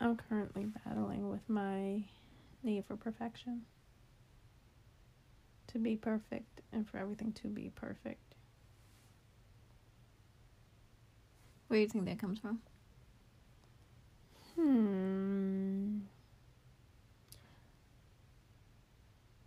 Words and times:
I'm 0.00 0.16
currently 0.16 0.66
battling 0.84 1.28
with 1.30 1.48
my 1.48 2.04
need 2.62 2.84
for 2.86 2.96
perfection. 2.96 3.62
To 5.68 5.78
be 5.78 5.96
perfect 5.96 6.60
and 6.72 6.88
for 6.88 6.98
everything 6.98 7.32
to 7.32 7.48
be 7.48 7.70
perfect. 7.74 8.34
Where 11.68 11.78
do 11.78 11.82
you 11.82 11.88
think 11.88 12.04
that 12.06 12.18
comes 12.18 12.38
from? 12.38 12.60
Hmm. 14.54 15.98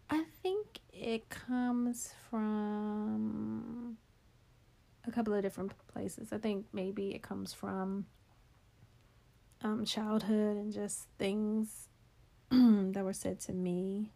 I 0.10 0.24
think 0.42 0.80
it 0.92 1.30
comes 1.30 2.14
from 2.30 3.98
a 5.06 5.12
couple 5.12 5.34
of 5.34 5.42
different 5.42 5.72
places. 5.88 6.34
I 6.34 6.38
think 6.38 6.66
maybe 6.74 7.14
it 7.16 7.22
comes 7.22 7.54
from 7.54 8.06
um, 9.62 9.86
childhood 9.86 10.57
and 10.57 10.73
just 10.73 11.07
things 11.18 11.88
that 12.50 13.04
were 13.04 13.14
said 13.14 13.39
to 13.42 13.54
me. 13.54 14.11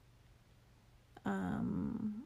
Um, 1.26 2.24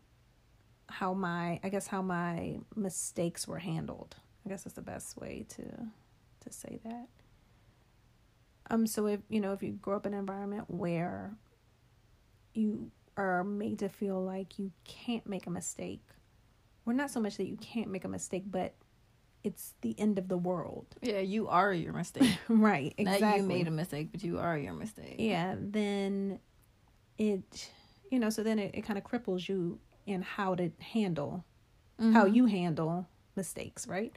how 0.90 1.14
my, 1.14 1.59
I 1.64 1.70
guess, 1.70 1.88
how 1.88 2.02
my 2.02 2.58
mistakes 2.76 3.48
were 3.48 3.59
handled. 3.59 4.16
I 4.45 4.50
guess 4.50 4.64
that's 4.64 4.76
the 4.76 4.82
best 4.82 5.18
way 5.18 5.45
to 5.50 5.64
to 5.64 6.54
say 6.54 6.80
that. 6.84 7.08
Um, 8.70 8.88
so 8.88 9.08
if 9.08 9.20
you 9.30 9.40
know, 9.40 9.54
if 9.54 9.62
you 9.62 9.73
grow 9.73 9.98
up 9.98 10.06
in 10.06 10.14
an 10.14 10.20
environment 10.20 10.66
where 10.68 11.36
you 12.54 12.92
are 13.16 13.44
made 13.44 13.80
to 13.80 13.90
feel 13.90 14.23
like 14.23 14.58
you 14.58 14.72
can't 14.84 15.28
make 15.28 15.48
a 15.48 15.50
mistake, 15.50 16.04
or 16.86 16.94
not 16.94 17.12
so 17.12 17.20
much 17.20 17.38
that 17.38 17.48
you 17.48 17.58
can't 17.58 17.90
make 17.90 18.06
a 18.06 18.09
mistake, 18.09 18.44
but 18.50 18.73
it's 19.48 19.76
the 19.80 19.98
end 19.98 20.20
of 20.20 20.28
the 20.28 20.38
world. 20.38 20.88
Yeah, 21.02 21.20
you 21.20 21.48
are 21.48 21.72
your 21.72 21.94
mistake. 21.94 22.38
right, 22.50 22.94
exactly. 22.98 23.28
Not 23.28 23.38
you 23.38 23.44
made 23.44 23.68
a 23.70 23.72
mistake, 23.72 24.10
but 24.12 24.22
you 24.22 24.40
are 24.40 24.58
your 24.58 24.73
mistake. 24.73 25.16
Yeah, 25.20 25.56
then 25.58 26.40
it, 27.18 27.70
you 28.12 28.20
know, 28.20 28.30
so 28.30 28.44
then 28.44 28.59
it, 28.59 28.72
it 28.75 28.81
kind 28.81 29.00
of 29.00 29.06
cripples 29.06 29.48
you 29.48 29.80
in 30.06 30.22
how 30.22 30.53
to 30.56 30.70
handle, 30.81 31.45
mm-hmm. 31.98 32.12
how 32.12 32.25
you 32.25 32.45
handle 32.48 33.08
mistakes, 33.38 33.88
right? 33.88 34.12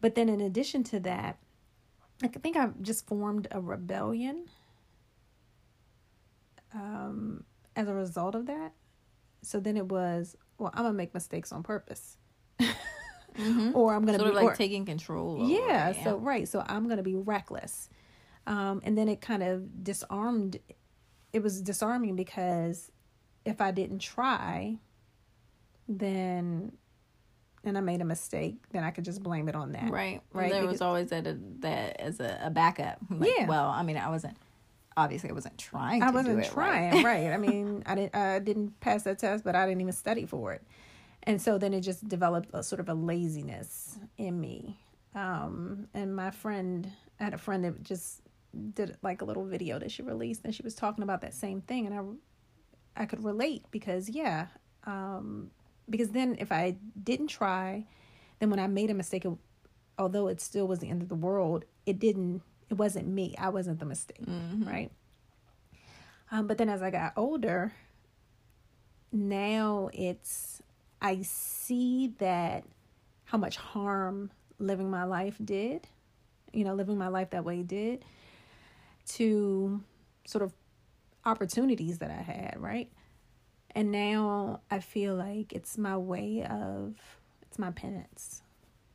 But 0.00 0.16
then 0.16 0.28
in 0.28 0.40
addition 0.40 0.82
to 0.84 0.98
that, 1.00 1.38
I 2.20 2.26
think 2.26 2.56
I've 2.56 2.82
just 2.82 3.06
formed 3.06 3.46
a 3.52 3.60
rebellion 3.60 4.46
um, 6.74 7.44
as 7.76 7.86
a 7.86 7.94
result 7.94 8.34
of 8.34 8.46
that. 8.46 8.72
So 9.42 9.60
then 9.60 9.76
it 9.76 9.86
was, 9.86 10.36
well, 10.58 10.72
I'm 10.74 10.82
gonna 10.82 10.94
make 10.94 11.14
mistakes 11.14 11.52
on 11.52 11.62
purpose. 11.62 12.16
Mm-hmm. 13.38 13.70
or 13.74 13.94
I'm 13.94 14.04
gonna 14.04 14.18
sort 14.18 14.32
be 14.32 14.36
of 14.36 14.42
like 14.42 14.54
or, 14.54 14.56
taking 14.56 14.84
control. 14.84 15.48
Yeah, 15.48 15.92
yeah, 15.92 16.04
So 16.04 16.16
right. 16.16 16.46
So 16.46 16.64
I'm 16.66 16.88
gonna 16.88 17.02
be 17.02 17.14
reckless. 17.14 17.88
Um, 18.46 18.80
and 18.84 18.96
then 18.96 19.08
it 19.08 19.20
kind 19.20 19.42
of 19.42 19.84
disarmed. 19.84 20.58
It 21.32 21.42
was 21.42 21.60
disarming 21.60 22.16
because 22.16 22.90
if 23.44 23.60
I 23.60 23.70
didn't 23.70 24.00
try, 24.00 24.78
then 25.88 26.72
and 27.64 27.76
I 27.76 27.80
made 27.80 28.00
a 28.00 28.04
mistake, 28.04 28.56
then 28.70 28.84
I 28.84 28.90
could 28.90 29.04
just 29.04 29.22
blame 29.22 29.48
it 29.48 29.54
on 29.54 29.72
that. 29.72 29.90
Right. 29.90 30.22
Right. 30.32 30.50
There 30.50 30.62
because, 30.62 30.74
was 30.74 30.82
always 30.82 31.10
that 31.10 31.24
that 31.60 32.00
as 32.00 32.20
a, 32.20 32.40
a 32.44 32.50
backup. 32.50 32.98
Like, 33.10 33.30
yeah. 33.36 33.46
Well, 33.46 33.68
I 33.68 33.82
mean, 33.82 33.96
I 33.96 34.08
wasn't 34.10 34.36
obviously 34.98 35.30
I 35.30 35.32
wasn't 35.32 35.56
trying. 35.56 36.02
I 36.02 36.10
wasn't 36.10 36.44
trying. 36.44 37.02
Right. 37.02 37.04
right. 37.04 37.32
I 37.32 37.36
mean, 37.36 37.82
I 37.86 37.94
didn't. 37.94 38.14
I 38.14 38.38
didn't 38.40 38.78
pass 38.80 39.04
that 39.04 39.18
test, 39.18 39.44
but 39.44 39.54
I 39.54 39.66
didn't 39.66 39.80
even 39.80 39.92
study 39.92 40.26
for 40.26 40.52
it, 40.52 40.62
and 41.24 41.40
so 41.40 41.58
then 41.58 41.74
it 41.74 41.80
just 41.80 42.08
developed 42.08 42.50
a 42.52 42.62
sort 42.62 42.80
of 42.80 42.88
a 42.88 42.94
laziness 42.94 43.98
in 44.16 44.40
me. 44.40 44.78
Um, 45.14 45.88
and 45.94 46.14
my 46.14 46.30
friend, 46.30 46.90
I 47.18 47.24
had 47.24 47.34
a 47.34 47.38
friend 47.38 47.64
that 47.64 47.82
just 47.82 48.22
did 48.74 48.96
like 49.02 49.22
a 49.22 49.24
little 49.24 49.44
video 49.44 49.78
that 49.78 49.90
she 49.90 50.02
released, 50.02 50.42
and 50.44 50.54
she 50.54 50.62
was 50.62 50.74
talking 50.74 51.02
about 51.02 51.20
that 51.22 51.34
same 51.34 51.60
thing, 51.60 51.86
and 51.86 51.94
I, 52.96 53.02
I 53.02 53.06
could 53.06 53.24
relate 53.24 53.64
because 53.70 54.08
yeah, 54.08 54.46
um, 54.84 55.50
because 55.88 56.10
then 56.10 56.36
if 56.38 56.52
I 56.52 56.76
didn't 57.02 57.28
try, 57.28 57.86
then 58.38 58.50
when 58.50 58.58
I 58.58 58.66
made 58.66 58.90
a 58.90 58.94
mistake, 58.94 59.24
it, 59.24 59.32
although 59.98 60.28
it 60.28 60.40
still 60.40 60.66
was 60.66 60.78
the 60.78 60.88
end 60.88 61.02
of 61.02 61.08
the 61.08 61.14
world, 61.14 61.64
it 61.86 61.98
didn't. 61.98 62.42
It 62.70 62.74
wasn't 62.74 63.08
me. 63.08 63.34
I 63.38 63.48
wasn't 63.48 63.80
the 63.80 63.86
mistake, 63.86 64.26
mm-hmm. 64.26 64.68
right? 64.68 64.90
Um, 66.30 66.46
but 66.46 66.58
then 66.58 66.68
as 66.68 66.82
I 66.82 66.90
got 66.90 67.14
older, 67.16 67.72
now 69.10 69.88
it's 69.94 70.62
I 71.00 71.22
see 71.22 72.14
that 72.18 72.64
how 73.24 73.38
much 73.38 73.56
harm 73.56 74.30
living 74.58 74.90
my 74.90 75.04
life 75.04 75.36
did, 75.44 75.86
you 76.52 76.64
know, 76.64 76.74
living 76.74 76.98
my 76.98 77.08
life 77.08 77.30
that 77.30 77.44
way 77.44 77.62
did 77.62 78.04
to 79.06 79.80
sort 80.26 80.42
of 80.42 80.52
opportunities 81.24 81.98
that 81.98 82.10
I 82.10 82.22
had, 82.22 82.56
right? 82.58 82.90
And 83.74 83.92
now 83.92 84.60
I 84.70 84.80
feel 84.80 85.14
like 85.14 85.52
it's 85.52 85.78
my 85.78 85.96
way 85.96 86.44
of, 86.44 86.96
it's 87.42 87.58
my 87.58 87.70
penance. 87.70 88.42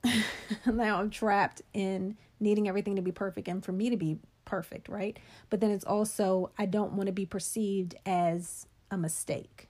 now 0.66 1.00
I'm 1.00 1.10
trapped 1.10 1.62
in 1.74 2.18
needing 2.40 2.68
everything 2.68 2.96
to 2.98 3.02
be 3.02 3.12
perfect 3.12 3.48
and 3.48 3.64
for 3.64 3.72
me 3.72 3.90
to 3.90 3.98
be 3.98 4.18
perfect, 4.46 4.90
right? 4.90 5.18
But 5.50 5.62
then 5.62 5.72
it's 5.72 5.86
also, 5.86 6.52
I 6.58 6.66
don't 6.66 6.94
want 6.94 7.08
to 7.08 7.14
be 7.14 7.26
perceived 7.26 7.96
as 8.06 8.68
a 8.92 8.98
mistake 8.98 9.70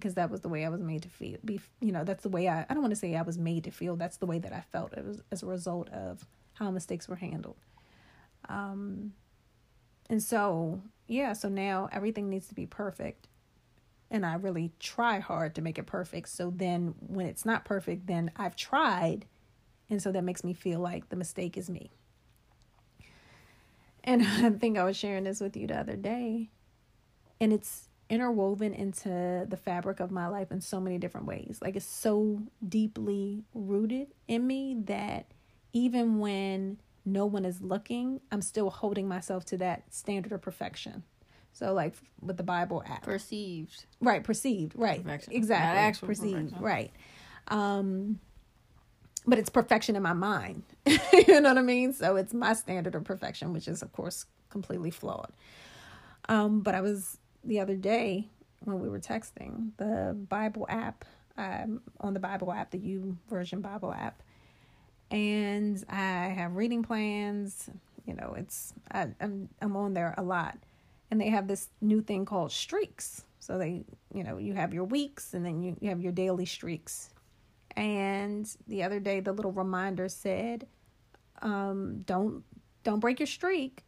because 0.00 0.14
that 0.14 0.30
was 0.30 0.40
the 0.40 0.48
way 0.48 0.64
I 0.64 0.68
was 0.68 0.80
made 0.80 1.02
to 1.02 1.08
feel. 1.08 1.38
Be, 1.44 1.60
you 1.80 1.92
know, 1.92 2.04
that's 2.04 2.22
the 2.22 2.28
way 2.28 2.48
I, 2.48 2.62
I 2.68 2.74
don't 2.74 2.82
want 2.82 2.92
to 2.92 2.96
say 2.96 3.14
I 3.14 3.22
was 3.22 3.38
made 3.38 3.64
to 3.64 3.70
feel. 3.70 3.96
That's 3.96 4.16
the 4.16 4.26
way 4.26 4.38
that 4.38 4.52
I 4.52 4.62
felt. 4.72 4.94
As 5.30 5.42
a 5.42 5.46
result 5.46 5.88
of 5.90 6.26
how 6.54 6.70
mistakes 6.70 7.08
were 7.08 7.16
handled. 7.16 7.56
Um, 8.48 9.12
and 10.08 10.22
so, 10.22 10.82
yeah, 11.06 11.34
so 11.34 11.48
now 11.48 11.88
everything 11.92 12.28
needs 12.28 12.48
to 12.48 12.54
be 12.54 12.66
perfect 12.66 13.28
and 14.10 14.26
I 14.26 14.34
really 14.34 14.72
try 14.80 15.20
hard 15.20 15.54
to 15.54 15.62
make 15.62 15.78
it 15.78 15.86
perfect. 15.86 16.28
So 16.30 16.52
then 16.54 16.94
when 16.98 17.26
it's 17.26 17.44
not 17.44 17.64
perfect, 17.64 18.06
then 18.06 18.32
I've 18.36 18.56
tried. 18.56 19.26
And 19.88 20.02
so 20.02 20.10
that 20.12 20.24
makes 20.24 20.42
me 20.42 20.52
feel 20.52 20.80
like 20.80 21.08
the 21.08 21.16
mistake 21.16 21.56
is 21.56 21.70
me. 21.70 21.92
And 24.02 24.22
I 24.26 24.50
think 24.50 24.76
I 24.76 24.84
was 24.84 24.96
sharing 24.96 25.24
this 25.24 25.40
with 25.40 25.56
you 25.56 25.68
the 25.68 25.78
other 25.78 25.96
day. 25.96 26.50
And 27.40 27.52
it's 27.52 27.88
interwoven 28.10 28.74
into 28.74 29.46
the 29.48 29.56
fabric 29.56 30.00
of 30.00 30.10
my 30.10 30.26
life 30.26 30.50
in 30.50 30.60
so 30.60 30.80
many 30.80 30.98
different 30.98 31.26
ways. 31.26 31.58
Like 31.62 31.76
it's 31.76 31.86
so 31.86 32.42
deeply 32.66 33.44
rooted 33.54 34.08
in 34.28 34.46
me 34.46 34.76
that 34.86 35.26
even 35.72 36.18
when 36.18 36.78
no 37.06 37.24
one 37.24 37.44
is 37.44 37.62
looking, 37.62 38.20
I'm 38.30 38.42
still 38.42 38.68
holding 38.68 39.08
myself 39.08 39.44
to 39.46 39.56
that 39.58 39.94
standard 39.94 40.32
of 40.32 40.42
perfection. 40.42 41.04
So 41.52 41.72
like 41.72 41.94
with 42.20 42.36
the 42.36 42.42
Bible 42.42 42.82
app. 42.86 43.02
Perceived. 43.02 43.86
Right, 44.00 44.22
perceived. 44.22 44.74
Right. 44.76 45.02
Perfection. 45.02 45.32
Exactly. 45.32 45.78
Actual 45.78 46.08
perceived. 46.08 46.34
Perfection. 46.34 46.62
Right. 46.62 46.92
Um 47.48 48.20
but 49.26 49.38
it's 49.38 49.50
perfection 49.50 49.96
in 49.96 50.02
my 50.02 50.14
mind. 50.14 50.64
you 50.86 51.40
know 51.40 51.50
what 51.50 51.58
I 51.58 51.62
mean? 51.62 51.92
So 51.92 52.16
it's 52.16 52.34
my 52.34 52.54
standard 52.54 52.94
of 52.94 53.04
perfection, 53.04 53.52
which 53.52 53.68
is 53.68 53.82
of 53.82 53.92
course 53.92 54.26
completely 54.48 54.90
flawed. 54.90 55.32
Um, 56.28 56.60
but 56.60 56.74
I 56.74 56.80
was 56.80 57.18
the 57.44 57.60
other 57.60 57.76
day 57.76 58.28
when 58.64 58.80
we 58.80 58.88
were 58.88 59.00
texting, 59.00 59.70
the 59.76 60.16
Bible 60.28 60.66
app, 60.68 61.04
um, 61.36 61.80
on 62.00 62.14
the 62.14 62.20
Bible 62.20 62.52
app, 62.52 62.70
the 62.70 62.78
U 62.78 63.16
Version 63.28 63.60
Bible 63.60 63.92
app, 63.92 64.22
and 65.10 65.82
I 65.88 66.28
have 66.28 66.56
reading 66.56 66.82
plans. 66.82 67.70
You 68.06 68.14
know, 68.14 68.34
it's 68.36 68.74
I, 68.92 69.08
I'm 69.20 69.48
I'm 69.60 69.76
on 69.76 69.94
there 69.94 70.14
a 70.18 70.22
lot, 70.22 70.58
and 71.10 71.20
they 71.20 71.28
have 71.28 71.48
this 71.48 71.68
new 71.80 72.02
thing 72.02 72.24
called 72.24 72.52
streaks. 72.52 73.24
So 73.38 73.56
they, 73.58 73.84
you 74.12 74.22
know, 74.22 74.36
you 74.36 74.52
have 74.54 74.74
your 74.74 74.84
weeks 74.84 75.32
and 75.32 75.44
then 75.44 75.62
you, 75.62 75.76
you 75.80 75.88
have 75.88 76.00
your 76.00 76.12
daily 76.12 76.44
streaks. 76.44 77.10
And 77.74 78.48
the 78.68 78.82
other 78.82 79.00
day, 79.00 79.20
the 79.20 79.32
little 79.32 79.52
reminder 79.52 80.08
said, 80.08 80.66
um, 81.40 82.02
"Don't 82.02 82.44
don't 82.84 83.00
break 83.00 83.20
your 83.20 83.26
streak." 83.26 83.84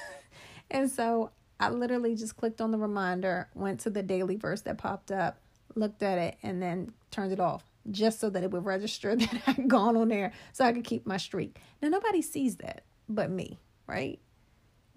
and 0.70 0.90
so 0.90 1.30
I 1.58 1.70
literally 1.70 2.14
just 2.14 2.36
clicked 2.36 2.60
on 2.60 2.70
the 2.70 2.78
reminder, 2.78 3.48
went 3.54 3.80
to 3.80 3.90
the 3.90 4.02
daily 4.02 4.36
verse 4.36 4.60
that 4.62 4.78
popped 4.78 5.10
up, 5.10 5.38
looked 5.74 6.02
at 6.02 6.18
it, 6.18 6.36
and 6.42 6.62
then 6.62 6.92
turned 7.10 7.32
it 7.32 7.40
off 7.40 7.64
just 7.90 8.18
so 8.20 8.28
that 8.30 8.42
it 8.42 8.50
would 8.50 8.64
register 8.64 9.14
that 9.16 9.42
I'd 9.46 9.68
gone 9.68 9.96
on 9.96 10.08
there 10.08 10.32
so 10.52 10.64
I 10.64 10.72
could 10.72 10.84
keep 10.84 11.06
my 11.06 11.16
streak. 11.16 11.58
Now 11.80 11.88
nobody 11.88 12.22
sees 12.22 12.56
that 12.56 12.82
but 13.08 13.30
me, 13.30 13.58
right? 13.86 14.18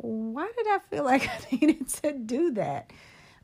why 0.01 0.49
did 0.57 0.67
I 0.67 0.79
feel 0.89 1.03
like 1.05 1.27
I 1.29 1.55
needed 1.55 1.87
to 2.01 2.13
do 2.13 2.51
that? 2.51 2.91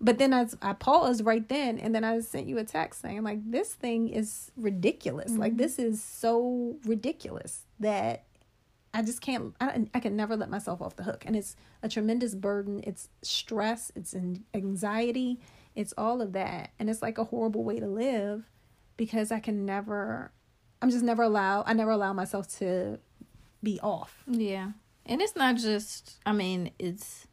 But 0.02 0.18
then 0.18 0.34
I, 0.34 0.48
I 0.62 0.74
paused 0.74 1.26
right 1.26 1.48
then 1.48 1.78
and 1.78 1.96
then 1.96 2.04
I 2.04 2.20
sent 2.20 2.48
you 2.48 2.58
a 2.58 2.64
text 2.64 3.02
saying, 3.02 3.24
like, 3.24 3.40
this 3.50 3.74
thing 3.74 4.10
is 4.10 4.52
ridiculous. 4.58 5.32
Mm-hmm. 5.32 5.42
Like, 5.42 5.58
this 5.58 5.80
is 5.80 6.04
so 6.04 6.76
ridiculous 6.86 7.64
that 7.80 8.24
I 8.96 9.02
just 9.02 9.20
can't, 9.20 9.54
I, 9.60 9.86
I 9.94 10.00
can 10.00 10.16
never 10.16 10.38
let 10.38 10.50
myself 10.50 10.82
off 10.82 10.96
the 10.96 11.04
hook. 11.04 11.26
And 11.28 11.36
it's 11.36 11.58
a 11.84 11.90
tremendous 11.90 12.34
burden. 12.34 12.82
It's 12.88 13.10
stress, 13.22 13.92
it's 13.94 14.16
anxiety, 14.54 15.42
it's 15.76 15.94
all 15.98 16.22
of 16.22 16.32
that. 16.32 16.72
And 16.80 16.90
it's 16.90 17.02
like 17.02 17.18
a 17.18 17.26
horrible 17.26 17.66
way 17.66 17.80
to 17.82 17.88
live 17.88 18.50
because 18.96 19.34
I 19.34 19.42
can 19.42 19.66
never, 19.66 20.32
I'm 20.82 20.90
just 20.90 21.04
never 21.04 21.24
allow, 21.24 21.64
I 21.68 21.74
never 21.74 21.92
allow 21.92 22.14
myself 22.14 22.48
to 22.60 23.00
be 23.62 23.82
off. 23.82 24.24
Yeah 24.28 24.72
And 25.06 25.22
it's 25.22 25.36
not 25.36 25.58
just, 25.58 26.18
I 26.26 26.32
mean, 26.32 26.72
it's 26.80 27.28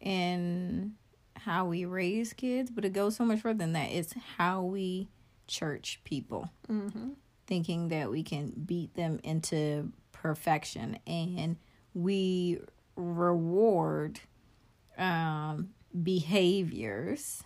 in 0.00 0.94
how 1.36 1.66
we 1.66 1.84
raise 1.84 2.32
kids, 2.32 2.70
but 2.70 2.84
it 2.84 2.92
goes 2.92 3.14
so 3.14 3.24
much 3.24 3.40
further 3.40 3.58
than 3.58 3.74
that. 3.74 3.90
It's 3.92 4.12
how 4.36 4.62
we 4.62 5.08
church 5.46 6.00
people, 6.02 6.50
mm-hmm. 6.68 7.10
thinking 7.46 7.88
that 7.88 8.10
we 8.10 8.24
can 8.24 8.52
beat 8.66 8.94
them 8.94 9.20
into 9.22 9.92
perfection. 10.22 10.98
And 11.06 11.56
we 11.94 12.60
reward 12.96 14.20
um, 14.96 15.70
behaviors 16.02 17.42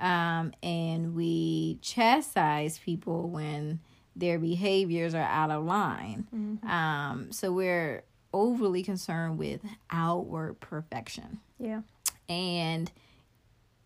um, 0.00 0.52
and 0.62 1.14
we 1.14 1.78
chastise 1.82 2.78
people 2.78 3.28
when 3.28 3.80
their 4.16 4.38
behaviors 4.38 5.14
are 5.14 5.22
out 5.22 5.50
of 5.50 5.64
line. 5.64 6.26
Mm-hmm. 6.34 6.68
Um, 6.68 7.32
so 7.32 7.52
we're 7.52 8.04
overly 8.32 8.82
concerned 8.82 9.38
with 9.38 9.60
outward 9.90 10.60
perfection. 10.60 11.40
Yeah. 11.58 11.82
And 12.28 12.90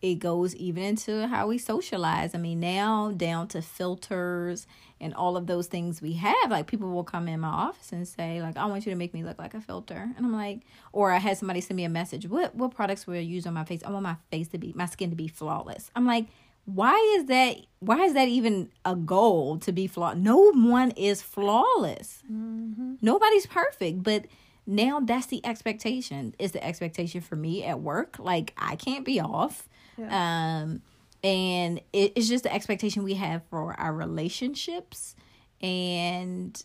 it 0.02 0.16
goes 0.16 0.54
even 0.56 0.82
into 0.82 1.28
how 1.28 1.46
we 1.46 1.58
socialize. 1.58 2.34
I 2.34 2.38
mean, 2.38 2.58
now 2.58 3.12
down 3.16 3.46
to 3.48 3.62
filters 3.62 4.66
and 5.00 5.14
all 5.14 5.36
of 5.36 5.46
those 5.46 5.68
things 5.68 6.02
we 6.02 6.14
have. 6.14 6.50
Like 6.50 6.66
people 6.66 6.90
will 6.90 7.04
come 7.04 7.28
in 7.28 7.40
my 7.40 7.48
office 7.48 7.92
and 7.92 8.06
say, 8.06 8.42
like, 8.42 8.56
I 8.56 8.66
want 8.66 8.84
you 8.84 8.90
to 8.90 8.96
make 8.96 9.14
me 9.14 9.22
look 9.22 9.38
like 9.38 9.54
a 9.54 9.60
filter. 9.60 10.10
And 10.16 10.26
I'm 10.26 10.32
like, 10.32 10.62
or 10.92 11.12
I 11.12 11.18
had 11.18 11.38
somebody 11.38 11.60
send 11.60 11.76
me 11.76 11.84
a 11.84 11.88
message, 11.88 12.26
what 12.26 12.54
what 12.56 12.74
products 12.74 13.06
will 13.06 13.14
you 13.14 13.20
use 13.20 13.46
on 13.46 13.54
my 13.54 13.64
face? 13.64 13.80
I 13.86 13.90
want 13.90 14.02
my 14.02 14.16
face 14.32 14.48
to 14.48 14.58
be 14.58 14.72
my 14.74 14.86
skin 14.86 15.10
to 15.10 15.16
be 15.16 15.28
flawless. 15.28 15.90
I'm 15.94 16.06
like, 16.06 16.26
why 16.64 16.96
is 17.16 17.26
that 17.26 17.58
why 17.78 18.02
is 18.02 18.14
that 18.14 18.26
even 18.26 18.70
a 18.84 18.96
goal 18.96 19.58
to 19.58 19.70
be 19.70 19.86
flawed? 19.86 20.18
No 20.18 20.50
one 20.50 20.90
is 20.92 21.22
flawless. 21.22 22.24
Mm-hmm. 22.30 22.94
Nobody's 23.00 23.46
perfect, 23.46 24.02
but 24.02 24.26
now 24.66 25.00
that's 25.00 25.26
the 25.26 25.44
expectation. 25.46 26.34
Is 26.40 26.52
the 26.52 26.64
expectation 26.64 27.20
for 27.20 27.36
me 27.36 27.64
at 27.64 27.80
work. 27.80 28.16
Like 28.18 28.52
I 28.56 28.74
can't 28.74 29.04
be 29.04 29.20
off 29.20 29.68
yeah. 29.96 30.62
Um, 30.62 30.82
and 31.24 31.78
it, 31.92 32.12
it's 32.16 32.28
just 32.28 32.44
the 32.44 32.52
expectation 32.52 33.02
we 33.04 33.14
have 33.14 33.42
for 33.50 33.78
our 33.78 33.92
relationships. 33.92 35.14
And 35.60 36.62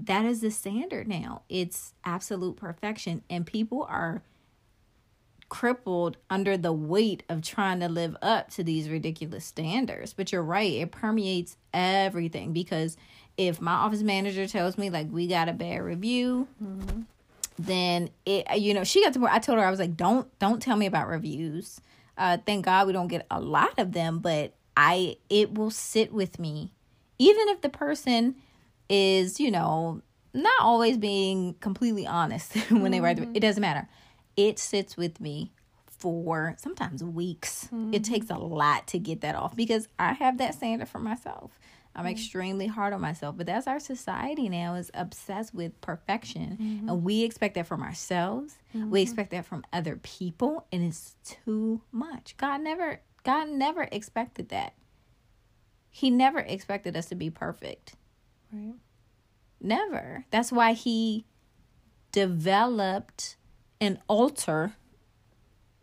that 0.00 0.24
is 0.24 0.40
the 0.40 0.50
standard 0.50 1.08
now. 1.08 1.42
It's 1.48 1.94
absolute 2.04 2.56
perfection. 2.56 3.22
And 3.28 3.44
people 3.44 3.84
are 3.88 4.22
crippled 5.48 6.18
under 6.28 6.56
the 6.56 6.72
weight 6.72 7.22
of 7.28 7.42
trying 7.42 7.80
to 7.80 7.88
live 7.88 8.16
up 8.22 8.50
to 8.50 8.62
these 8.62 8.88
ridiculous 8.88 9.44
standards. 9.44 10.12
But 10.12 10.30
you're 10.30 10.42
right, 10.42 10.72
it 10.72 10.92
permeates 10.92 11.56
everything 11.72 12.52
because 12.52 12.96
if 13.36 13.60
my 13.60 13.72
office 13.72 14.02
manager 14.02 14.46
tells 14.46 14.76
me 14.76 14.90
like 14.90 15.08
we 15.10 15.26
got 15.26 15.48
a 15.48 15.52
bad 15.52 15.78
review, 15.78 16.48
mm-hmm. 16.62 17.02
then 17.58 18.10
it 18.26 18.46
you 18.58 18.74
know, 18.74 18.84
she 18.84 19.02
got 19.02 19.14
to 19.14 19.20
where 19.20 19.32
I 19.32 19.38
told 19.38 19.58
her 19.58 19.64
I 19.64 19.70
was 19.70 19.80
like, 19.80 19.96
Don't 19.96 20.38
don't 20.38 20.60
tell 20.60 20.76
me 20.76 20.86
about 20.86 21.08
reviews. 21.08 21.80
Uh, 22.18 22.38
thank 22.44 22.64
God 22.64 22.86
we 22.86 22.92
don't 22.92 23.08
get 23.08 23.26
a 23.30 23.40
lot 23.40 23.78
of 23.78 23.92
them, 23.92 24.18
but 24.18 24.54
I 24.76 25.16
it 25.30 25.54
will 25.54 25.70
sit 25.70 26.12
with 26.12 26.38
me, 26.38 26.72
even 27.18 27.48
if 27.48 27.60
the 27.62 27.68
person 27.68 28.34
is 28.88 29.38
you 29.40 29.50
know 29.50 30.02
not 30.34 30.60
always 30.60 30.96
being 30.98 31.54
completely 31.60 32.06
honest 32.06 32.54
when 32.54 32.64
mm-hmm. 32.68 32.90
they 32.90 33.00
write. 33.00 33.16
Mm-hmm. 33.18 33.36
It 33.36 33.40
doesn't 33.40 33.60
matter. 33.60 33.88
It 34.36 34.58
sits 34.58 34.96
with 34.96 35.20
me 35.20 35.52
for 35.86 36.54
sometimes 36.58 37.02
weeks. 37.02 37.68
Mm-hmm. 37.72 37.94
It 37.94 38.04
takes 38.04 38.30
a 38.30 38.36
lot 38.36 38.86
to 38.88 38.98
get 38.98 39.20
that 39.22 39.34
off 39.34 39.56
because 39.56 39.88
I 39.98 40.12
have 40.12 40.38
that 40.38 40.54
standard 40.54 40.88
for 40.88 40.98
myself. 40.98 41.58
I'm 41.94 42.04
mm-hmm. 42.04 42.12
extremely 42.12 42.66
hard 42.66 42.92
on 42.92 43.00
myself, 43.00 43.36
but 43.36 43.46
that's 43.46 43.66
our 43.66 43.80
society 43.80 44.48
now 44.48 44.74
is 44.74 44.90
obsessed 44.94 45.54
with 45.54 45.80
perfection, 45.80 46.58
mm-hmm. 46.60 46.88
and 46.88 47.02
we 47.02 47.24
expect 47.24 47.54
that 47.54 47.66
from 47.66 47.82
ourselves. 47.82 48.58
Mm-hmm. 48.74 48.90
We 48.90 49.02
expect 49.02 49.30
that 49.32 49.46
from 49.46 49.64
other 49.72 49.96
people, 49.96 50.66
and 50.70 50.82
it's 50.82 51.16
too 51.24 51.82
much. 51.90 52.36
God 52.36 52.60
never, 52.60 53.00
God 53.24 53.48
never 53.48 53.88
expected 53.90 54.50
that. 54.50 54.74
He 55.90 56.10
never 56.10 56.38
expected 56.38 56.96
us 56.96 57.06
to 57.06 57.14
be 57.14 57.30
perfect. 57.30 57.94
Right. 58.52 58.74
Never. 59.60 60.24
That's 60.30 60.52
why 60.52 60.74
he 60.74 61.26
developed 62.12 63.36
an 63.80 63.98
altar 64.08 64.74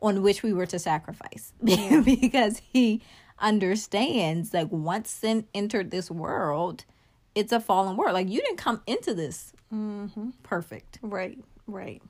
on 0.01 0.21
which 0.21 0.43
we 0.43 0.53
were 0.53 0.65
to 0.67 0.79
sacrifice 0.79 1.53
yeah. 1.61 2.01
because 2.01 2.61
he 2.71 3.01
understands 3.39 4.53
like 4.53 4.71
once 4.71 5.09
sin 5.09 5.45
entered 5.53 5.91
this 5.91 6.09
world, 6.09 6.85
it's 7.33 7.51
a 7.51 7.59
fallen 7.59 7.97
world. 7.97 8.13
Like 8.13 8.29
you 8.29 8.41
didn't 8.41 8.57
come 8.57 8.81
into 8.87 9.13
this 9.13 9.53
mm-hmm. 9.73 10.29
perfect. 10.43 10.99
Right, 11.01 11.37
right. 11.67 12.01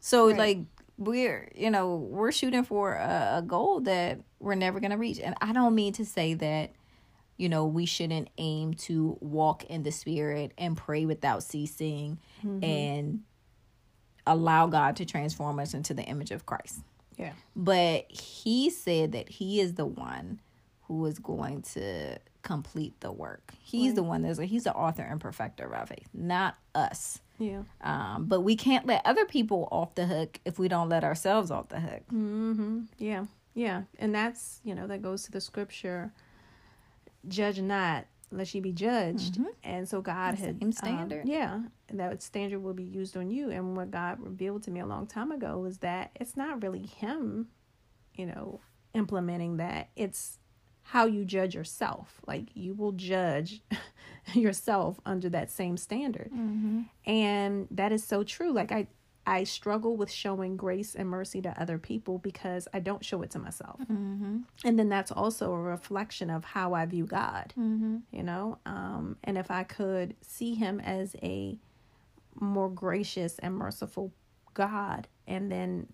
So 0.00 0.28
right. 0.28 0.38
like 0.38 0.58
we're 0.96 1.50
you 1.54 1.70
know 1.70 1.96
we're 1.96 2.32
shooting 2.32 2.64
for 2.64 2.94
a, 2.94 3.38
a 3.38 3.42
goal 3.42 3.80
that 3.80 4.20
we're 4.38 4.54
never 4.54 4.80
gonna 4.80 4.98
reach, 4.98 5.18
and 5.18 5.34
I 5.40 5.52
don't 5.52 5.74
mean 5.74 5.92
to 5.94 6.04
say 6.04 6.34
that 6.34 6.72
you 7.36 7.48
know 7.48 7.66
we 7.66 7.86
shouldn't 7.86 8.28
aim 8.38 8.74
to 8.74 9.16
walk 9.20 9.64
in 9.64 9.82
the 9.82 9.92
spirit 9.92 10.52
and 10.56 10.76
pray 10.76 11.04
without 11.04 11.42
ceasing 11.42 12.18
mm-hmm. 12.44 12.62
and 12.62 13.20
allow 14.26 14.66
God 14.66 14.96
to 14.96 15.04
transform 15.04 15.58
us 15.58 15.74
into 15.74 15.94
the 15.94 16.02
image 16.02 16.30
of 16.30 16.46
Christ. 16.46 16.80
Yeah. 17.16 17.32
But 17.56 18.10
he 18.10 18.70
said 18.70 19.12
that 19.12 19.28
he 19.28 19.60
is 19.60 19.74
the 19.74 19.84
one 19.84 20.40
who 20.90 21.06
is 21.06 21.20
going 21.20 21.62
to 21.62 22.18
complete 22.42 22.98
the 22.98 23.12
work. 23.12 23.54
He's 23.62 23.90
right. 23.90 23.94
the 23.94 24.02
one 24.02 24.22
that's 24.22 24.40
he's 24.40 24.64
the 24.64 24.74
author 24.74 25.02
and 25.02 25.20
perfecter 25.20 25.72
of 25.72 25.88
faith, 25.88 26.08
not 26.12 26.56
us. 26.74 27.20
Yeah. 27.38 27.62
Um, 27.80 28.24
but 28.26 28.40
we 28.40 28.56
can't 28.56 28.86
let 28.86 29.06
other 29.06 29.24
people 29.24 29.68
off 29.70 29.94
the 29.94 30.06
hook 30.06 30.40
if 30.44 30.58
we 30.58 30.66
don't 30.66 30.88
let 30.88 31.04
ourselves 31.04 31.52
off 31.52 31.68
the 31.68 31.78
hook. 31.78 32.02
Mm-hmm. 32.12 32.80
Yeah. 32.98 33.26
Yeah. 33.54 33.82
And 34.00 34.12
that's, 34.12 34.60
you 34.64 34.74
know, 34.74 34.88
that 34.88 35.00
goes 35.00 35.22
to 35.22 35.30
the 35.30 35.40
scripture, 35.40 36.12
judge 37.28 37.60
not, 37.60 38.06
lest 38.32 38.52
ye 38.52 38.60
be 38.60 38.72
judged. 38.72 39.34
Mm-hmm. 39.34 39.44
And 39.62 39.88
so 39.88 40.00
God 40.00 40.34
had 40.34 40.58
same 40.58 40.58
um, 40.60 40.72
standard. 40.72 41.22
Um, 41.22 41.30
yeah. 41.30 41.60
That 41.92 42.20
standard 42.20 42.64
will 42.64 42.74
be 42.74 42.82
used 42.82 43.16
on 43.16 43.30
you. 43.30 43.50
And 43.50 43.76
what 43.76 43.92
God 43.92 44.18
revealed 44.18 44.64
to 44.64 44.72
me 44.72 44.80
a 44.80 44.86
long 44.86 45.06
time 45.06 45.30
ago 45.30 45.56
was 45.56 45.78
that 45.78 46.10
it's 46.16 46.36
not 46.36 46.64
really 46.64 46.84
him, 46.84 47.46
you 48.12 48.26
know, 48.26 48.58
implementing 48.92 49.58
that. 49.58 49.90
It's 49.94 50.38
how 50.90 51.06
you 51.06 51.24
judge 51.24 51.54
yourself. 51.54 52.20
Like 52.26 52.48
you 52.54 52.74
will 52.74 52.90
judge 52.90 53.62
yourself 54.34 54.98
under 55.06 55.28
that 55.28 55.48
same 55.48 55.76
standard. 55.76 56.30
Mm-hmm. 56.32 56.80
And 57.06 57.68
that 57.70 57.92
is 57.92 58.02
so 58.02 58.24
true. 58.24 58.52
Like 58.52 58.72
I 58.72 58.88
I 59.24 59.44
struggle 59.44 59.96
with 59.96 60.10
showing 60.10 60.56
grace 60.56 60.96
and 60.96 61.08
mercy 61.08 61.40
to 61.42 61.60
other 61.60 61.78
people 61.78 62.18
because 62.18 62.66
I 62.74 62.80
don't 62.80 63.04
show 63.04 63.22
it 63.22 63.30
to 63.30 63.38
myself. 63.38 63.78
Mm-hmm. 63.82 64.38
And 64.64 64.78
then 64.78 64.88
that's 64.88 65.12
also 65.12 65.52
a 65.52 65.58
reflection 65.58 66.28
of 66.28 66.44
how 66.44 66.74
I 66.74 66.86
view 66.86 67.06
God, 67.06 67.52
mm-hmm. 67.56 67.98
you 68.10 68.24
know? 68.24 68.58
Um, 68.66 69.16
and 69.22 69.38
if 69.38 69.50
I 69.50 69.62
could 69.62 70.16
see 70.22 70.54
Him 70.56 70.80
as 70.80 71.14
a 71.22 71.56
more 72.34 72.70
gracious 72.70 73.38
and 73.38 73.54
merciful 73.54 74.12
God 74.54 75.06
and 75.28 75.52
then 75.52 75.86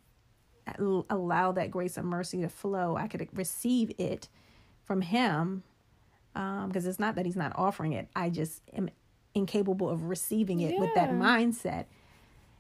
allow 1.11 1.53
that 1.53 1.71
grace 1.71 1.99
and 1.99 2.07
mercy 2.07 2.41
to 2.41 2.49
flow, 2.49 2.97
I 2.97 3.09
could 3.09 3.29
receive 3.35 3.93
it 3.99 4.29
from 4.87 5.03
him 5.03 5.63
because 6.33 6.85
um, 6.85 6.91
it's 6.91 6.99
not 6.99 7.17
that 7.17 7.27
he's 7.27 7.37
not 7.37 7.53
offering 7.57 7.93
it. 7.93 8.09
I 8.15 8.31
just 8.31 8.63
am 8.75 8.89
incapable 9.35 9.89
of 9.91 10.05
receiving 10.05 10.61
it 10.61 10.75
yeah. 10.75 10.81
with 10.81 10.95
that 10.95 11.11
mindset. 11.11 11.87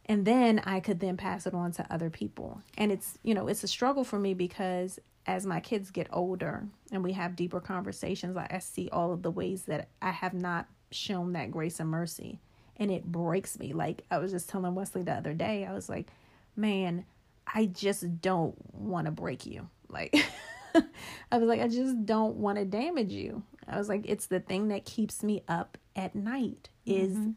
And 0.06 0.24
then 0.24 0.60
I 0.60 0.80
could 0.80 1.00
then 1.00 1.16
pass 1.16 1.46
it 1.46 1.54
on 1.54 1.72
to 1.72 1.92
other 1.92 2.10
people. 2.10 2.60
And 2.76 2.92
it's, 2.92 3.18
you 3.22 3.34
know, 3.34 3.48
it's 3.48 3.64
a 3.64 3.68
struggle 3.68 4.04
for 4.04 4.18
me 4.18 4.34
because 4.34 4.98
as 5.26 5.46
my 5.46 5.60
kids 5.60 5.90
get 5.90 6.06
older 6.12 6.64
and 6.92 7.02
we 7.02 7.12
have 7.12 7.34
deeper 7.34 7.60
conversations, 7.60 8.36
I 8.36 8.58
see 8.58 8.88
all 8.92 9.12
of 9.12 9.22
the 9.22 9.30
ways 9.30 9.62
that 9.62 9.88
I 10.00 10.10
have 10.10 10.34
not 10.34 10.66
shown 10.90 11.32
that 11.32 11.50
grace 11.50 11.80
and 11.80 11.90
mercy. 11.90 12.40
And 12.76 12.90
it 12.90 13.04
breaks 13.04 13.58
me. 13.58 13.72
Like 13.72 14.04
I 14.10 14.18
was 14.18 14.30
just 14.30 14.48
telling 14.48 14.74
Wesley 14.74 15.02
the 15.02 15.12
other 15.12 15.34
day, 15.34 15.66
I 15.66 15.72
was 15.72 15.88
like, 15.88 16.08
man, 16.54 17.04
I 17.52 17.66
just 17.66 18.20
don't 18.20 18.54
want 18.74 19.06
to 19.06 19.10
break 19.10 19.46
you. 19.46 19.68
Like, 19.88 20.14
I 21.32 21.38
was 21.38 21.48
like, 21.48 21.60
I 21.60 21.68
just 21.68 22.04
don't 22.06 22.36
want 22.36 22.58
to 22.58 22.64
damage 22.64 23.12
you. 23.12 23.42
I 23.68 23.78
was 23.78 23.88
like, 23.88 24.02
it's 24.06 24.26
the 24.26 24.40
thing 24.40 24.68
that 24.68 24.84
keeps 24.84 25.22
me 25.22 25.42
up 25.48 25.78
at 25.94 26.14
night 26.14 26.68
is 26.84 27.16
mm-hmm. 27.16 27.30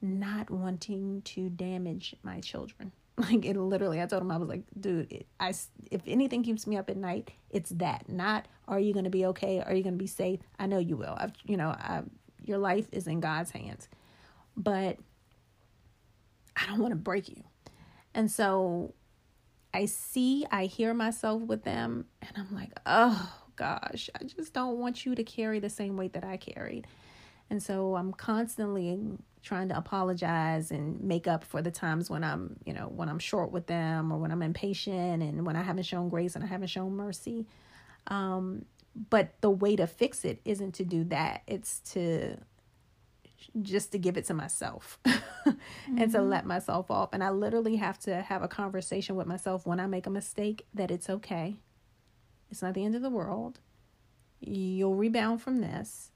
not 0.00 0.50
wanting 0.50 1.22
to 1.22 1.48
damage 1.50 2.16
my 2.22 2.40
children. 2.40 2.92
Like 3.20 3.44
it 3.44 3.56
literally, 3.56 4.00
I 4.00 4.06
told 4.06 4.22
him 4.22 4.30
I 4.30 4.36
was 4.36 4.48
like, 4.48 4.62
dude, 4.78 5.12
it, 5.12 5.26
I 5.40 5.52
if 5.90 6.02
anything 6.06 6.44
keeps 6.44 6.68
me 6.68 6.76
up 6.76 6.88
at 6.88 6.96
night, 6.96 7.32
it's 7.50 7.70
that. 7.70 8.08
Not 8.08 8.46
are 8.68 8.78
you 8.78 8.92
going 8.92 9.06
to 9.06 9.10
be 9.10 9.26
okay? 9.26 9.60
Are 9.60 9.74
you 9.74 9.82
going 9.82 9.94
to 9.94 9.98
be 9.98 10.06
safe? 10.06 10.38
I 10.56 10.66
know 10.66 10.78
you 10.78 10.96
will. 10.96 11.16
I've, 11.18 11.32
you 11.44 11.56
know, 11.56 11.70
I, 11.70 12.02
your 12.44 12.58
life 12.58 12.86
is 12.92 13.08
in 13.08 13.18
God's 13.18 13.50
hands, 13.50 13.88
but 14.56 14.98
I 16.56 16.66
don't 16.66 16.78
want 16.78 16.92
to 16.92 16.96
break 16.96 17.28
you. 17.28 17.42
And 18.14 18.30
so 18.30 18.94
I 19.78 19.84
see, 19.84 20.44
I 20.50 20.64
hear 20.64 20.92
myself 20.92 21.40
with 21.42 21.62
them, 21.62 22.06
and 22.20 22.32
I'm 22.36 22.52
like, 22.52 22.72
oh 22.84 23.32
gosh, 23.54 24.10
I 24.20 24.24
just 24.24 24.52
don't 24.52 24.78
want 24.78 25.06
you 25.06 25.14
to 25.14 25.22
carry 25.22 25.60
the 25.60 25.70
same 25.70 25.96
weight 25.96 26.14
that 26.14 26.24
I 26.24 26.36
carried. 26.36 26.88
And 27.48 27.62
so 27.62 27.94
I'm 27.94 28.12
constantly 28.12 28.98
trying 29.40 29.68
to 29.68 29.76
apologize 29.76 30.72
and 30.72 31.00
make 31.00 31.28
up 31.28 31.44
for 31.44 31.62
the 31.62 31.70
times 31.70 32.10
when 32.10 32.24
I'm, 32.24 32.56
you 32.66 32.72
know, 32.72 32.88
when 32.88 33.08
I'm 33.08 33.20
short 33.20 33.52
with 33.52 33.68
them 33.68 34.10
or 34.10 34.18
when 34.18 34.32
I'm 34.32 34.42
impatient 34.42 35.22
and 35.22 35.46
when 35.46 35.54
I 35.54 35.62
haven't 35.62 35.84
shown 35.84 36.08
grace 36.08 36.34
and 36.34 36.42
I 36.42 36.48
haven't 36.48 36.70
shown 36.70 36.96
mercy. 36.96 37.46
Um, 38.08 38.64
but 39.10 39.40
the 39.42 39.50
way 39.50 39.76
to 39.76 39.86
fix 39.86 40.24
it 40.24 40.40
isn't 40.44 40.74
to 40.74 40.84
do 40.84 41.04
that. 41.04 41.42
It's 41.46 41.78
to 41.92 42.36
just 43.62 43.92
to 43.92 43.98
give 43.98 44.16
it 44.16 44.24
to 44.26 44.34
myself 44.34 44.98
mm-hmm. 45.04 45.50
and 45.86 46.12
to 46.12 46.18
mm-hmm. 46.18 46.28
let 46.28 46.46
myself 46.46 46.90
off. 46.90 47.10
And 47.12 47.22
I 47.22 47.30
literally 47.30 47.76
have 47.76 47.98
to 48.00 48.22
have 48.22 48.42
a 48.42 48.48
conversation 48.48 49.16
with 49.16 49.26
myself 49.26 49.66
when 49.66 49.80
I 49.80 49.86
make 49.86 50.06
a 50.06 50.10
mistake 50.10 50.66
that 50.74 50.90
it's 50.90 51.08
okay. 51.08 51.56
It's 52.50 52.62
not 52.62 52.74
the 52.74 52.84
end 52.84 52.94
of 52.94 53.02
the 53.02 53.10
world. 53.10 53.60
You'll 54.40 54.94
rebound 54.94 55.42
from 55.42 55.60
this. 55.60 56.10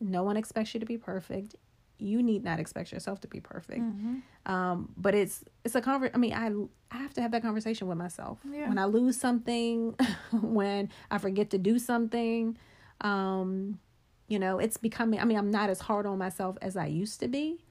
No 0.00 0.22
one 0.22 0.36
expects 0.36 0.74
you 0.74 0.80
to 0.80 0.86
be 0.86 0.98
perfect. 0.98 1.54
You 1.98 2.22
need 2.22 2.42
not 2.42 2.58
expect 2.58 2.92
yourself 2.92 3.20
to 3.20 3.28
be 3.28 3.40
perfect. 3.40 3.80
Mm-hmm. 3.80 4.52
Um, 4.52 4.92
but 4.96 5.14
it's 5.14 5.44
it's 5.64 5.76
a 5.76 5.80
conver- 5.80 6.10
I 6.12 6.18
mean, 6.18 6.32
I 6.32 6.50
I 6.90 6.98
have 6.98 7.14
to 7.14 7.22
have 7.22 7.30
that 7.30 7.42
conversation 7.42 7.86
with 7.86 7.98
myself. 7.98 8.40
Yeah. 8.50 8.68
When 8.68 8.78
I 8.78 8.86
lose 8.86 9.20
something, 9.20 9.94
when 10.32 10.88
I 11.10 11.18
forget 11.18 11.50
to 11.50 11.58
do 11.58 11.78
something, 11.78 12.58
um, 13.02 13.78
you 14.28 14.38
know, 14.38 14.58
it's 14.58 14.76
becoming. 14.76 15.20
I 15.20 15.24
mean, 15.24 15.38
I'm 15.38 15.50
not 15.50 15.70
as 15.70 15.80
hard 15.80 16.06
on 16.06 16.18
myself 16.18 16.56
as 16.62 16.76
I 16.76 16.86
used 16.86 17.20
to 17.20 17.28
be, 17.28 17.64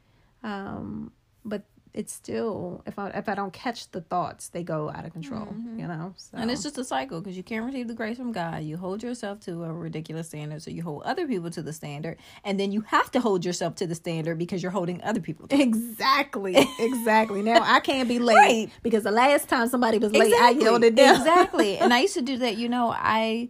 um, 0.44 1.12
but 1.44 1.64
it's 1.94 2.14
still 2.14 2.84
if 2.86 2.98
I 2.98 3.10
if 3.10 3.28
I 3.28 3.36
don't 3.36 3.52
catch 3.52 3.92
the 3.92 4.02
thoughts, 4.02 4.50
they 4.50 4.64
go 4.64 4.90
out 4.90 5.06
of 5.06 5.12
control. 5.12 5.48
Mm-hmm. 5.48 5.80
You 5.80 5.88
know, 5.88 6.14
so. 6.18 6.38
and 6.38 6.50
it's 6.50 6.64
just 6.64 6.78
a 6.78 6.84
cycle 6.84 7.20
because 7.20 7.36
you 7.36 7.44
can't 7.44 7.66
receive 7.66 7.88
the 7.88 7.94
grace 7.94 8.18
from 8.18 8.32
God. 8.32 8.64
You 8.64 8.78
hold 8.78 9.04
yourself 9.04 9.40
to 9.42 9.64
a 9.64 9.74
ridiculous 9.74 10.28
standard, 10.28 10.62
so 10.62 10.72
you 10.72 10.84
hold 10.84 11.04
other 11.04 11.28
people 11.28 11.50
to 11.52 11.62
the 11.62 11.74
standard, 11.74 12.18
and 12.44 12.60
then 12.60 12.72
you 12.72 12.82
have 12.82 13.12
to 13.12 13.20
hold 13.20 13.44
yourself 13.44 13.76
to 13.76 13.88
the 13.88 13.96
standard 13.96 14.38
because 14.38 14.64
you're 14.64 14.72
holding 14.72 15.04
other 15.04 15.20
people. 15.20 15.48
to 15.50 15.62
Exactly, 15.62 16.56
exactly. 16.80 17.42
now 17.42 17.62
I 17.62 17.80
can't 17.80 18.08
be 18.08 18.20
late 18.32 18.36
right. 18.36 18.70
because 18.84 19.04
the 19.04 19.12
last 19.12 19.50
time 19.50 19.68
somebody 19.68 19.98
was 19.98 20.12
late, 20.12 20.32
exactly. 20.32 20.62
I 20.62 20.64
yelled 20.64 20.84
at 20.84 20.96
them. 20.96 21.16
Exactly, 21.16 21.78
and 21.78 21.94
I 21.94 22.02
used 22.02 22.14
to 22.14 22.22
do 22.22 22.38
that. 22.38 22.58
You 22.58 22.70
know, 22.70 22.92
I 22.96 23.50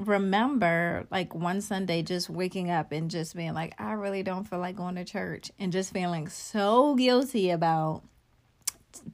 remember 0.00 1.06
like 1.10 1.34
one 1.34 1.60
Sunday 1.60 2.02
just 2.02 2.30
waking 2.30 2.70
up 2.70 2.92
and 2.92 3.10
just 3.10 3.34
being 3.34 3.54
like, 3.54 3.74
I 3.78 3.92
really 3.92 4.22
don't 4.22 4.44
feel 4.44 4.58
like 4.58 4.76
going 4.76 4.94
to 4.96 5.04
church 5.04 5.50
and 5.58 5.72
just 5.72 5.92
feeling 5.92 6.28
so 6.28 6.94
guilty 6.94 7.50
about 7.50 8.02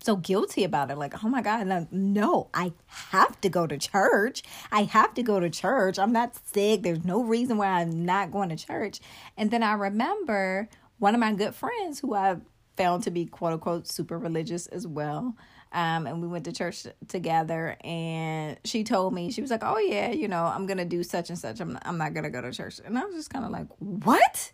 so 0.03 0.17
guilty 0.17 0.65
about 0.65 0.91
it 0.91 0.97
like 0.97 1.23
oh 1.25 1.29
my 1.29 1.43
god 1.43 1.89
no, 1.91 2.49
i 2.55 2.73
have 2.87 3.39
to 3.41 3.49
go 3.49 3.67
to 3.67 3.77
church. 3.77 4.43
I 4.73 4.85
have 4.85 5.13
to 5.15 5.23
go 5.23 5.41
to 5.41 5.51
church. 5.51 5.99
I'm 5.99 6.13
not 6.13 6.35
sick. 6.53 6.83
There's 6.83 7.05
no 7.05 7.23
reason 7.23 7.59
why 7.59 7.67
i'm 7.81 8.05
not 8.05 8.31
going 8.31 8.49
to 8.51 8.57
church. 8.57 9.01
And 9.37 9.51
then 9.51 9.63
i 9.63 9.73
remember 9.73 10.69
one 10.99 11.15
of 11.15 11.21
my 11.21 11.33
good 11.33 11.55
friends 11.55 12.01
who 12.01 12.15
i 12.15 12.37
found 12.77 13.03
to 13.05 13.11
be 13.11 13.27
quote 13.27 13.53
unquote 13.53 13.87
super 13.87 14.19
religious 14.19 14.67
as 14.69 14.87
well 14.87 15.37
um, 15.75 16.07
and 16.07 16.23
we 16.23 16.29
went 16.29 16.45
to 16.47 16.53
church 16.53 16.87
together. 17.09 17.77
And 17.85 18.59
she 18.65 18.85
told 18.85 19.13
me 19.13 19.31
she 19.31 19.43
was 19.43 19.51
like, 19.51 19.63
"Oh 19.63 19.79
yeah, 19.79 20.11
you 20.13 20.29
know, 20.29 20.45
I'm 20.45 20.67
gonna 20.67 20.85
do 20.85 21.03
such 21.03 21.29
and 21.29 21.39
such. 21.39 21.61
I'm 21.61 21.79
I'm 21.83 21.99
not 21.99 22.15
gonna 22.15 22.31
go 22.31 22.41
to 22.41 22.53
church." 22.53 22.81
And 22.85 22.97
I 22.97 23.05
was 23.05 23.15
just 23.15 23.31
kind 23.31 23.45
of 23.45 23.51
like, 23.51 23.67
"What?" 23.79 24.53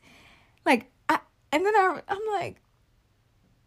Like, 0.67 0.91
I 1.09 1.21
and 1.53 1.65
then 1.65 1.77
I 1.77 2.00
I'm 2.09 2.41
like, 2.41 2.61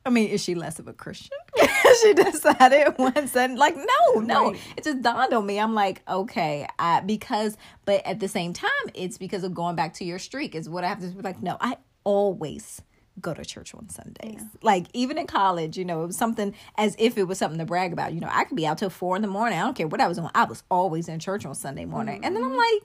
I 0.05 0.09
mean, 0.09 0.29
is 0.29 0.43
she 0.43 0.55
less 0.55 0.79
of 0.79 0.87
a 0.87 0.93
Christian? 0.93 1.37
she 2.01 2.13
decided 2.13 2.95
once 2.99 3.35
and 3.35 3.57
like, 3.57 3.75
no, 3.77 4.19
no. 4.19 4.51
Right. 4.51 4.59
It 4.75 4.83
just 4.83 5.01
dawned 5.01 5.33
on 5.33 5.45
me. 5.45 5.59
I'm 5.59 5.73
like, 5.73 6.01
okay, 6.09 6.67
I, 6.77 6.99
because, 6.99 7.57
but 7.85 8.05
at 8.05 8.19
the 8.19 8.27
same 8.27 8.51
time, 8.51 8.69
it's 8.93 9.17
because 9.17 9.43
of 9.45 9.53
going 9.53 9.75
back 9.75 9.93
to 9.95 10.03
your 10.03 10.19
streak. 10.19 10.55
Is 10.55 10.67
what 10.67 10.83
I 10.83 10.89
have 10.89 10.99
to 10.99 11.07
be 11.07 11.21
like. 11.21 11.41
No, 11.41 11.57
I 11.61 11.77
always 12.03 12.81
go 13.21 13.33
to 13.33 13.45
church 13.45 13.73
on 13.75 13.89
Sundays. 13.89 14.35
Yeah. 14.35 14.43
Like 14.61 14.87
even 14.93 15.17
in 15.17 15.27
college, 15.27 15.77
you 15.77 15.85
know, 15.85 16.03
it 16.03 16.07
was 16.07 16.17
something 16.17 16.53
as 16.77 16.95
if 16.97 17.17
it 17.17 17.23
was 17.23 17.37
something 17.37 17.59
to 17.59 17.65
brag 17.65 17.93
about. 17.93 18.13
You 18.13 18.21
know, 18.21 18.29
I 18.31 18.43
could 18.43 18.57
be 18.57 18.65
out 18.65 18.77
till 18.77 18.89
four 18.89 19.15
in 19.15 19.21
the 19.21 19.27
morning. 19.27 19.59
I 19.59 19.61
don't 19.63 19.75
care 19.75 19.87
what 19.87 20.01
I 20.01 20.07
was 20.07 20.17
doing. 20.17 20.29
I 20.33 20.45
was 20.45 20.63
always 20.69 21.07
in 21.07 21.19
church 21.19 21.45
on 21.45 21.55
Sunday 21.55 21.85
morning. 21.85 22.17
Mm-hmm. 22.17 22.25
And 22.25 22.35
then 22.35 22.43
I'm 22.43 22.51
mm-hmm. 22.51 22.57
like, 22.57 22.83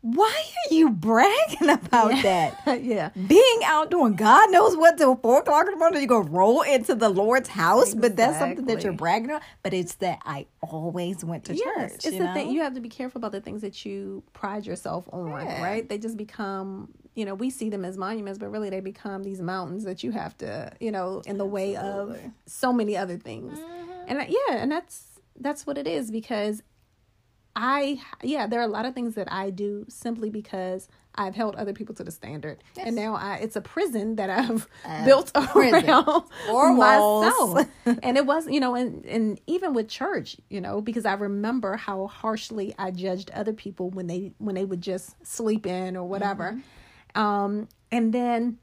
why 0.00 0.32
are 0.32 0.74
you 0.74 0.90
bragging 0.90 1.70
about 1.70 2.14
yeah. 2.16 2.54
that? 2.64 2.82
yeah. 2.84 3.10
Being 3.26 3.60
out 3.64 3.90
doing 3.90 4.14
God 4.14 4.50
knows 4.52 4.76
what 4.76 4.96
till 4.96 5.16
four 5.16 5.40
o'clock 5.40 5.66
in 5.66 5.72
the 5.72 5.78
morning, 5.78 6.00
you're 6.00 6.08
gonna 6.08 6.30
roll 6.30 6.62
into 6.62 6.94
the 6.94 7.08
Lord's 7.08 7.48
house, 7.48 7.88
exactly. 7.88 8.08
but 8.08 8.16
that's 8.16 8.38
something 8.38 8.66
that 8.66 8.84
you're 8.84 8.92
bragging 8.92 9.30
about. 9.30 9.42
But 9.62 9.74
it's 9.74 9.96
that 9.96 10.20
I 10.24 10.46
always 10.62 11.24
went 11.24 11.46
to 11.46 11.54
yes, 11.54 11.64
church. 11.64 12.06
It's 12.06 12.18
the 12.18 12.24
know? 12.24 12.34
thing 12.34 12.50
you 12.50 12.62
have 12.62 12.74
to 12.74 12.80
be 12.80 12.88
careful 12.88 13.18
about 13.18 13.32
the 13.32 13.40
things 13.40 13.62
that 13.62 13.84
you 13.84 14.22
pride 14.32 14.66
yourself 14.66 15.08
on, 15.12 15.28
yeah. 15.44 15.64
right? 15.64 15.88
They 15.88 15.98
just 15.98 16.16
become 16.16 16.90
you 17.18 17.24
know, 17.24 17.34
we 17.34 17.50
see 17.50 17.68
them 17.68 17.84
as 17.84 17.98
monuments, 17.98 18.38
but 18.38 18.48
really 18.48 18.70
they 18.70 18.78
become 18.78 19.24
these 19.24 19.42
mountains 19.42 19.82
that 19.82 20.04
you 20.04 20.12
have 20.12 20.38
to, 20.38 20.70
you 20.78 20.92
know, 20.92 21.20
in 21.26 21.36
the 21.36 21.44
way 21.44 21.74
of 21.74 22.16
so 22.46 22.72
many 22.72 22.96
other 22.96 23.16
things. 23.16 23.58
Mm-hmm. 23.58 23.90
And 24.06 24.26
yeah, 24.28 24.56
and 24.58 24.70
that's 24.70 25.18
that's 25.40 25.66
what 25.66 25.76
it 25.76 25.88
is 25.88 26.12
because 26.12 26.62
I 27.56 28.00
yeah, 28.22 28.46
there 28.46 28.60
are 28.60 28.64
a 28.64 28.68
lot 28.68 28.86
of 28.86 28.94
things 28.94 29.16
that 29.16 29.30
I 29.32 29.50
do 29.50 29.84
simply 29.88 30.30
because 30.30 30.88
I've 31.16 31.34
held 31.34 31.56
other 31.56 31.72
people 31.72 31.92
to 31.96 32.04
the 32.04 32.12
standard, 32.12 32.62
yes. 32.76 32.86
and 32.86 32.94
now 32.94 33.16
I 33.16 33.38
it's 33.38 33.56
a 33.56 33.60
prison 33.60 34.14
that 34.14 34.30
I've 34.30 34.68
uh, 34.84 35.04
built 35.04 35.32
around 35.56 36.22
or 36.48 36.72
myself. 36.72 37.66
and 37.84 38.16
it 38.16 38.26
was 38.26 38.46
you 38.46 38.60
know, 38.60 38.76
and 38.76 39.04
and 39.06 39.40
even 39.48 39.74
with 39.74 39.88
church, 39.88 40.36
you 40.50 40.60
know, 40.60 40.80
because 40.80 41.04
I 41.04 41.14
remember 41.14 41.76
how 41.76 42.06
harshly 42.06 42.76
I 42.78 42.92
judged 42.92 43.32
other 43.32 43.52
people 43.52 43.90
when 43.90 44.06
they 44.06 44.30
when 44.38 44.54
they 44.54 44.64
would 44.64 44.82
just 44.82 45.16
sleep 45.26 45.66
in 45.66 45.96
or 45.96 46.04
whatever. 46.04 46.52
Mm-hmm 46.52 46.60
um, 47.14 47.68
and 47.90 48.12
then 48.12 48.58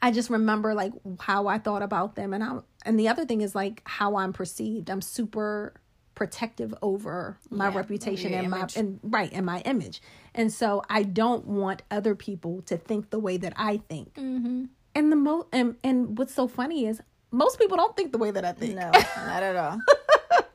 I 0.00 0.10
just 0.10 0.30
remember 0.30 0.74
like 0.74 0.92
how 1.20 1.46
I 1.48 1.58
thought 1.58 1.82
about 1.82 2.14
them 2.14 2.32
and 2.32 2.42
I 2.42 2.58
and 2.84 2.98
the 2.98 3.08
other 3.08 3.24
thing 3.24 3.40
is 3.40 3.54
like 3.54 3.82
how 3.84 4.16
I'm 4.16 4.32
perceived. 4.32 4.90
I'm 4.90 5.02
super 5.02 5.74
protective 6.14 6.74
over 6.82 7.38
my 7.48 7.68
yeah, 7.68 7.76
reputation 7.76 8.34
and 8.34 8.46
image. 8.46 8.76
my 8.76 8.80
and 8.80 9.00
right 9.02 9.30
and 9.32 9.46
my 9.46 9.60
image. 9.60 10.02
And 10.34 10.52
so 10.52 10.82
I 10.90 11.04
don't 11.04 11.46
want 11.46 11.82
other 11.90 12.14
people 12.14 12.62
to 12.62 12.76
think 12.76 13.10
the 13.10 13.20
way 13.20 13.36
that 13.36 13.52
I 13.56 13.78
think. 13.88 14.14
Mm-hmm. 14.14 14.64
And 14.94 15.12
the 15.12 15.16
mo 15.16 15.46
and 15.52 15.76
and 15.84 16.18
what's 16.18 16.34
so 16.34 16.48
funny 16.48 16.86
is 16.86 17.00
most 17.30 17.58
people 17.58 17.76
don't 17.76 17.96
think 17.96 18.12
the 18.12 18.18
way 18.18 18.30
that 18.30 18.44
I 18.44 18.52
think. 18.52 18.74
No, 18.74 18.90
not 18.90 19.42
at 19.42 19.54
all. 19.54 19.80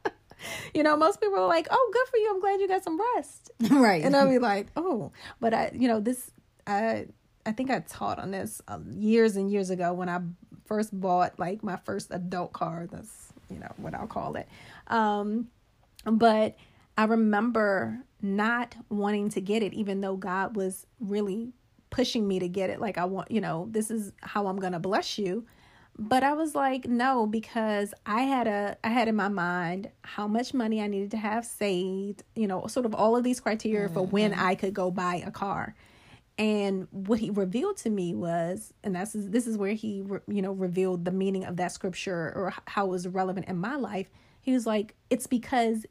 you 0.74 0.84
know, 0.84 0.98
most 0.98 1.22
people 1.22 1.39
are 1.39 1.48
like, 1.48 1.67
"Oh, 1.72 1.89
good 1.93 2.08
for 2.10 2.17
you. 2.17 2.32
I'm 2.34 2.41
glad 2.41 2.60
you 2.60 2.67
got 2.67 2.84
some 2.84 3.00
rest." 3.15 3.51
right. 3.72 4.03
And 4.03 4.15
I'll 4.15 4.29
be 4.29 4.39
like, 4.39 4.67
"Oh," 4.75 5.12
but 5.39 5.53
I, 5.53 5.72
you 5.74 5.88
know, 5.88 6.00
this 6.01 6.32
I 6.67 7.08
I 7.46 7.51
think 7.51 7.70
I 7.70 7.79
taught 7.79 8.20
on 8.20 8.32
this 8.32 8.62
uh, 8.67 8.79
years 8.91 9.36
and 9.36 9.51
years 9.51 9.70
ago 9.70 9.93
when 9.93 10.10
I 10.10 10.20
first 10.65 10.98
bought 10.98 11.38
like 11.39 11.63
my 11.63 11.77
first 11.77 12.08
adult 12.12 12.53
car. 12.53 12.88
That's 12.91 13.34
you 13.50 13.60
know 13.60 13.72
what 13.77 13.93
I'll 13.93 14.08
call 14.08 14.36
it. 14.36 14.48
Um, 14.88 15.48
but 16.05 16.55
I 16.98 17.05
remember 17.05 18.00
not 18.22 18.75
wanting 18.89 19.29
to 19.29 19.41
get 19.41 19.63
it, 19.63 19.74
even 19.74 20.01
though 20.01 20.15
God 20.15 20.55
was 20.55 20.86
really 21.00 21.53
pushing 21.89 22.27
me 22.27 22.39
to 22.39 22.48
get 22.48 22.70
it. 22.70 22.79
Like 22.79 22.98
I 22.98 23.05
want, 23.05 23.29
you 23.29 23.41
know, 23.41 23.67
this 23.70 23.91
is 23.91 24.13
how 24.22 24.48
I'm 24.48 24.58
gonna 24.58 24.79
bless 24.79 25.17
you. 25.17 25.46
But 26.00 26.24
I 26.24 26.34
was 26.34 26.55
like, 26.55 26.88
no, 26.88 27.27
because 27.27 27.93
I 28.05 28.22
had 28.22 28.48
a 28.48 28.77
I 28.84 28.89
had 28.89 29.08
in 29.08 29.15
my 29.15 29.27
mind 29.27 29.91
how 30.01 30.27
much 30.27 30.53
money 30.53 30.82
I 30.82 30.88
needed 30.88 31.12
to 31.12 31.17
have 31.17 31.46
saved, 31.46 32.24
you 32.36 32.48
know, 32.48 32.65
sort 32.67 32.86
of 32.86 32.96
all 32.96 33.15
of 33.15 33.24
these 33.24 33.39
criteria 33.39 33.86
mm-hmm. 33.86 33.93
for 33.93 34.05
when 34.05 34.32
mm-hmm. 34.32 34.48
I 34.48 34.55
could 34.55 34.74
go 34.74 34.89
buy 34.89 35.22
a 35.25 35.32
car 35.32 35.75
and 36.38 36.88
what 36.92 37.20
he 37.20 37.30
revealed 37.30 37.78
to 37.78 37.90
me 37.90 38.16
was 38.16 38.74
and 38.84 38.96
that's 38.96 39.13
this 39.13 39.46
is 39.46 39.58
where 39.58 39.74
he 39.74 40.04
you 40.28 40.42
know 40.42 40.52
revealed 40.52 41.06
the 41.06 41.12
meaning 41.12 41.46
of 41.46 41.58
that 41.58 41.72
scripture 41.72 42.34
or 42.36 42.54
how 42.66 42.86
it 42.86 42.90
was 42.90 43.08
relevant 43.08 43.48
in 43.48 43.58
my 43.58 43.75
life. 43.75 44.10
He 44.42 44.52
was 44.52 44.66
like 44.66 44.96
it's 45.10 45.28
because 45.28 45.86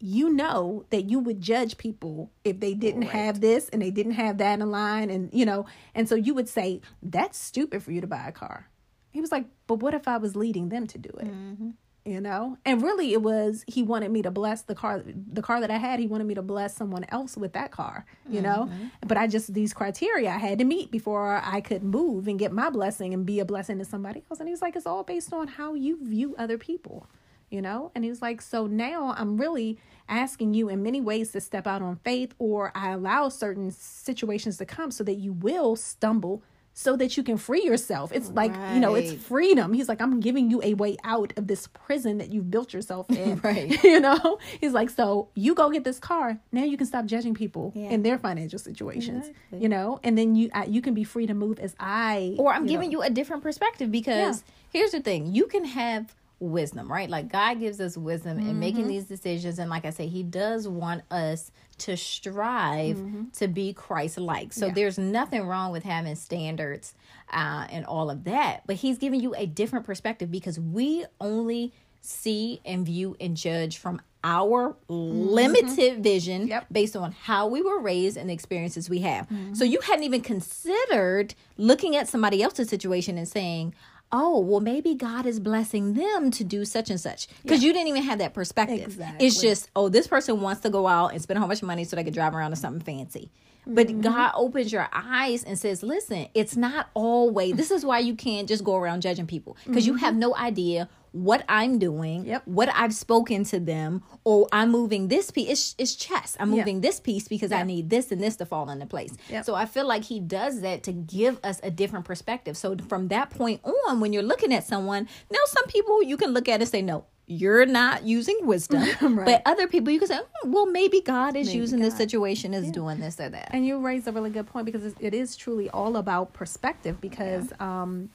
you 0.00 0.28
know 0.28 0.84
that 0.90 1.08
you 1.08 1.18
would 1.20 1.40
judge 1.40 1.78
people 1.78 2.30
if 2.44 2.60
they 2.60 2.74
didn't 2.74 3.02
right. 3.02 3.10
have 3.10 3.40
this 3.40 3.68
and 3.68 3.80
they 3.80 3.90
didn't 3.90 4.12
have 4.12 4.38
that 4.38 4.60
in 4.60 4.70
line 4.70 5.08
and 5.10 5.30
you 5.32 5.46
know 5.46 5.64
and 5.94 6.08
so 6.08 6.14
you 6.14 6.34
would 6.34 6.48
say 6.48 6.80
that's 7.02 7.38
stupid 7.38 7.82
for 7.82 7.92
you 7.92 8.00
to 8.00 8.06
buy 8.06 8.26
a 8.26 8.32
car 8.32 8.68
he 9.10 9.20
was 9.20 9.32
like 9.32 9.46
but 9.66 9.76
what 9.76 9.94
if 9.94 10.06
i 10.08 10.18
was 10.18 10.36
leading 10.36 10.68
them 10.68 10.86
to 10.86 10.98
do 10.98 11.08
it? 11.20 11.26
Mm-hmm 11.26 11.70
you 12.04 12.20
know? 12.20 12.58
And 12.64 12.82
really 12.82 13.12
it 13.12 13.22
was 13.22 13.64
he 13.66 13.82
wanted 13.82 14.10
me 14.10 14.22
to 14.22 14.30
bless 14.30 14.62
the 14.62 14.74
car 14.74 15.02
the 15.04 15.42
car 15.42 15.60
that 15.60 15.70
i 15.70 15.78
had. 15.78 15.98
He 16.00 16.06
wanted 16.06 16.26
me 16.26 16.34
to 16.34 16.42
bless 16.42 16.76
someone 16.76 17.04
else 17.08 17.36
with 17.36 17.52
that 17.54 17.70
car 17.70 18.04
you 18.28 18.40
mm-hmm. 18.40 18.44
know 18.44 18.70
but 19.06 19.16
i 19.16 19.26
just 19.26 19.52
these 19.52 19.72
criteria 19.72 20.30
i 20.30 20.38
had 20.38 20.58
to 20.58 20.64
meet 20.64 20.90
before 20.90 21.40
i 21.44 21.60
could 21.60 21.82
move 21.82 22.26
and 22.28 22.38
get 22.38 22.52
my 22.52 22.70
blessing 22.70 23.12
and 23.14 23.26
be 23.26 23.40
a 23.40 23.44
blessing 23.44 23.78
to 23.78 23.84
somebody 23.84 24.22
else. 24.30 24.40
And 24.40 24.48
he's 24.48 24.62
like 24.62 24.76
it's 24.76 24.86
all 24.86 25.04
based 25.04 25.32
on 25.32 25.46
how 25.46 25.74
you 25.74 25.98
view 26.02 26.34
other 26.38 26.58
people 26.58 27.06
you 27.50 27.62
know? 27.62 27.92
And 27.94 28.02
he 28.02 28.10
was 28.10 28.20
like 28.20 28.42
so 28.42 28.66
now 28.66 29.14
i'm 29.16 29.36
really 29.36 29.78
asking 30.08 30.54
you 30.54 30.68
in 30.68 30.82
many 30.82 31.00
ways 31.00 31.32
to 31.32 31.40
step 31.40 31.66
out 31.66 31.82
on 31.82 31.96
faith 32.04 32.34
or 32.38 32.72
i 32.74 32.90
allow 32.90 33.28
certain 33.28 33.70
situations 33.70 34.56
to 34.58 34.66
come 34.66 34.90
so 34.90 35.04
that 35.04 35.14
you 35.14 35.32
will 35.32 35.76
stumble 35.76 36.42
so 36.76 36.96
that 36.96 37.16
you 37.16 37.22
can 37.22 37.38
free 37.38 37.62
yourself. 37.62 38.10
It's 38.12 38.30
like, 38.30 38.52
right. 38.52 38.74
you 38.74 38.80
know, 38.80 38.94
it's 38.96 39.12
freedom. 39.12 39.72
He's 39.72 39.88
like, 39.88 40.02
I'm 40.02 40.18
giving 40.18 40.50
you 40.50 40.60
a 40.62 40.74
way 40.74 40.96
out 41.04 41.32
of 41.36 41.46
this 41.46 41.68
prison 41.68 42.18
that 42.18 42.32
you've 42.32 42.50
built 42.50 42.74
yourself 42.74 43.08
in. 43.10 43.40
right. 43.42 43.82
You 43.94 44.00
know? 44.00 44.38
He's 44.60 44.72
like, 44.72 44.90
so 44.90 45.28
you 45.36 45.54
go 45.54 45.70
get 45.70 45.84
this 45.84 46.00
car. 46.00 46.40
Now 46.50 46.64
you 46.64 46.76
can 46.76 46.86
stop 46.86 47.06
judging 47.06 47.32
people 47.32 47.72
yeah. 47.76 47.90
in 47.90 48.02
their 48.02 48.18
financial 48.18 48.58
situations. 48.58 49.28
Exactly. 49.28 49.62
You 49.62 49.68
know? 49.68 50.00
And 50.02 50.18
then 50.18 50.34
you 50.34 50.50
uh, 50.52 50.64
you 50.66 50.82
can 50.82 50.94
be 50.94 51.04
free 51.04 51.26
to 51.28 51.34
move 51.34 51.60
as 51.60 51.76
I 51.78 52.34
Or 52.38 52.52
I'm 52.52 52.64
you 52.64 52.70
giving 52.70 52.90
know. 52.90 52.98
you 52.98 53.02
a 53.02 53.10
different 53.10 53.44
perspective 53.44 53.92
because 53.92 54.38
yeah. 54.38 54.52
here's 54.70 54.90
the 54.90 55.00
thing. 55.00 55.32
You 55.32 55.46
can 55.46 55.64
have 55.64 56.12
wisdom, 56.40 56.90
right? 56.90 57.08
Like 57.08 57.30
God 57.30 57.60
gives 57.60 57.80
us 57.80 57.96
wisdom 57.96 58.38
mm-hmm. 58.38 58.50
in 58.50 58.58
making 58.58 58.82
mm-hmm. 58.82 58.88
these 58.88 59.04
decisions. 59.04 59.60
And 59.60 59.70
like 59.70 59.84
I 59.84 59.90
say, 59.90 60.08
He 60.08 60.24
does 60.24 60.66
want 60.66 61.02
us 61.10 61.52
to 61.78 61.96
strive 61.96 62.96
mm-hmm. 62.96 63.24
to 63.34 63.48
be 63.48 63.72
Christ 63.72 64.18
like. 64.18 64.52
So 64.52 64.66
yeah. 64.66 64.72
there's 64.72 64.98
nothing 64.98 65.46
wrong 65.46 65.72
with 65.72 65.84
having 65.84 66.14
standards 66.14 66.94
uh, 67.32 67.66
and 67.70 67.84
all 67.86 68.10
of 68.10 68.24
that. 68.24 68.62
But 68.66 68.76
He's 68.76 68.98
giving 68.98 69.20
you 69.20 69.34
a 69.36 69.46
different 69.46 69.86
perspective 69.86 70.30
because 70.30 70.58
we 70.58 71.04
only 71.20 71.72
see 72.00 72.60
and 72.64 72.84
view 72.84 73.16
and 73.20 73.36
judge 73.36 73.78
from 73.78 74.00
our 74.22 74.76
mm-hmm. 74.88 75.28
limited 75.28 76.02
vision 76.02 76.48
yep. 76.48 76.66
based 76.72 76.96
on 76.96 77.12
how 77.12 77.46
we 77.46 77.62
were 77.62 77.78
raised 77.78 78.16
and 78.16 78.30
the 78.30 78.34
experiences 78.34 78.88
we 78.88 79.00
have. 79.00 79.28
Mm-hmm. 79.28 79.54
So 79.54 79.64
you 79.64 79.80
hadn't 79.80 80.04
even 80.04 80.22
considered 80.22 81.34
looking 81.58 81.94
at 81.94 82.08
somebody 82.08 82.42
else's 82.42 82.68
situation 82.68 83.18
and 83.18 83.28
saying, 83.28 83.74
oh, 84.12 84.38
well, 84.38 84.60
maybe 84.60 84.94
God 84.94 85.26
is 85.26 85.40
blessing 85.40 85.94
them 85.94 86.30
to 86.32 86.44
do 86.44 86.64
such 86.64 86.90
and 86.90 87.00
such. 87.00 87.28
Because 87.42 87.62
yeah. 87.62 87.68
you 87.68 87.72
didn't 87.72 87.88
even 87.88 88.02
have 88.04 88.18
that 88.18 88.34
perspective. 88.34 88.86
Exactly. 88.86 89.26
It's 89.26 89.40
just, 89.40 89.70
oh, 89.74 89.88
this 89.88 90.06
person 90.06 90.40
wants 90.40 90.60
to 90.62 90.70
go 90.70 90.86
out 90.86 91.12
and 91.12 91.20
spend 91.20 91.36
a 91.36 91.40
whole 91.40 91.48
bunch 91.48 91.62
of 91.62 91.66
money 91.66 91.84
so 91.84 91.96
they 91.96 92.04
can 92.04 92.12
drive 92.12 92.34
around 92.34 92.52
in 92.52 92.56
something 92.56 92.80
fancy. 92.80 93.30
But 93.66 93.88
mm-hmm. 93.88 94.02
God 94.02 94.32
opens 94.34 94.72
your 94.72 94.88
eyes 94.92 95.42
and 95.42 95.58
says, 95.58 95.82
listen, 95.82 96.28
it's 96.34 96.56
not 96.56 96.90
always, 96.94 97.56
this 97.56 97.70
is 97.70 97.84
why 97.84 97.98
you 98.00 98.14
can't 98.14 98.46
just 98.48 98.62
go 98.62 98.76
around 98.76 99.02
judging 99.02 99.26
people 99.26 99.56
because 99.66 99.84
mm-hmm. 99.84 99.94
you 99.94 99.98
have 100.00 100.14
no 100.14 100.36
idea 100.36 100.88
what 101.14 101.44
I'm 101.48 101.78
doing, 101.78 102.26
yep. 102.26 102.42
what 102.44 102.68
I've 102.74 102.92
spoken 102.92 103.44
to 103.44 103.60
them, 103.60 104.02
or 104.24 104.48
I'm 104.50 104.72
moving 104.72 105.06
this 105.06 105.30
piece. 105.30 105.48
It's, 105.48 105.74
it's 105.78 105.94
chess. 105.94 106.36
I'm 106.40 106.50
moving 106.50 106.80
this 106.80 106.98
piece 106.98 107.28
because 107.28 107.52
I 107.52 107.62
need 107.62 107.88
this 107.88 108.10
and 108.10 108.20
this 108.20 108.34
to 108.36 108.46
fall 108.46 108.68
into 108.68 108.86
place. 108.86 109.14
So 109.44 109.54
I 109.54 109.66
feel 109.66 109.86
like 109.86 110.02
he 110.02 110.18
does 110.18 110.62
that 110.62 110.82
to 110.84 110.92
give 110.92 111.38
us 111.44 111.60
a 111.62 111.70
different 111.70 112.04
perspective. 112.04 112.56
So 112.56 112.76
from 112.88 113.08
that 113.08 113.30
point 113.30 113.60
on, 113.64 114.00
when 114.00 114.12
you're 114.12 114.24
looking 114.24 114.52
at 114.52 114.64
someone, 114.64 115.08
now 115.30 115.38
some 115.46 115.66
people 115.66 116.02
you 116.02 116.16
can 116.16 116.32
look 116.32 116.48
at 116.48 116.60
and 116.60 116.68
say, 116.68 116.82
no, 116.82 117.04
you're 117.26 117.64
not 117.64 118.04
using 118.04 118.38
wisdom. 118.42 118.82
right. 119.16 119.24
But 119.24 119.42
other 119.46 119.68
people, 119.68 119.92
you 119.92 120.00
can 120.00 120.08
say, 120.08 120.18
oh, 120.18 120.48
well, 120.48 120.66
maybe 120.66 121.00
God 121.00 121.36
is 121.36 121.46
maybe 121.46 121.58
using 121.58 121.78
God. 121.78 121.86
this 121.86 121.96
situation 121.96 122.54
as 122.54 122.66
yeah. 122.66 122.72
doing 122.72 122.98
this 122.98 123.20
or 123.20 123.28
that. 123.28 123.50
And 123.52 123.64
you 123.64 123.78
raise 123.78 124.08
a 124.08 124.12
really 124.12 124.30
good 124.30 124.46
point 124.46 124.66
because 124.66 124.94
it 124.98 125.14
is 125.14 125.36
truly 125.36 125.70
all 125.70 125.96
about 125.96 126.32
perspective. 126.32 127.00
Because 127.00 127.50
yeah. 127.50 127.82
um, 127.82 128.10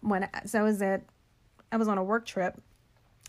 when 0.00 0.24
I, 0.24 0.44
so 0.44 0.58
I 0.58 0.62
was 0.62 0.82
at 0.82 1.02
I 1.72 1.76
was 1.76 1.88
on 1.88 1.98
a 1.98 2.04
work 2.04 2.26
trip 2.26 2.60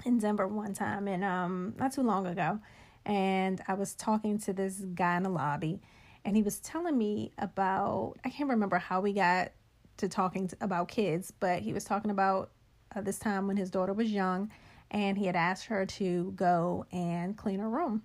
in 0.06 0.20
Denver 0.20 0.48
one 0.48 0.74
time 0.74 1.08
and 1.08 1.24
um 1.24 1.74
not 1.80 1.94
too 1.94 2.04
long 2.04 2.28
ago 2.28 2.60
and 3.06 3.62
I 3.68 3.74
was 3.74 3.96
talking 3.96 4.38
to 4.40 4.54
this 4.54 4.80
guy 4.94 5.18
in 5.18 5.24
the 5.24 5.30
lobby 5.30 5.82
and 6.26 6.36
he 6.36 6.44
was 6.44 6.60
telling 6.60 6.98
me 6.98 7.32
about 7.38 8.16
I 8.24 8.30
can't 8.30 8.50
remember 8.50 8.78
how 8.78 9.02
we 9.02 9.14
got 9.14 9.52
to 9.98 10.10
talking 10.10 10.48
to, 10.48 10.58
about 10.62 10.88
kids, 10.88 11.32
but 11.40 11.62
he 11.62 11.74
was 11.74 11.84
talking 11.84 12.12
about 12.12 12.52
uh, 12.96 13.02
this 13.02 13.20
time 13.20 13.48
when 13.48 13.58
his 13.58 13.70
daughter 13.70 13.94
was 13.94 14.12
young 14.12 14.52
and 14.92 15.18
he 15.18 15.26
had 15.26 15.36
asked 15.36 15.66
her 15.66 15.86
to 15.86 16.34
go 16.36 16.86
and 16.92 17.38
clean 17.38 17.60
her 17.60 17.70
room. 17.70 18.04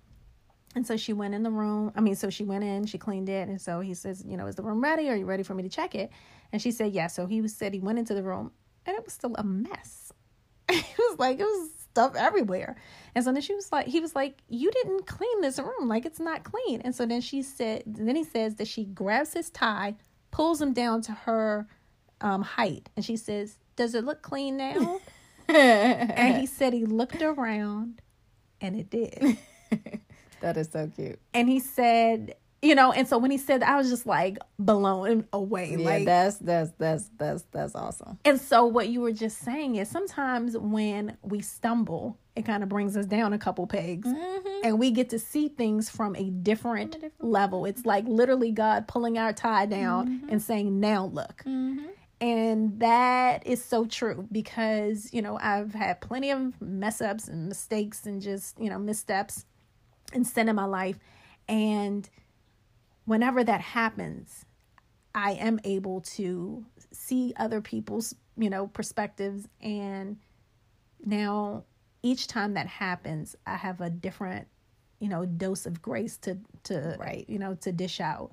And 0.75 0.85
so 0.85 0.97
she 0.97 1.13
went 1.13 1.33
in 1.33 1.43
the 1.43 1.49
room. 1.49 1.91
I 1.95 2.01
mean, 2.01 2.15
so 2.15 2.29
she 2.29 2.43
went 2.43 2.63
in, 2.63 2.85
she 2.85 2.97
cleaned 2.97 3.27
it. 3.27 3.47
And 3.47 3.59
so 3.59 3.79
he 3.79 3.93
says, 3.93 4.23
You 4.27 4.37
know, 4.37 4.47
is 4.47 4.55
the 4.55 4.61
room 4.61 4.81
ready? 4.81 5.09
Are 5.09 5.15
you 5.15 5.25
ready 5.25 5.43
for 5.43 5.55
me 5.55 5.63
to 5.63 5.69
check 5.69 5.95
it? 5.95 6.11
And 6.51 6.61
she 6.61 6.71
said, 6.71 6.93
Yeah. 6.93 7.07
So 7.07 7.25
he 7.25 7.47
said 7.47 7.73
he 7.73 7.79
went 7.79 7.97
into 7.97 8.13
the 8.13 8.23
room 8.23 8.51
and 8.85 8.95
it 8.95 9.03
was 9.03 9.13
still 9.13 9.35
a 9.35 9.43
mess. 9.43 9.98
it 10.73 10.97
was 10.97 11.19
like 11.19 11.39
it 11.39 11.43
was 11.43 11.69
stuff 11.91 12.15
everywhere. 12.15 12.75
And 13.15 13.23
so 13.23 13.31
then 13.33 13.41
she 13.41 13.55
was 13.55 13.71
like, 13.71 13.87
he 13.87 13.99
was 13.99 14.15
like, 14.15 14.37
you 14.47 14.71
didn't 14.71 15.07
clean 15.07 15.41
this 15.41 15.59
room. 15.59 15.87
Like 15.87 16.05
it's 16.05 16.19
not 16.19 16.43
clean. 16.43 16.81
And 16.81 16.95
so 16.95 17.05
then 17.05 17.21
she 17.21 17.41
said, 17.41 17.83
then 17.85 18.15
he 18.15 18.23
says 18.23 18.55
that 18.55 18.67
she 18.67 18.85
grabs 18.85 19.33
his 19.33 19.49
tie, 19.49 19.95
pulls 20.31 20.61
him 20.61 20.73
down 20.73 21.01
to 21.03 21.11
her 21.11 21.67
um, 22.21 22.43
height. 22.43 22.89
And 22.95 23.03
she 23.03 23.17
says, 23.17 23.57
does 23.75 23.95
it 23.95 24.05
look 24.05 24.21
clean 24.21 24.57
now? 24.57 24.99
and 25.47 26.37
he 26.37 26.45
said 26.45 26.73
he 26.73 26.85
looked 26.85 27.21
around 27.21 28.01
and 28.61 28.75
it 28.75 28.89
did. 28.89 29.37
that 30.41 30.57
is 30.57 30.69
so 30.71 30.91
cute. 30.95 31.19
And 31.33 31.49
he 31.49 31.59
said, 31.59 32.35
you 32.61 32.75
know 32.75 32.91
and 32.91 33.07
so 33.07 33.17
when 33.17 33.31
he 33.31 33.37
said 33.37 33.61
that, 33.61 33.69
i 33.69 33.77
was 33.77 33.89
just 33.89 34.05
like 34.05 34.37
blown 34.57 35.25
away 35.33 35.75
yeah, 35.77 35.85
like 35.85 36.05
that's 36.05 36.37
that's 36.37 36.71
that's 36.77 37.09
that's 37.17 37.43
that's 37.51 37.75
awesome 37.75 38.17
and 38.25 38.39
so 38.39 38.65
what 38.65 38.89
you 38.89 39.01
were 39.01 39.11
just 39.11 39.39
saying 39.39 39.75
is 39.75 39.89
sometimes 39.89 40.57
when 40.57 41.17
we 41.21 41.41
stumble 41.41 42.17
it 42.35 42.45
kind 42.45 42.63
of 42.63 42.69
brings 42.69 42.95
us 42.95 43.05
down 43.05 43.33
a 43.33 43.37
couple 43.37 43.67
pegs 43.67 44.07
mm-hmm. 44.07 44.61
and 44.63 44.79
we 44.79 44.91
get 44.91 45.09
to 45.09 45.19
see 45.19 45.49
things 45.49 45.89
from 45.89 46.15
a 46.15 46.29
different, 46.29 46.95
a 46.95 46.99
different 46.99 47.13
level 47.19 47.65
it's 47.65 47.85
like 47.85 48.05
literally 48.07 48.51
god 48.51 48.87
pulling 48.87 49.17
our 49.17 49.33
tie 49.33 49.65
down 49.65 50.07
mm-hmm. 50.07 50.29
and 50.29 50.41
saying 50.41 50.79
now 50.79 51.05
look 51.05 51.43
mm-hmm. 51.45 51.85
And 52.21 52.79
that 52.81 53.47
is 53.47 53.63
so 53.63 53.85
true 53.85 54.27
because, 54.31 55.13
you 55.13 55.21
know, 55.21 55.39
I've 55.41 55.73
had 55.73 56.01
plenty 56.01 56.31
of 56.31 56.59
mess 56.61 56.99
ups 56.99 57.29
and 57.29 57.47
mistakes 57.47 58.05
and 58.05 58.21
just, 58.21 58.59
you 58.59 58.69
know, 58.69 58.77
missteps 58.77 59.45
and 60.11 60.27
sin 60.27 60.49
in 60.49 60.55
my 60.55 60.65
life. 60.65 60.99
And 61.47 62.09
whenever 63.09 63.43
that 63.43 63.59
happens, 63.59 64.45
I 65.15 65.31
am 65.31 65.59
able 65.63 66.01
to 66.01 66.63
see 66.91 67.33
other 67.37 67.59
people's, 67.59 68.13
you 68.37 68.51
know, 68.51 68.67
perspectives 68.67 69.47
and 69.61 70.17
now 71.03 71.63
each 72.03 72.27
time 72.27 72.53
that 72.53 72.67
happens, 72.67 73.35
I 73.47 73.55
have 73.55 73.81
a 73.81 73.89
different, 73.89 74.47
you 74.99 75.09
know, 75.09 75.25
dose 75.25 75.65
of 75.65 75.81
grace 75.81 76.17
to 76.17 76.37
to 76.65 76.95
right. 76.99 77.25
you 77.27 77.39
know, 77.39 77.55
to 77.61 77.71
dish 77.71 77.99
out. 77.99 78.31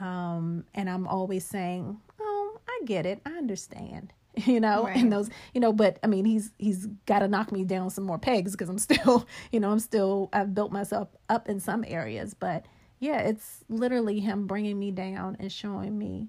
Um 0.00 0.64
and 0.74 0.90
I'm 0.90 1.06
always 1.06 1.44
saying, 1.44 1.96
"Oh, 2.20 2.58
I 2.68 2.80
get 2.84 3.06
it. 3.06 3.20
I 3.24 3.30
understand." 3.30 4.12
you 4.44 4.60
know 4.60 4.84
right. 4.84 4.98
and 4.98 5.10
those 5.10 5.30
you 5.54 5.62
know 5.62 5.72
but 5.72 5.98
i 6.02 6.06
mean 6.06 6.26
he's 6.26 6.50
he's 6.58 6.84
got 7.06 7.20
to 7.20 7.28
knock 7.28 7.50
me 7.50 7.64
down 7.64 7.88
some 7.88 8.04
more 8.04 8.18
pegs 8.18 8.52
because 8.52 8.68
i'm 8.68 8.76
still 8.90 9.26
you 9.50 9.58
know 9.58 9.70
i'm 9.70 9.80
still 9.80 10.28
i've 10.34 10.54
built 10.54 10.70
myself 10.70 11.08
up 11.30 11.48
in 11.48 11.58
some 11.58 11.82
areas 11.88 12.34
but 12.34 12.66
yeah, 12.98 13.20
it's 13.20 13.64
literally 13.68 14.20
him 14.20 14.46
bringing 14.46 14.78
me 14.78 14.90
down 14.90 15.36
and 15.38 15.50
showing 15.50 15.96
me 15.98 16.28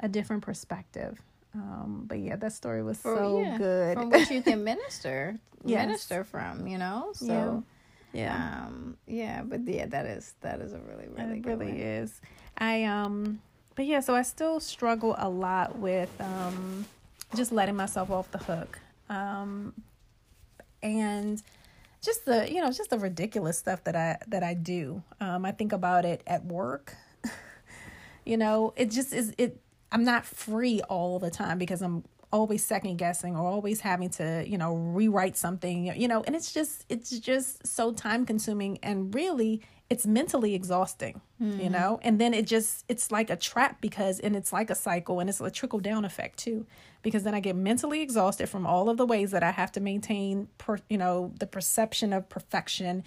a 0.00 0.08
different 0.08 0.42
perspective. 0.42 1.20
Um, 1.54 2.04
but 2.06 2.18
yeah, 2.18 2.36
that 2.36 2.52
story 2.52 2.82
was 2.82 2.98
so 3.00 3.40
yeah, 3.40 3.58
good. 3.58 3.98
From 3.98 4.10
which 4.10 4.30
you 4.30 4.42
can 4.42 4.64
minister, 4.64 5.36
yes. 5.64 5.86
minister 5.86 6.24
from, 6.24 6.66
you 6.66 6.78
know. 6.78 7.10
So, 7.14 7.64
yeah, 8.12 8.24
yeah, 8.24 8.64
um, 8.66 8.96
yeah. 9.06 9.42
But 9.42 9.66
yeah, 9.66 9.86
that 9.86 10.06
is 10.06 10.34
that 10.40 10.60
is 10.60 10.72
a 10.72 10.78
really 10.78 11.08
really 11.08 11.38
it 11.38 11.46
really 11.46 11.72
one. 11.72 11.76
is. 11.76 12.20
I 12.58 12.84
um, 12.84 13.40
but 13.74 13.86
yeah, 13.86 14.00
so 14.00 14.14
I 14.14 14.22
still 14.22 14.60
struggle 14.60 15.14
a 15.18 15.28
lot 15.28 15.78
with 15.78 16.10
um, 16.20 16.84
just 17.34 17.52
letting 17.52 17.76
myself 17.76 18.10
off 18.10 18.30
the 18.30 18.38
hook. 18.38 18.78
Um, 19.08 19.72
and 20.82 21.42
just 22.00 22.24
the 22.24 22.50
you 22.50 22.60
know 22.60 22.70
just 22.70 22.90
the 22.90 22.98
ridiculous 22.98 23.58
stuff 23.58 23.84
that 23.84 23.96
I 23.96 24.18
that 24.28 24.42
I 24.42 24.54
do. 24.54 25.02
Um, 25.20 25.44
I 25.44 25.52
think 25.52 25.72
about 25.72 26.04
it 26.04 26.22
at 26.26 26.44
work. 26.44 26.94
you 28.24 28.36
know, 28.36 28.72
it 28.76 28.90
just 28.90 29.12
is 29.12 29.34
it. 29.38 29.60
I'm 29.90 30.04
not 30.04 30.26
free 30.26 30.80
all 30.82 31.18
the 31.18 31.30
time 31.30 31.58
because 31.58 31.80
I'm 31.82 32.04
always 32.32 32.64
second 32.64 32.96
guessing 32.96 33.36
or 33.36 33.46
always 33.46 33.80
having 33.80 34.10
to 34.10 34.44
you 34.46 34.58
know 34.58 34.74
rewrite 34.74 35.36
something 35.36 35.86
you 35.96 36.06
know 36.08 36.22
and 36.26 36.36
it's 36.36 36.52
just 36.52 36.84
it's 36.88 37.10
just 37.18 37.66
so 37.66 37.92
time 37.92 38.26
consuming 38.26 38.78
and 38.82 39.14
really 39.14 39.62
it's 39.88 40.06
mentally 40.06 40.54
exhausting 40.54 41.20
mm-hmm. 41.40 41.58
you 41.58 41.70
know 41.70 41.98
and 42.02 42.20
then 42.20 42.34
it 42.34 42.46
just 42.46 42.84
it's 42.88 43.10
like 43.10 43.30
a 43.30 43.36
trap 43.36 43.80
because 43.80 44.20
and 44.20 44.36
it's 44.36 44.52
like 44.52 44.68
a 44.68 44.74
cycle 44.74 45.20
and 45.20 45.30
it's 45.30 45.40
a 45.40 45.50
trickle 45.50 45.78
down 45.78 46.04
effect 46.04 46.38
too 46.38 46.66
because 47.00 47.22
then 47.22 47.34
i 47.34 47.40
get 47.40 47.56
mentally 47.56 48.02
exhausted 48.02 48.46
from 48.46 48.66
all 48.66 48.90
of 48.90 48.98
the 48.98 49.06
ways 49.06 49.30
that 49.30 49.42
i 49.42 49.50
have 49.50 49.72
to 49.72 49.80
maintain 49.80 50.46
per, 50.58 50.78
you 50.90 50.98
know 50.98 51.32
the 51.38 51.46
perception 51.46 52.12
of 52.12 52.28
perfection 52.28 53.02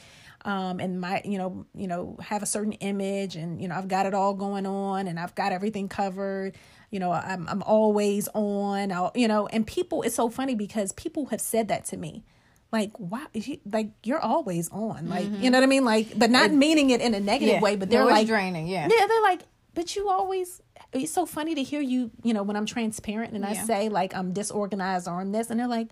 um 0.45 0.79
and 0.79 0.99
my 0.99 1.21
you 1.23 1.37
know 1.37 1.63
you 1.75 1.87
know 1.87 2.17
have 2.19 2.41
a 2.41 2.47
certain 2.47 2.73
image 2.73 3.35
and 3.35 3.61
you 3.61 3.67
know 3.67 3.75
i've 3.75 3.87
got 3.87 4.07
it 4.07 4.15
all 4.15 4.33
going 4.33 4.65
on 4.65 5.07
and 5.07 5.19
i've 5.19 5.35
got 5.35 5.51
everything 5.51 5.87
covered 5.87 6.57
you 6.91 6.99
know 6.99 7.11
i'm 7.11 7.47
i'm 7.47 7.63
always 7.63 8.27
on 8.33 8.91
I'll, 8.91 9.11
you 9.15 9.27
know 9.27 9.47
and 9.47 9.65
people 9.65 10.03
it's 10.03 10.15
so 10.15 10.29
funny 10.29 10.55
because 10.55 10.91
people 10.91 11.25
have 11.27 11.41
said 11.41 11.69
that 11.69 11.85
to 11.85 11.97
me 11.97 12.23
like 12.71 12.97
wow 12.99 13.25
you, 13.33 13.59
like 13.65 13.91
you're 14.03 14.19
always 14.19 14.69
on 14.69 15.09
like 15.09 15.25
mm-hmm. 15.25 15.41
you 15.41 15.49
know 15.49 15.57
what 15.57 15.63
i 15.63 15.67
mean 15.67 15.85
like 15.85 16.17
but 16.17 16.29
not 16.29 16.51
it, 16.51 16.53
meaning 16.53 16.91
it 16.91 17.01
in 17.01 17.13
a 17.13 17.19
negative 17.19 17.55
yeah. 17.55 17.61
way 17.61 17.75
but 17.75 17.89
they're 17.89 18.05
like 18.05 18.27
draining 18.27 18.67
yeah 18.67 18.87
yeah 18.89 19.07
they're 19.07 19.21
like 19.21 19.41
but 19.73 19.95
you 19.95 20.09
always 20.09 20.61
it's 20.93 21.11
so 21.11 21.25
funny 21.25 21.55
to 21.55 21.63
hear 21.63 21.81
you 21.81 22.11
you 22.23 22.33
know 22.33 22.43
when 22.43 22.55
i'm 22.55 22.65
transparent 22.65 23.33
and 23.33 23.43
yeah. 23.43 23.51
i 23.51 23.53
say 23.53 23.89
like 23.89 24.13
i'm 24.15 24.33
disorganized 24.33 25.07
or 25.07 25.19
i'm 25.21 25.31
this 25.31 25.49
and 25.49 25.59
they're 25.59 25.67
like 25.67 25.87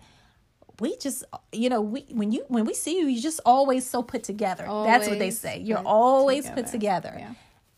we 0.80 0.96
just 0.96 1.24
you 1.52 1.68
know 1.68 1.80
we 1.80 2.06
when 2.10 2.32
you 2.32 2.44
when 2.48 2.64
we 2.64 2.74
see 2.74 2.98
you 2.98 3.06
you're 3.06 3.22
just 3.22 3.40
always 3.44 3.88
so 3.88 4.02
put 4.02 4.22
together 4.22 4.66
always 4.66 4.90
that's 4.90 5.08
what 5.08 5.18
they 5.18 5.30
say 5.30 5.58
you're 5.60 5.78
always 5.84 6.44
together. 6.44 6.62
put 6.62 6.70
together 6.70 7.14
yeah. 7.18 7.34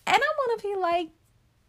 and 0.07 0.17
i 0.17 0.19
want 0.19 0.61
to 0.61 0.69
be 0.69 0.77
like 0.77 1.09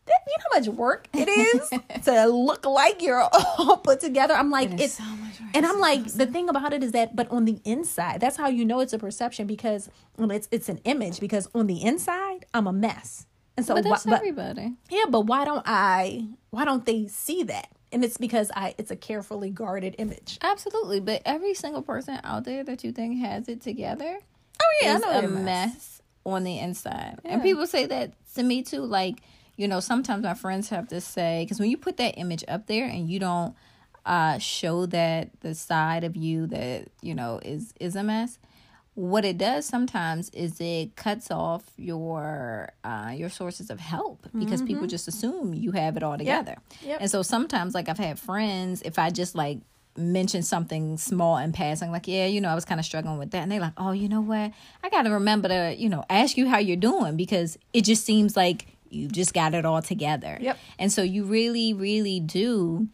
you 0.08 0.14
know 0.14 0.44
how 0.52 0.60
much 0.60 0.68
work 0.70 1.08
it 1.14 1.28
is 1.28 1.70
to 2.06 2.26
look 2.28 2.66
like 2.66 3.02
you're 3.02 3.22
all 3.22 3.78
put 3.78 4.00
together. 4.00 4.34
I'm 4.34 4.52
like, 4.52 4.80
it's, 4.80 4.96
so 4.96 5.04
much 5.04 5.40
work. 5.40 5.50
and 5.54 5.66
I'm 5.66 5.80
like, 5.80 6.06
the 6.06 6.26
thing 6.26 6.50
about 6.50 6.74
it 6.74 6.84
is 6.84 6.92
that, 6.92 7.16
but 7.16 7.30
on 7.32 7.46
the 7.46 7.60
inside, 7.64 8.20
that's 8.20 8.38
how 8.38 8.48
you 8.48 8.66
know 8.66 8.80
it's 8.80 8.94
a 8.94 9.00
perception 9.00 9.48
because 9.48 9.90
well, 10.18 10.32
it's 10.32 10.48
it's 10.52 10.70
an 10.70 10.80
image 10.84 11.20
because 11.20 11.48
on 11.56 11.68
the 11.68 11.82
inside, 11.82 12.46
I'm 12.54 12.68
a 12.68 12.74
mess. 12.74 13.26
And 13.56 13.66
so, 13.66 13.76
but 13.76 13.84
that's 13.84 14.06
wh- 14.06 14.14
everybody. 14.14 14.74
Yeah, 14.90 15.06
but 15.10 15.22
why 15.22 15.46
don't 15.46 15.64
I? 15.66 16.28
Why 16.50 16.66
don't 16.66 16.86
they 16.86 17.08
see 17.08 17.44
that? 17.44 17.70
And 17.92 18.04
it's 18.04 18.18
because 18.18 18.50
I, 18.56 18.74
it's 18.80 18.90
a 18.90 18.96
carefully 18.96 19.52
guarded 19.52 19.96
image. 20.00 20.40
Absolutely, 20.42 21.00
but 21.00 21.22
every 21.26 21.54
single 21.54 21.84
person 21.84 22.20
out 22.24 22.44
there 22.44 22.64
that 22.64 22.84
you 22.84 22.92
think 22.92 23.20
has 23.20 23.48
it 23.48 23.62
together, 23.62 24.18
oh 24.62 24.74
yeah, 24.82 24.98
is 24.98 25.04
a 25.04 25.28
mess. 25.28 25.44
mess 25.44 26.02
on 26.26 26.44
the 26.44 26.58
inside. 26.58 27.20
Yeah. 27.24 27.34
And 27.34 27.44
people 27.44 27.68
say 27.68 27.86
that 27.86 28.14
to 28.36 28.44
me 28.44 28.64
too. 28.64 28.82
Like, 28.82 29.20
you 29.56 29.68
know, 29.68 29.80
sometimes 29.80 30.24
my 30.24 30.34
friends 30.34 30.70
have 30.70 30.88
to 30.90 31.00
say 31.00 31.44
because 31.44 31.60
when 31.60 31.70
you 31.70 31.78
put 31.78 31.98
that 31.98 32.18
image 32.18 32.44
up 32.48 32.68
there 32.68 32.86
and 32.86 33.10
you 33.10 33.20
don't 33.20 33.56
uh, 34.06 34.38
show 34.38 34.86
that 34.88 35.30
the 35.42 35.56
side 35.56 36.04
of 36.04 36.16
you 36.16 36.48
that 36.48 36.88
you 37.02 37.16
know 37.16 37.40
is 37.44 37.74
is 37.80 37.96
a 37.96 38.04
mess, 38.04 38.40
what 38.96 39.26
it 39.26 39.38
does 39.38 39.66
sometimes 39.66 40.30
is 40.30 40.60
it 40.60 40.96
cuts 40.96 41.32
off 41.32 41.64
your 41.78 42.70
uh, 42.84 43.14
your 43.16 43.30
sources 43.30 43.70
of 43.70 43.80
help 43.80 44.28
because 44.38 44.62
mm-hmm. 44.62 44.68
people 44.68 44.88
just 44.88 45.08
assume 45.08 45.54
you 45.54 45.72
have 45.72 45.98
it 45.98 46.04
all 46.04 46.18
together. 46.18 46.58
Yep. 46.82 46.88
Yep. 46.88 47.02
And 47.02 47.12
so 47.12 47.22
sometimes, 47.22 47.74
like 47.74 47.90
I've 47.90 47.98
had 47.98 48.20
friends, 48.20 48.82
if 48.84 49.00
I 49.00 49.10
just 49.10 49.36
like 49.36 49.60
mention 49.96 50.42
something 50.42 50.98
small 50.98 51.38
in 51.38 51.52
passing, 51.52 51.92
like 51.92 52.08
yeah, 52.08 52.26
you 52.26 52.42
know, 52.42 52.50
I 52.50 52.56
was 52.56 52.66
kind 52.66 52.80
of 52.80 52.86
struggling 52.86 53.18
with 53.18 53.32
that, 53.32 53.44
and 53.44 53.52
they're 53.52 53.60
like, 53.60 53.74
oh, 53.78 53.92
you 53.92 54.10
know 54.10 54.22
what, 54.22 54.52
I 54.84 54.90
got 54.90 55.04
to 55.04 55.12
remember 55.12 55.48
to 55.48 55.76
you 55.78 55.90
know 55.90 56.04
ask 56.10 56.38
you 56.38 56.48
how 56.48 56.58
you're 56.58 56.76
doing 56.76 57.18
because 57.18 57.58
it 57.74 57.82
just 57.82 58.04
seems 58.04 58.36
like 58.36 58.73
you 58.94 59.08
just 59.08 59.34
got 59.34 59.54
it 59.54 59.66
all 59.66 59.82
together. 59.82 60.38
Yep. 60.40 60.58
And 60.80 60.92
so 60.92 61.02
you 61.02 61.24
really, 61.26 61.74
really 61.74 62.20
do 62.20 62.88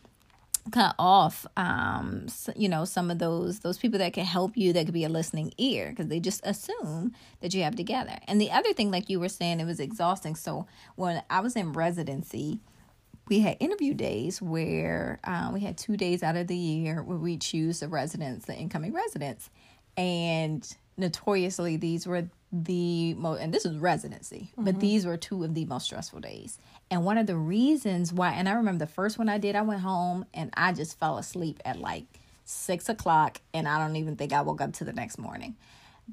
cut 0.71 0.93
off 0.99 1.47
um 1.57 2.27
you 2.55 2.69
know 2.69 2.85
some 2.85 3.09
of 3.09 3.17
those 3.17 3.59
those 3.59 3.77
people 3.77 3.97
that 3.97 4.13
can 4.13 4.25
help 4.25 4.55
you 4.55 4.71
that 4.73 4.85
could 4.85 4.93
be 4.93 5.03
a 5.03 5.09
listening 5.09 5.51
ear 5.57 5.89
because 5.89 6.07
they 6.07 6.19
just 6.19 6.45
assume 6.45 7.12
that 7.41 7.53
you 7.53 7.63
have 7.63 7.75
together 7.75 8.17
and 8.27 8.39
the 8.39 8.51
other 8.51 8.71
thing 8.73 8.91
like 8.91 9.09
you 9.09 9.19
were 9.19 9.29
saying 9.29 9.59
it 9.59 9.65
was 9.65 9.79
exhausting 9.79 10.35
so 10.35 10.67
when 10.95 11.23
i 11.29 11.39
was 11.39 11.55
in 11.55 11.73
residency 11.73 12.59
we 13.29 13.39
had 13.39 13.57
interview 13.59 13.93
days 13.93 14.41
where 14.41 15.19
uh, 15.23 15.51
we 15.53 15.59
had 15.59 15.77
two 15.77 15.95
days 15.95 16.23
out 16.23 16.35
of 16.35 16.47
the 16.47 16.55
year 16.55 17.03
where 17.03 17.17
we 17.17 17.38
choose 17.38 17.79
the 17.79 17.88
residents 17.88 18.45
the 18.45 18.55
incoming 18.55 18.93
residents 18.93 19.49
and 19.97 20.75
notoriously 20.97 21.77
these 21.77 22.05
were 22.05 22.29
the 22.51 23.13
most 23.15 23.41
and 23.41 23.53
this 23.53 23.63
was 23.63 23.77
residency 23.77 24.49
mm-hmm. 24.51 24.63
but 24.63 24.79
these 24.79 25.05
were 25.05 25.17
two 25.17 25.43
of 25.43 25.53
the 25.53 25.65
most 25.65 25.85
stressful 25.85 26.19
days 26.19 26.57
and 26.89 27.05
one 27.05 27.17
of 27.17 27.27
the 27.27 27.35
reasons 27.35 28.12
why 28.12 28.31
and 28.31 28.49
i 28.49 28.53
remember 28.53 28.83
the 28.83 28.91
first 28.91 29.19
one 29.19 29.29
i 29.29 29.38
did 29.38 29.55
i 29.55 29.62
went 29.62 29.81
home 29.81 30.25
and 30.33 30.49
i 30.55 30.71
just 30.71 30.97
fell 30.99 31.17
asleep 31.17 31.59
at 31.63 31.79
like 31.79 32.05
six 32.45 32.89
o'clock 32.89 33.39
and 33.53 33.67
i 33.67 33.77
don't 33.77 33.95
even 33.95 34.15
think 34.15 34.33
i 34.33 34.41
woke 34.41 34.62
up 34.62 34.73
to 34.73 34.83
the 34.83 34.93
next 34.93 35.19
morning 35.19 35.55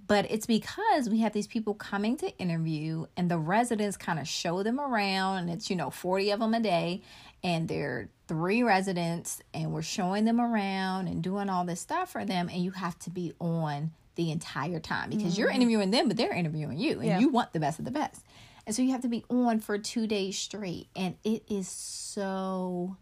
but 0.06 0.30
it's 0.30 0.46
because 0.46 1.08
we 1.08 1.20
have 1.20 1.32
these 1.32 1.46
people 1.46 1.72
coming 1.72 2.18
to 2.18 2.36
interview 2.38 3.06
and 3.16 3.30
the 3.30 3.38
residents 3.38 3.96
kind 3.96 4.18
of 4.18 4.28
show 4.28 4.62
them 4.62 4.78
around 4.78 5.38
and 5.38 5.50
it's 5.50 5.70
you 5.70 5.76
know 5.76 5.88
40 5.88 6.32
of 6.32 6.40
them 6.40 6.52
a 6.52 6.60
day 6.60 7.00
and 7.42 7.68
they're 7.68 8.08
three 8.28 8.62
residents 8.62 9.40
and 9.54 9.72
we're 9.72 9.82
showing 9.82 10.24
them 10.24 10.40
around 10.40 11.08
and 11.08 11.22
doing 11.22 11.48
all 11.48 11.64
this 11.64 11.80
stuff 11.80 12.12
for 12.12 12.24
them 12.24 12.50
and 12.52 12.62
you 12.62 12.72
have 12.72 12.98
to 12.98 13.10
be 13.10 13.32
on 13.40 13.92
the 14.16 14.30
entire 14.30 14.80
time 14.80 15.10
because 15.10 15.32
mm-hmm. 15.32 15.40
you're 15.40 15.50
interviewing 15.50 15.90
them, 15.90 16.08
but 16.08 16.16
they're 16.16 16.34
interviewing 16.34 16.78
you, 16.78 16.98
and 17.00 17.06
yeah. 17.06 17.18
you 17.18 17.28
want 17.28 17.52
the 17.52 17.60
best 17.60 17.78
of 17.78 17.84
the 17.84 17.90
best. 17.90 18.22
And 18.66 18.74
so 18.74 18.82
you 18.82 18.90
have 18.90 19.02
to 19.02 19.08
be 19.08 19.24
on 19.30 19.60
for 19.60 19.78
two 19.78 20.06
days 20.06 20.36
straight, 20.36 20.88
and 20.96 21.16
it 21.22 21.44
is 21.48 21.68
so 21.68 22.96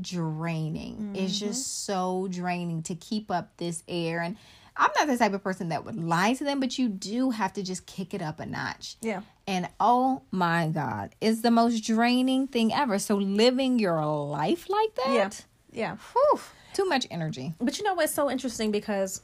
draining. 0.00 0.96
Mm-hmm. 0.96 1.16
It's 1.16 1.38
just 1.38 1.84
so 1.84 2.28
draining 2.30 2.82
to 2.84 2.94
keep 2.94 3.30
up 3.30 3.56
this 3.56 3.82
air. 3.88 4.20
And 4.20 4.36
I'm 4.76 4.90
not 4.98 5.06
the 5.06 5.16
type 5.16 5.32
of 5.32 5.42
person 5.42 5.70
that 5.70 5.84
would 5.84 5.96
lie 5.96 6.34
to 6.34 6.44
them, 6.44 6.60
but 6.60 6.78
you 6.78 6.88
do 6.88 7.30
have 7.30 7.52
to 7.54 7.62
just 7.62 7.86
kick 7.86 8.12
it 8.14 8.22
up 8.22 8.40
a 8.40 8.46
notch. 8.46 8.96
Yeah. 9.00 9.22
And 9.46 9.68
oh 9.80 10.22
my 10.30 10.68
God, 10.68 11.14
it's 11.20 11.40
the 11.40 11.50
most 11.50 11.80
draining 11.80 12.46
thing 12.48 12.72
ever. 12.72 12.98
So 12.98 13.16
living 13.16 13.78
your 13.78 14.04
life 14.04 14.68
like 14.68 14.94
that? 14.96 15.14
Yeah. 15.14 15.30
Yeah. 15.72 15.96
Whew, 16.12 16.40
too 16.74 16.86
much 16.86 17.06
energy. 17.10 17.54
But 17.60 17.78
you 17.78 17.84
know 17.84 17.94
what's 17.94 18.12
so 18.12 18.30
interesting 18.30 18.70
because 18.70 19.22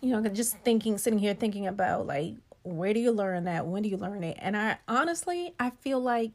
you 0.00 0.10
know, 0.10 0.28
just 0.28 0.58
thinking, 0.58 0.98
sitting 0.98 1.18
here 1.18 1.34
thinking 1.34 1.66
about 1.66 2.06
like, 2.06 2.34
where 2.62 2.92
do 2.92 3.00
you 3.00 3.12
learn 3.12 3.44
that? 3.44 3.66
When 3.66 3.82
do 3.82 3.88
you 3.88 3.96
learn 3.96 4.22
it? 4.24 4.36
And 4.40 4.56
I 4.56 4.78
honestly, 4.86 5.54
I 5.58 5.70
feel 5.70 6.00
like 6.00 6.32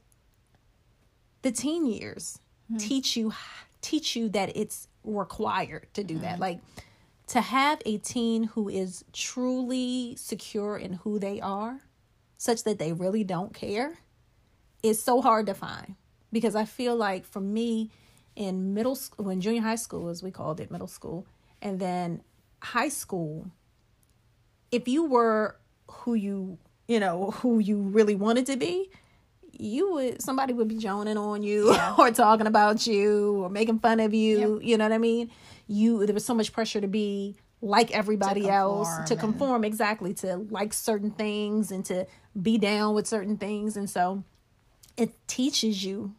the 1.42 1.52
teen 1.52 1.86
years 1.86 2.40
mm-hmm. 2.72 2.78
teach 2.78 3.16
you 3.16 3.34
teach 3.82 4.16
you 4.16 4.30
that 4.30 4.56
it's 4.56 4.88
required 5.04 5.88
to 5.94 6.04
do 6.04 6.16
mm-hmm. 6.16 6.24
that. 6.24 6.40
Like 6.40 6.60
to 7.28 7.42
have 7.42 7.82
a 7.86 7.98
teen 7.98 8.46
who 8.46 8.70
is 8.70 9.04
truly 9.14 10.16
secure 10.18 10.78
in 10.78 10.94
who 10.94 11.20
they 11.20 11.40
are, 11.40 11.82
such 12.38 12.64
that 12.64 12.80
they 12.80 12.94
really 12.94 13.24
don't 13.24 13.54
care, 13.54 14.00
is 14.82 15.02
so 15.02 15.22
hard 15.22 15.46
to 15.48 15.54
find. 15.54 15.96
Because 16.32 16.56
I 16.56 16.66
feel 16.66 16.96
like 16.96 17.26
for 17.26 17.40
me, 17.40 17.92
in 18.36 18.74
middle 18.74 18.96
school, 18.96 19.26
when 19.26 19.40
junior 19.40 19.62
high 19.62 19.76
school, 19.76 20.10
as 20.10 20.24
we 20.24 20.32
called 20.32 20.60
it, 20.60 20.72
middle 20.72 20.88
school, 20.88 21.28
and 21.62 21.80
then 21.80 22.22
high 22.64 22.90
school, 22.90 23.52
if 24.72 24.88
you 24.88 25.06
were 25.06 25.58
who 25.90 26.16
you, 26.16 26.58
you 26.88 27.00
know, 27.00 27.32
who 27.36 27.60
you 27.60 27.78
really 27.78 28.16
wanted 28.16 28.46
to 28.48 28.58
be, 28.58 28.90
you 29.52 29.94
would 29.94 30.22
somebody 30.22 30.52
would 30.52 30.68
be 30.68 30.78
joning 30.78 31.18
on 31.18 31.44
you 31.44 31.72
yeah. 31.72 31.96
or 32.00 32.10
talking 32.10 32.48
about 32.48 32.88
you 32.88 33.44
or 33.44 33.50
making 33.50 33.80
fun 33.80 34.00
of 34.00 34.14
you. 34.14 34.56
Yep. 34.56 34.64
You 34.64 34.78
know 34.78 34.86
what 34.86 34.92
I 34.92 34.98
mean? 34.98 35.30
You 35.68 36.06
there 36.06 36.14
was 36.14 36.26
so 36.26 36.34
much 36.34 36.52
pressure 36.52 36.82
to 36.82 36.88
be 36.88 37.36
like 37.64 37.92
everybody 37.92 38.50
else 38.50 38.90
to 39.08 39.16
conform 39.16 39.64
exactly 39.64 40.14
to 40.14 40.36
like 40.50 40.74
certain 40.74 41.12
things 41.12 41.72
and 41.72 41.86
to 41.86 42.06
be 42.40 42.58
down 42.58 42.94
with 42.94 43.08
certain 43.08 43.38
things 43.38 43.78
and 43.78 43.90
so 43.90 44.22
it 44.98 45.12
teaches 45.28 45.86
you 45.86 46.14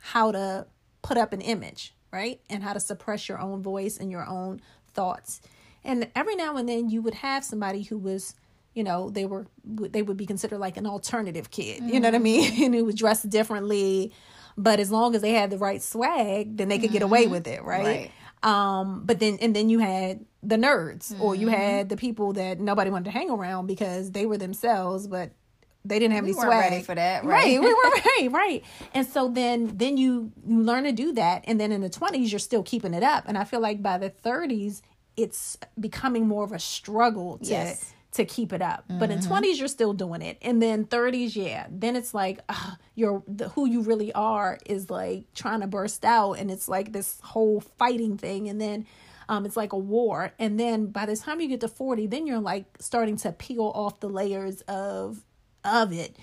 how 0.00 0.32
to 0.32 0.66
put 1.02 1.18
up 1.18 1.34
an 1.34 1.42
image 1.42 1.94
right 2.10 2.40
and 2.48 2.62
how 2.62 2.72
to 2.72 2.80
suppress 2.80 3.28
your 3.28 3.38
own 3.38 3.62
voice 3.62 3.98
and 3.98 4.10
your 4.10 4.26
own 4.26 4.62
thoughts 4.94 5.42
and 5.84 6.08
every 6.14 6.36
now 6.36 6.56
and 6.56 6.68
then 6.68 6.88
you 6.88 7.02
would 7.02 7.14
have 7.14 7.44
somebody 7.44 7.82
who 7.82 7.98
was 7.98 8.34
you 8.74 8.84
know 8.84 9.10
they 9.10 9.24
were 9.24 9.46
they 9.64 10.02
would 10.02 10.16
be 10.16 10.26
considered 10.26 10.58
like 10.58 10.76
an 10.76 10.86
alternative 10.86 11.50
kid 11.50 11.80
mm-hmm. 11.80 11.94
you 11.94 12.00
know 12.00 12.08
what 12.08 12.14
i 12.14 12.18
mm-hmm. 12.18 12.24
mean 12.24 12.62
and 12.64 12.74
who 12.74 12.84
was 12.84 12.94
dressed 12.94 13.28
differently 13.28 14.12
but 14.56 14.78
as 14.80 14.90
long 14.90 15.14
as 15.14 15.22
they 15.22 15.32
had 15.32 15.50
the 15.50 15.58
right 15.58 15.82
swag 15.82 16.56
then 16.56 16.68
they 16.68 16.78
could 16.78 16.86
mm-hmm. 16.86 16.94
get 16.94 17.02
away 17.02 17.24
mm-hmm. 17.24 17.32
with 17.32 17.46
it 17.46 17.62
right? 17.62 18.10
right? 18.42 18.48
um 18.48 19.02
but 19.04 19.18
then 19.20 19.38
and 19.40 19.54
then 19.54 19.68
you 19.68 19.78
had 19.78 20.24
the 20.42 20.56
nerds 20.56 21.12
mm-hmm. 21.12 21.22
or 21.22 21.34
you 21.34 21.46
mm-hmm. 21.46 21.56
had 21.56 21.88
the 21.88 21.96
people 21.96 22.32
that 22.32 22.58
nobody 22.58 22.90
wanted 22.90 23.04
to 23.04 23.10
hang 23.10 23.30
around 23.30 23.66
because 23.66 24.10
they 24.10 24.26
were 24.26 24.38
themselves 24.38 25.06
but 25.06 25.30
they 25.84 25.98
didn't 25.98 26.14
have 26.14 26.24
we 26.24 26.30
any 26.30 26.40
swag 26.40 26.70
ready 26.70 26.82
for 26.82 26.94
that 26.94 27.24
right, 27.24 27.44
right. 27.44 27.60
we 27.60 27.74
were 27.74 27.90
ready 28.06 28.28
right 28.28 28.64
and 28.94 29.06
so 29.06 29.28
then 29.28 29.76
then 29.76 29.96
you 29.96 30.32
you 30.46 30.60
learn 30.60 30.84
to 30.84 30.92
do 30.92 31.12
that 31.12 31.44
and 31.46 31.60
then 31.60 31.72
in 31.72 31.80
the 31.80 31.90
20s 31.90 32.30
you're 32.30 32.38
still 32.38 32.62
keeping 32.62 32.94
it 32.94 33.02
up 33.02 33.24
and 33.26 33.36
i 33.36 33.44
feel 33.44 33.60
like 33.60 33.82
by 33.82 33.98
the 33.98 34.10
30s 34.10 34.80
it's 35.16 35.58
becoming 35.78 36.26
more 36.26 36.44
of 36.44 36.52
a 36.52 36.58
struggle 36.58 37.38
to 37.38 37.50
yes. 37.50 37.92
to 38.12 38.24
keep 38.24 38.52
it 38.52 38.62
up. 38.62 38.88
Mm-hmm. 38.88 38.98
But 38.98 39.10
in 39.10 39.18
20s 39.18 39.24
mm-hmm. 39.24 39.58
you're 39.58 39.68
still 39.68 39.92
doing 39.92 40.22
it. 40.22 40.38
And 40.42 40.62
then 40.62 40.84
30s, 40.84 41.34
yeah. 41.36 41.66
Then 41.70 41.96
it's 41.96 42.14
like 42.14 42.40
uh, 42.48 42.72
you're 42.94 43.22
the, 43.26 43.48
who 43.50 43.66
you 43.66 43.82
really 43.82 44.12
are 44.12 44.58
is 44.66 44.90
like 44.90 45.24
trying 45.34 45.60
to 45.60 45.66
burst 45.66 46.04
out 46.04 46.34
and 46.34 46.50
it's 46.50 46.68
like 46.68 46.92
this 46.92 47.18
whole 47.22 47.60
fighting 47.60 48.16
thing 48.16 48.48
and 48.48 48.60
then 48.60 48.86
um, 49.28 49.46
it's 49.46 49.56
like 49.56 49.72
a 49.72 49.78
war. 49.78 50.32
And 50.38 50.58
then 50.58 50.86
by 50.86 51.06
the 51.06 51.16
time 51.16 51.40
you 51.40 51.48
get 51.48 51.60
to 51.60 51.68
40, 51.68 52.06
then 52.06 52.26
you're 52.26 52.40
like 52.40 52.66
starting 52.80 53.16
to 53.18 53.32
peel 53.32 53.72
off 53.74 54.00
the 54.00 54.08
layers 54.08 54.60
of 54.62 55.22
of 55.64 55.92
it 55.92 56.16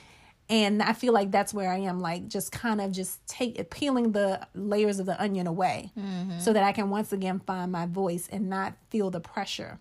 and 0.50 0.82
i 0.82 0.94
feel 0.94 1.14
like 1.14 1.32
that's 1.32 1.54
where 1.54 1.72
i 1.72 1.78
am 1.78 2.00
like 2.00 2.28
just 2.28 2.52
kind 2.52 2.82
of 2.82 2.92
just 2.92 3.26
take 3.28 3.70
peeling 3.70 4.12
the 4.12 4.46
layers 4.56 5.00
of 5.00 5.06
the 5.06 5.22
onion 5.22 5.48
away 5.48 5.92
mm-hmm. 5.98 6.40
so 6.40 6.54
that 6.54 6.64
i 6.64 6.72
can 6.72 6.90
once 6.90 7.14
again 7.14 7.40
find 7.40 7.72
my 7.72 7.86
voice 7.86 8.28
and 8.32 8.50
not 8.50 8.74
feel 8.90 9.10
the 9.10 9.20
pressure 9.20 9.80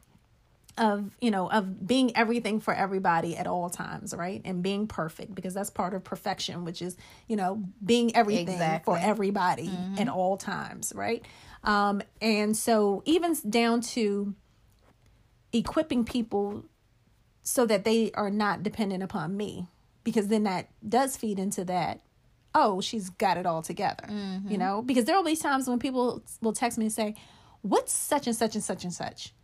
of 0.79 1.11
you 1.21 1.31
know 1.31 1.51
of 1.51 1.87
being 1.87 2.17
everything 2.17 2.61
for 2.61 2.73
everybody 2.73 3.37
at 3.37 3.47
all 3.47 3.69
times 3.69 4.15
right 4.15 4.41
and 4.45 4.63
being 4.63 4.87
perfect 4.87 5.35
because 5.35 5.53
that's 5.53 5.71
part 5.71 5.93
of 5.93 6.05
perfection 6.05 6.65
which 6.65 6.81
is 6.81 6.97
you 7.27 7.37
know 7.37 7.63
being 7.85 8.15
everything 8.15 8.49
exactly. 8.49 8.95
for 8.95 8.99
everybody 8.99 9.69
mm-hmm. 9.69 9.99
at 9.99 10.09
all 10.09 10.37
times 10.37 10.93
right 10.95 11.25
um 11.65 12.01
and 12.23 12.57
so 12.57 13.03
even 13.05 13.37
down 13.51 13.81
to 13.81 14.35
equipping 15.53 16.05
people 16.05 16.65
so 17.43 17.67
that 17.67 17.85
they 17.85 18.13
are 18.13 18.31
not 18.31 18.63
dependent 18.63 19.03
upon 19.03 19.37
me 19.37 19.67
because 20.05 20.29
then 20.29 20.45
that 20.45 20.69
does 20.87 21.17
feed 21.17 21.39
into 21.39 21.65
that 21.65 22.01
oh 22.55 22.81
she's 22.81 23.11
got 23.11 23.37
it 23.37 23.47
all 23.47 23.63
together 23.63 24.05
mm-hmm. 24.09 24.51
you 24.51 24.59
know 24.59 24.83
because 24.83 25.05
there 25.05 25.17
will 25.17 25.25
be 25.25 25.37
times 25.37 25.69
when 25.69 25.79
people 25.79 26.23
will 26.41 26.53
text 26.53 26.79
me 26.79 26.87
and 26.87 26.93
say 26.93 27.15
what's 27.63 27.93
such 27.93 28.27
and 28.27 28.37
such 28.37 28.55
and 28.55 28.65
such 28.65 28.85
and 28.85 28.93
such 28.93 29.35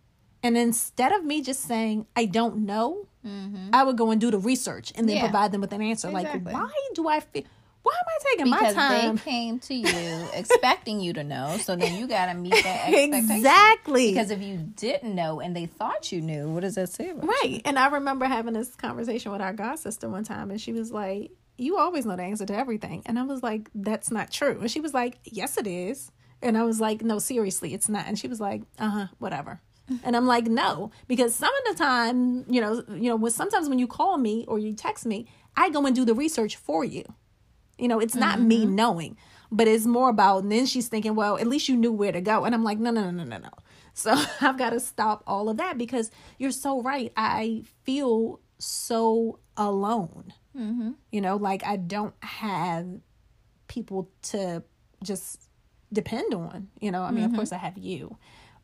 and 0.42 0.56
instead 0.56 1.12
of 1.12 1.24
me 1.24 1.42
just 1.42 1.62
saying 1.62 2.06
i 2.16 2.24
don't 2.24 2.56
know 2.56 3.06
mm-hmm. 3.26 3.68
i 3.72 3.82
would 3.82 3.96
go 3.96 4.10
and 4.10 4.20
do 4.20 4.30
the 4.30 4.38
research 4.38 4.92
and 4.96 5.08
then 5.08 5.16
yeah. 5.16 5.22
provide 5.22 5.52
them 5.52 5.60
with 5.60 5.72
an 5.72 5.82
answer 5.82 6.08
exactly. 6.08 6.52
like 6.52 6.54
why 6.54 6.72
do 6.94 7.08
i 7.08 7.20
feel 7.20 7.44
why 7.85 7.92
am 7.92 8.07
I 8.09 8.18
taking 8.31 8.44
because 8.47 8.75
my 8.77 8.88
time? 8.88 9.14
Because 9.14 9.25
they 9.25 9.31
came 9.31 9.59
to 9.61 9.75
you 9.75 10.29
expecting 10.35 11.01
you 11.01 11.12
to 11.12 11.23
know, 11.23 11.59
so 11.59 11.77
then 11.77 11.97
you 11.99 12.09
got 12.09 12.27
to 12.27 12.35
meet 12.35 12.55
that 12.64 12.88
expectation. 12.88 13.37
Exactly. 13.37 14.11
Because 14.11 14.31
if 14.31 14.42
you 14.42 14.57
didn't 14.57 15.14
know 15.14 15.40
and 15.40 15.55
they 15.55 15.66
thought 15.66 16.11
you 16.11 16.20
knew, 16.23 16.49
what 16.49 16.61
does 16.61 16.75
that 16.77 16.88
say 16.88 17.12
Right. 17.14 17.40
You? 17.44 17.61
And 17.66 17.79
I 17.79 17.88
remember 17.88 18.25
having 18.25 18.55
this 18.55 18.75
conversation 18.75 19.31
with 19.33 19.42
our 19.42 19.53
god 19.53 19.79
sister 19.79 20.09
one 20.09 20.25
time, 20.25 20.51
and 20.51 20.61
she 20.61 20.73
was 20.73 20.90
like, 20.90 21.31
"You 21.59 21.77
always 21.79 22.07
know 22.07 22.16
the 22.16 22.23
answer 22.23 22.47
to 22.47 22.57
everything," 22.57 23.03
and 23.07 23.18
I 23.18 23.23
was 23.23 23.42
like, 23.42 23.68
"That's 23.75 24.11
not 24.11 24.31
true." 24.31 24.59
And 24.61 24.70
she 24.70 24.81
was 24.81 24.94
like, 24.94 25.18
"Yes, 25.25 25.59
it 25.59 25.66
is." 25.66 26.11
And 26.40 26.57
I 26.57 26.62
was 26.64 26.81
like, 26.81 27.03
"No, 27.03 27.18
seriously, 27.18 27.75
it's 27.75 27.88
not." 27.90 28.07
And 28.07 28.18
she 28.18 28.29
was 28.29 28.40
like, 28.40 28.62
"Uh 28.79 28.88
huh, 28.88 29.07
whatever." 29.18 29.61
And 30.03 30.16
I'm 30.16 30.27
like, 30.27 30.47
no, 30.47 30.90
because 31.09 31.35
some 31.35 31.53
of 31.55 31.77
the 31.77 31.85
time, 31.85 32.47
you 32.49 32.62
know, 32.62 32.83
you 32.88 33.11
know, 33.11 33.16
when 33.16 33.31
sometimes 33.31 33.68
when 33.68 33.79
you 33.79 33.87
call 33.87 34.16
me 34.16 34.47
or 34.49 34.59
you 34.59 34.73
text 34.73 35.05
me, 35.05 35.27
I 35.59 35.68
go 35.68 35.85
and 35.85 35.94
do 35.94 36.07
the 36.07 36.14
research 36.14 36.57
for 36.57 36.87
you. 36.87 37.05
You 37.78 37.88
know, 37.88 38.00
it's 38.00 38.14
not 38.14 38.38
mm-hmm. 38.38 38.48
me 38.48 38.66
knowing, 38.66 39.16
but 39.50 39.68
it's 39.68 39.87
more 39.87 40.08
about, 40.08 40.42
and 40.42 40.52
then 40.52 40.66
she's 40.66 40.88
thinking, 40.88 41.14
well, 41.14 41.38
at 41.38 41.46
least 41.46 41.68
you 41.68 41.76
knew 41.76 41.92
where 41.92 42.12
to 42.12 42.20
go. 42.20 42.44
And 42.44 42.54
I'm 42.54 42.64
like, 42.64 42.78
no, 42.78 42.90
no, 42.90 43.04
no, 43.04 43.10
no, 43.10 43.24
no, 43.24 43.38
no. 43.38 43.50
So 43.94 44.14
I've 44.40 44.58
got 44.58 44.70
to 44.70 44.80
stop 44.80 45.22
all 45.26 45.48
of 45.48 45.56
that 45.56 45.78
because 45.78 46.10
you're 46.38 46.50
so 46.50 46.82
right. 46.82 47.12
I 47.16 47.64
feel 47.84 48.40
so 48.58 49.38
alone. 49.56 50.32
Mm-hmm. 50.56 50.92
You 51.10 51.20
know, 51.20 51.37
like 51.37 51.64
I 51.64 51.76
don't 51.76 52.14
have 52.22 52.87
people 53.68 54.10
to 54.22 54.62
just 55.02 55.48
depend 55.92 56.34
on. 56.34 56.68
You 56.80 56.90
know, 56.90 57.02
I 57.02 57.10
mean, 57.10 57.24
mm-hmm. 57.24 57.32
of 57.32 57.37
course, 57.37 57.52
I 57.52 57.56
have 57.56 57.78
you, 57.78 58.16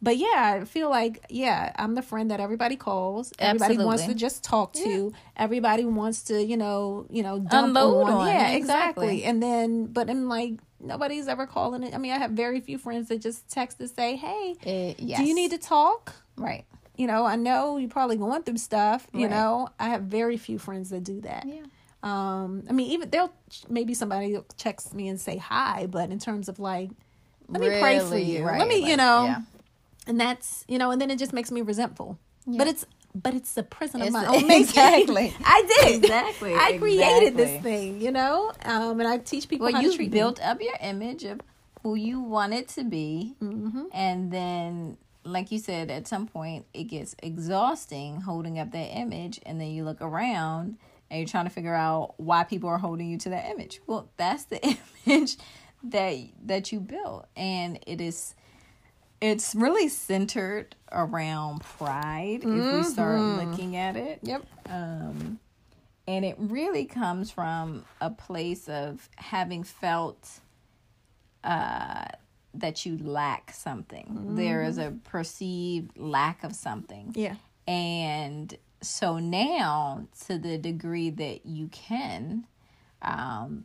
but 0.02 0.16
yeah, 0.16 0.60
I 0.60 0.64
feel 0.64 0.88
like 0.88 1.24
yeah, 1.28 1.72
I'm 1.76 1.94
the 1.94 2.02
friend 2.02 2.30
that 2.30 2.40
everybody 2.40 2.76
calls. 2.76 3.32
Everybody 3.38 3.74
Absolutely. 3.74 3.84
wants 3.84 4.06
to 4.06 4.14
just 4.14 4.42
talk 4.42 4.72
to. 4.74 5.10
Yeah. 5.12 5.18
Everybody 5.36 5.84
wants 5.84 6.22
to, 6.24 6.42
you 6.42 6.56
know, 6.56 7.06
you 7.10 7.22
know, 7.22 7.38
dump 7.38 7.68
Unload 7.68 8.08
on. 8.08 8.12
on. 8.12 8.26
Yeah, 8.26 8.50
exactly. 8.52 8.56
exactly. 8.56 9.24
And 9.24 9.42
then, 9.42 9.86
but 9.86 10.08
I'm 10.08 10.28
like, 10.28 10.54
nobody's 10.80 11.28
ever 11.28 11.46
calling 11.46 11.82
it. 11.82 11.94
I 11.94 11.98
mean, 11.98 12.12
I 12.12 12.18
have 12.18 12.30
very 12.30 12.60
few 12.60 12.78
friends 12.78 13.08
that 13.08 13.20
just 13.20 13.48
text 13.50 13.78
to 13.78 13.88
say, 13.88 14.16
"Hey, 14.16 14.54
uh, 14.64 14.94
yes. 14.98 15.20
do 15.20 15.26
you 15.26 15.34
need 15.34 15.50
to 15.50 15.58
talk?" 15.58 16.14
Right. 16.36 16.64
You 16.96 17.06
know, 17.06 17.24
I 17.24 17.36
know 17.36 17.76
you're 17.76 17.90
probably 17.90 18.16
going 18.16 18.42
through 18.42 18.58
stuff. 18.58 19.06
You 19.12 19.22
right. 19.22 19.30
know, 19.30 19.68
I 19.78 19.90
have 19.90 20.02
very 20.02 20.38
few 20.38 20.58
friends 20.58 20.90
that 20.90 21.04
do 21.04 21.20
that. 21.22 21.44
Yeah. 21.46 21.62
Um, 22.02 22.64
I 22.70 22.72
mean, 22.72 22.90
even 22.92 23.10
they'll 23.10 23.32
maybe 23.68 23.92
somebody 23.92 24.38
checks 24.56 24.94
me 24.94 25.08
and 25.08 25.20
say 25.20 25.36
hi, 25.36 25.86
but 25.86 26.10
in 26.10 26.18
terms 26.18 26.48
of 26.48 26.58
like, 26.58 26.88
let 27.48 27.60
really? 27.60 27.74
me 27.74 27.80
pray 27.80 28.00
for 28.00 28.16
you. 28.16 28.42
Right. 28.42 28.58
Let 28.58 28.68
me, 28.68 28.80
like, 28.80 28.90
you 28.90 28.96
know, 28.96 29.24
yeah 29.24 29.40
and 30.10 30.20
that's 30.20 30.64
you 30.68 30.78
know 30.78 30.90
and 30.90 31.00
then 31.00 31.10
it 31.10 31.18
just 31.18 31.32
makes 31.32 31.50
me 31.50 31.62
resentful 31.62 32.18
yeah. 32.46 32.58
but 32.58 32.66
it's 32.66 32.84
but 33.14 33.34
it's 33.34 33.54
the 33.54 33.62
prison 33.62 34.00
it's 34.00 34.08
of 34.08 34.12
my 34.12 34.26
own 34.26 34.46
making. 34.46 34.62
Exactly. 34.62 35.34
I 35.44 35.80
did. 35.82 36.04
Exactly. 36.04 36.54
I 36.54 36.78
created 36.78 37.28
exactly. 37.28 37.30
this 37.30 37.62
thing, 37.62 38.00
you 38.00 38.10
know? 38.10 38.52
Um, 38.64 39.00
and 39.00 39.08
I 39.08 39.18
teach 39.18 39.48
people 39.48 39.66
well, 39.66 39.74
how 39.74 39.80
you 39.80 39.90
to 39.90 39.96
treat 39.96 40.10
built 40.10 40.38
me. 40.38 40.44
up 40.44 40.62
your 40.62 40.76
image 40.80 41.24
of 41.24 41.40
who 41.82 41.94
you 41.94 42.20
want 42.20 42.54
it 42.54 42.68
to 42.68 42.84
be. 42.84 43.34
Mm-hmm. 43.42 43.84
And 43.92 44.30
then, 44.30 44.96
like 45.24 45.50
you 45.50 45.58
said, 45.58 45.90
at 45.90 46.06
some 46.06 46.26
point 46.26 46.66
it 46.72 46.84
gets 46.84 47.16
exhausting 47.22 48.20
holding 48.20 48.58
up 48.58 48.70
that 48.72 48.96
image. 48.96 49.40
And 49.44 49.60
then 49.60 49.70
you 49.70 49.84
look 49.84 50.00
around 50.00 50.78
and 51.10 51.18
you're 51.18 51.28
trying 51.28 51.46
to 51.46 51.50
figure 51.50 51.74
out 51.74 52.14
why 52.18 52.44
people 52.44 52.68
are 52.68 52.78
holding 52.78 53.10
you 53.10 53.18
to 53.18 53.30
that 53.30 53.50
image. 53.50 53.80
Well, 53.86 54.10
that's 54.16 54.44
the 54.44 54.60
image 55.06 55.36
that 55.82 56.16
that 56.44 56.70
you 56.70 56.80
built. 56.80 57.26
And 57.36 57.80
it 57.86 58.00
is 58.00 58.34
it's 59.20 59.54
really 59.54 59.88
centered 59.88 60.74
around 60.92 61.60
pride 61.62 62.40
mm-hmm. 62.42 62.60
if 62.60 62.74
we 62.74 62.82
start 62.82 63.18
mm-hmm. 63.18 63.50
looking 63.50 63.76
at 63.76 63.96
it. 63.96 64.20
Yep. 64.22 64.46
Um, 64.68 65.38
and 66.06 66.24
it 66.24 66.36
really 66.38 66.86
comes 66.86 67.30
from 67.30 67.84
a 68.00 68.10
place 68.10 68.68
of 68.68 69.08
having 69.16 69.62
felt 69.62 70.40
uh, 71.44 72.06
that 72.54 72.84
you 72.84 72.98
lack 72.98 73.52
something. 73.52 74.06
Mm-hmm. 74.06 74.36
There 74.36 74.62
is 74.62 74.78
a 74.78 74.94
perceived 75.04 75.96
lack 75.96 76.42
of 76.42 76.54
something. 76.54 77.12
Yeah. 77.14 77.36
And 77.68 78.56
so 78.82 79.18
now, 79.18 80.06
to 80.26 80.38
the 80.38 80.58
degree 80.58 81.10
that 81.10 81.46
you 81.46 81.68
can, 81.68 82.46
um, 83.02 83.64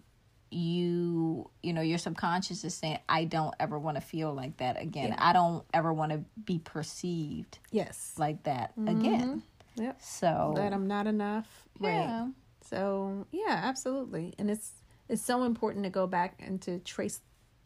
you 0.51 1.49
you 1.63 1.73
know 1.73 1.81
your 1.81 1.97
subconscious 1.97 2.63
is 2.63 2.73
saying 2.73 2.99
i 3.09 3.25
don't 3.25 3.53
ever 3.59 3.77
want 3.77 3.95
to 3.97 4.01
feel 4.01 4.33
like 4.33 4.55
that 4.57 4.81
again. 4.81 5.09
Yeah. 5.09 5.17
i 5.19 5.33
don't 5.33 5.65
ever 5.73 5.91
want 5.91 6.11
to 6.11 6.23
be 6.45 6.59
perceived 6.59 7.59
yes. 7.71 8.13
like 8.17 8.43
that 8.43 8.77
mm-hmm. 8.77 8.99
again. 8.99 9.43
Yep. 9.75 10.01
So 10.01 10.53
that 10.55 10.71
i'm 10.71 10.87
not 10.87 11.07
enough 11.07 11.65
yeah. 11.81 12.21
Right. 12.21 12.31
so 12.61 13.27
yeah 13.31 13.61
absolutely. 13.63 14.33
And 14.37 14.49
it's 14.49 14.71
it's 15.09 15.21
so 15.21 15.43
important 15.43 15.83
to 15.83 15.89
go 15.89 16.07
back 16.07 16.41
and 16.43 16.61
to 16.63 16.79
trace 16.79 17.19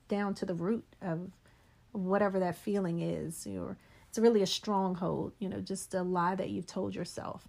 down 0.07 0.33
to 0.35 0.45
the 0.45 0.55
root 0.55 0.85
of 1.01 1.31
whatever 1.91 2.39
that 2.39 2.55
feeling 2.55 2.99
is 3.01 3.47
or 3.47 3.77
it's 4.07 4.17
really 4.17 4.41
a 4.41 4.47
stronghold 4.47 5.33
you 5.39 5.49
know 5.49 5.59
just 5.59 5.93
a 5.93 6.01
lie 6.01 6.35
that 6.35 6.49
you've 6.49 6.65
told 6.65 6.93
yourself 6.93 7.47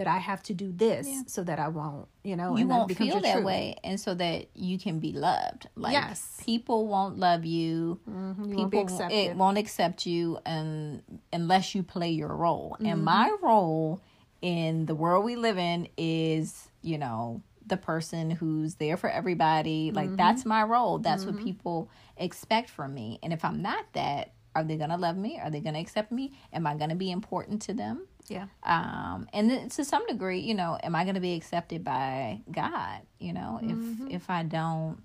that 0.00 0.06
I 0.06 0.16
have 0.16 0.42
to 0.44 0.54
do 0.54 0.72
this 0.72 1.06
yeah. 1.06 1.20
so 1.26 1.44
that 1.44 1.58
I 1.58 1.68
won't, 1.68 2.08
you 2.24 2.34
know, 2.34 2.56
you 2.56 2.66
won't 2.66 2.90
feel 2.96 3.20
that 3.20 3.34
truth. 3.34 3.44
way, 3.44 3.76
and 3.84 4.00
so 4.00 4.14
that 4.14 4.46
you 4.54 4.78
can 4.78 4.98
be 4.98 5.12
loved. 5.12 5.68
Like 5.76 5.92
yes. 5.92 6.38
people 6.42 6.86
won't 6.86 7.18
love 7.18 7.44
you. 7.44 8.00
Mm-hmm. 8.08 8.44
you 8.44 8.56
people 8.64 8.86
won't 8.86 9.12
it 9.12 9.36
won't 9.36 9.58
accept 9.58 10.06
you, 10.06 10.38
and 10.46 11.02
unless 11.34 11.74
you 11.74 11.82
play 11.82 12.12
your 12.12 12.34
role. 12.34 12.76
Mm-hmm. 12.76 12.86
And 12.86 13.04
my 13.04 13.30
role 13.42 14.00
in 14.40 14.86
the 14.86 14.94
world 14.94 15.22
we 15.22 15.36
live 15.36 15.58
in 15.58 15.86
is, 15.98 16.70
you 16.80 16.96
know, 16.96 17.42
the 17.66 17.76
person 17.76 18.30
who's 18.30 18.76
there 18.76 18.96
for 18.96 19.10
everybody. 19.10 19.90
Like 19.90 20.06
mm-hmm. 20.06 20.16
that's 20.16 20.46
my 20.46 20.62
role. 20.62 20.96
That's 20.96 21.26
what 21.26 21.34
mm-hmm. 21.34 21.44
people 21.44 21.90
expect 22.16 22.70
from 22.70 22.94
me. 22.94 23.18
And 23.22 23.34
if 23.34 23.44
I'm 23.44 23.60
not 23.60 23.84
that, 23.92 24.32
are 24.54 24.64
they 24.64 24.76
gonna 24.76 24.98
love 24.98 25.16
me? 25.16 25.38
Are 25.42 25.50
they 25.50 25.60
gonna 25.60 25.80
accept 25.80 26.12
me? 26.12 26.32
Am 26.52 26.66
I 26.66 26.74
gonna 26.74 26.96
be 26.96 27.10
important 27.10 27.62
to 27.62 27.74
them? 27.74 28.06
Yeah. 28.30 28.46
Um, 28.62 29.26
and 29.32 29.70
to 29.72 29.84
some 29.84 30.06
degree, 30.06 30.38
you 30.38 30.54
know, 30.54 30.78
am 30.82 30.94
I 30.94 31.02
going 31.02 31.16
to 31.16 31.20
be 31.20 31.34
accepted 31.34 31.82
by 31.82 32.42
God? 32.50 33.00
You 33.18 33.32
know, 33.32 33.58
mm-hmm. 33.60 34.06
if 34.06 34.22
if 34.22 34.30
I 34.30 34.44
don't 34.44 35.02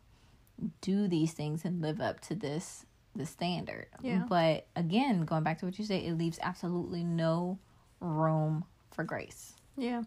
do 0.81 1.07
these 1.07 1.33
things 1.33 1.65
and 1.65 1.81
live 1.81 1.99
up 1.99 2.19
to 2.21 2.35
this 2.35 2.85
the 3.15 3.25
standard. 3.25 3.87
Yeah. 4.01 4.25
But 4.29 4.67
again, 4.75 5.25
going 5.25 5.43
back 5.43 5.59
to 5.59 5.65
what 5.65 5.79
you 5.79 5.85
say, 5.85 6.05
it 6.05 6.17
leaves 6.17 6.37
absolutely 6.41 7.03
no 7.03 7.57
room 7.99 8.65
for 8.91 9.03
grace. 9.03 9.53
Yeah. 9.77 10.03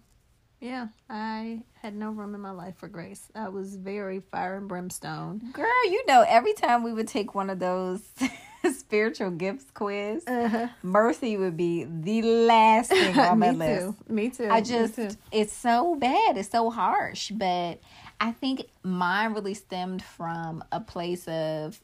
Yeah, 0.61 0.89
I 1.09 1.63
had 1.81 1.95
no 1.95 2.11
room 2.11 2.35
in 2.35 2.41
my 2.41 2.51
life 2.51 2.77
for 2.79 2.89
grace. 2.89 3.31
I 3.33 3.49
was 3.49 3.77
very 3.77 4.19
fire 4.19 4.57
and 4.57 4.67
brimstone. 4.67 5.53
Girl, 5.53 5.85
you 5.85 6.05
know, 6.07 6.25
every 6.27 6.53
time 6.53 6.83
we 6.83 6.93
would 6.93 7.07
take 7.07 7.33
one 7.33 7.49
of 7.49 7.61
those 7.61 8.03
spiritual 8.73 9.31
gifts 9.31 9.67
quiz, 9.73 10.25
uh-huh. 10.27 10.69
mercy 10.83 11.37
would 11.37 11.57
be 11.57 11.85
the 11.85 12.23
last 12.23 12.91
thing 12.91 13.19
on 13.19 13.39
my 13.39 13.51
list. 13.51 13.99
Too. 14.09 14.13
Me 14.13 14.31
too. 14.31 14.49
I 14.51 14.61
just, 14.61 14.97
too. 14.97 15.11
it's 15.33 15.53
so 15.53 15.95
bad. 15.95 16.37
It's 16.37 16.51
so 16.51 16.71
harsh. 16.71 17.31
But 17.31 17.81
I 18.21 18.33
think 18.33 18.67
mine 18.83 19.35
really 19.35 19.55
stemmed 19.55 20.03
from 20.03 20.65
a 20.73 20.81
place 20.81 21.27
of, 21.29 21.81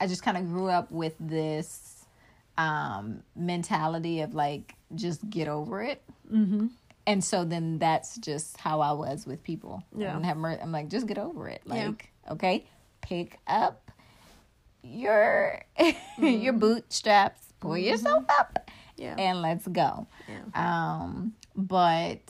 I 0.00 0.06
just 0.06 0.22
kind 0.22 0.36
of 0.36 0.48
grew 0.48 0.68
up 0.68 0.90
with 0.90 1.14
this 1.20 2.04
um, 2.58 3.22
mentality 3.36 4.20
of 4.20 4.34
like, 4.34 4.74
just 4.94 5.28
get 5.28 5.48
over 5.48 5.82
it. 5.82 6.02
Mm-hmm. 6.32 6.66
And 7.06 7.22
so 7.22 7.44
then 7.44 7.78
that's 7.78 8.16
just 8.16 8.58
how 8.58 8.80
I 8.80 8.92
was 8.92 9.26
with 9.26 9.42
people. 9.42 9.82
Yeah. 9.96 10.16
I'm 10.16 10.72
like, 10.72 10.88
just 10.88 11.06
get 11.06 11.18
over 11.18 11.48
it. 11.48 11.62
Like, 11.66 12.10
yeah. 12.24 12.32
okay, 12.32 12.64
pick 13.02 13.38
up 13.46 13.83
your 14.94 15.62
mm-hmm. 15.78 16.26
your 16.26 16.52
bootstraps, 16.52 17.52
pull 17.60 17.72
mm-hmm. 17.72 17.90
yourself 17.90 18.24
up, 18.38 18.70
yeah. 18.96 19.14
and 19.18 19.42
let's 19.42 19.66
go. 19.66 20.06
Yeah. 20.28 20.42
Um, 20.54 21.34
but 21.56 22.20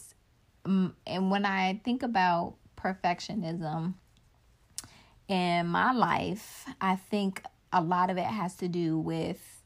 um, 0.64 0.94
and 1.06 1.30
when 1.30 1.44
I 1.44 1.80
think 1.84 2.02
about 2.02 2.54
perfectionism 2.76 3.94
in 5.28 5.66
my 5.66 5.92
life, 5.92 6.66
I 6.80 6.96
think 6.96 7.42
a 7.72 7.82
lot 7.82 8.10
of 8.10 8.18
it 8.18 8.24
has 8.24 8.56
to 8.56 8.68
do 8.68 8.98
with 8.98 9.62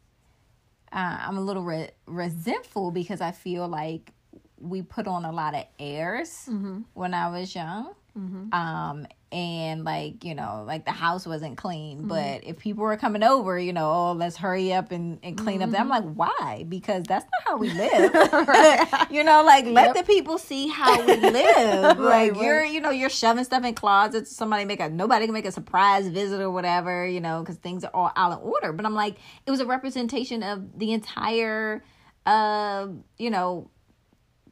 uh, 0.92 1.18
I'm 1.20 1.36
a 1.36 1.42
little 1.42 1.62
re- 1.62 1.90
resentful 2.06 2.90
because 2.90 3.20
I 3.20 3.32
feel 3.32 3.68
like 3.68 4.12
we 4.60 4.82
put 4.82 5.06
on 5.06 5.24
a 5.24 5.32
lot 5.32 5.54
of 5.54 5.64
airs 5.78 6.30
mm-hmm. 6.48 6.80
when 6.94 7.14
I 7.14 7.28
was 7.28 7.54
young. 7.54 7.92
Mm-hmm. 8.18 8.52
Um, 8.52 9.06
and 9.30 9.84
like 9.84 10.24
you 10.24 10.34
know 10.34 10.64
like 10.66 10.84
the 10.84 10.90
house 10.90 11.26
wasn't 11.26 11.56
clean. 11.56 11.98
Mm-hmm. 11.98 12.08
but 12.08 12.44
if 12.44 12.58
people 12.58 12.84
were 12.84 12.96
coming 12.96 13.22
over 13.22 13.58
you 13.58 13.72
know 13.72 13.90
oh 13.90 14.12
let's 14.12 14.36
hurry 14.36 14.72
up 14.72 14.90
and, 14.90 15.18
and 15.22 15.36
clean 15.36 15.60
mm-hmm. 15.60 15.74
up 15.74 15.80
i'm 15.80 15.88
like 15.88 16.04
why? 16.14 16.64
Because 16.68 17.04
that's 17.04 17.24
not 17.24 17.42
how 17.46 17.56
we 17.56 17.70
live. 17.70 18.12
You 19.10 19.24
know 19.24 19.42
like 19.42 19.64
let 19.66 19.94
the 19.94 20.02
people 20.02 20.38
see 20.38 20.68
how 20.68 21.00
we 21.04 21.16
live. 21.16 21.98
Right, 21.98 22.30
like 22.30 22.32
right. 22.32 22.42
you're 22.42 22.64
you 22.64 22.80
know 22.80 22.90
you're 22.90 23.10
shoving 23.10 23.44
stuff 23.44 23.64
in 23.64 23.74
closets. 23.74 24.34
Somebody 24.34 24.64
make 24.64 24.80
a 24.80 24.88
nobody 24.88 25.26
can 25.26 25.32
make 25.32 25.46
a 25.46 25.52
surprise 25.52 26.08
visit 26.08 26.40
or 26.40 26.50
whatever 26.50 27.06
you 27.06 27.20
know 27.20 27.40
because 27.40 27.56
things 27.56 27.84
are 27.84 27.90
all 27.94 28.12
out 28.16 28.32
of 28.32 28.42
order. 28.42 28.72
But 28.72 28.86
i'm 28.86 28.94
like 28.94 29.16
it 29.46 29.50
was 29.50 29.60
a 29.60 29.66
representation 29.66 30.42
of 30.42 30.78
the 30.78 30.92
entire 30.92 31.82
uh 32.26 32.88
you 33.16 33.30
know 33.30 33.70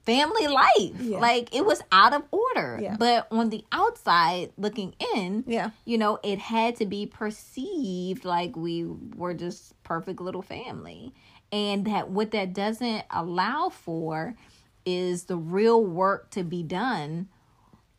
family 0.06 0.46
life. 0.46 1.00
Yeah. 1.00 1.18
Like 1.18 1.54
it 1.54 1.66
was 1.66 1.82
out 1.92 2.14
of 2.14 2.22
order. 2.30 2.78
Yeah. 2.80 2.96
But 2.98 3.26
on 3.30 3.50
the 3.50 3.64
outside 3.72 4.52
looking 4.56 4.94
in, 5.14 5.44
yeah. 5.46 5.70
you 5.84 5.98
know, 5.98 6.18
it 6.22 6.38
had 6.38 6.76
to 6.76 6.86
be 6.86 7.04
perceived 7.04 8.24
like 8.24 8.56
we 8.56 8.86
were 8.86 9.34
just 9.34 9.80
perfect 9.82 10.20
little 10.20 10.42
family. 10.42 11.12
And 11.52 11.84
that 11.86 12.10
what 12.10 12.30
that 12.30 12.54
doesn't 12.54 13.04
allow 13.10 13.68
for 13.68 14.34
is 14.84 15.24
the 15.24 15.36
real 15.36 15.84
work 15.84 16.30
to 16.30 16.44
be 16.44 16.62
done 16.62 17.28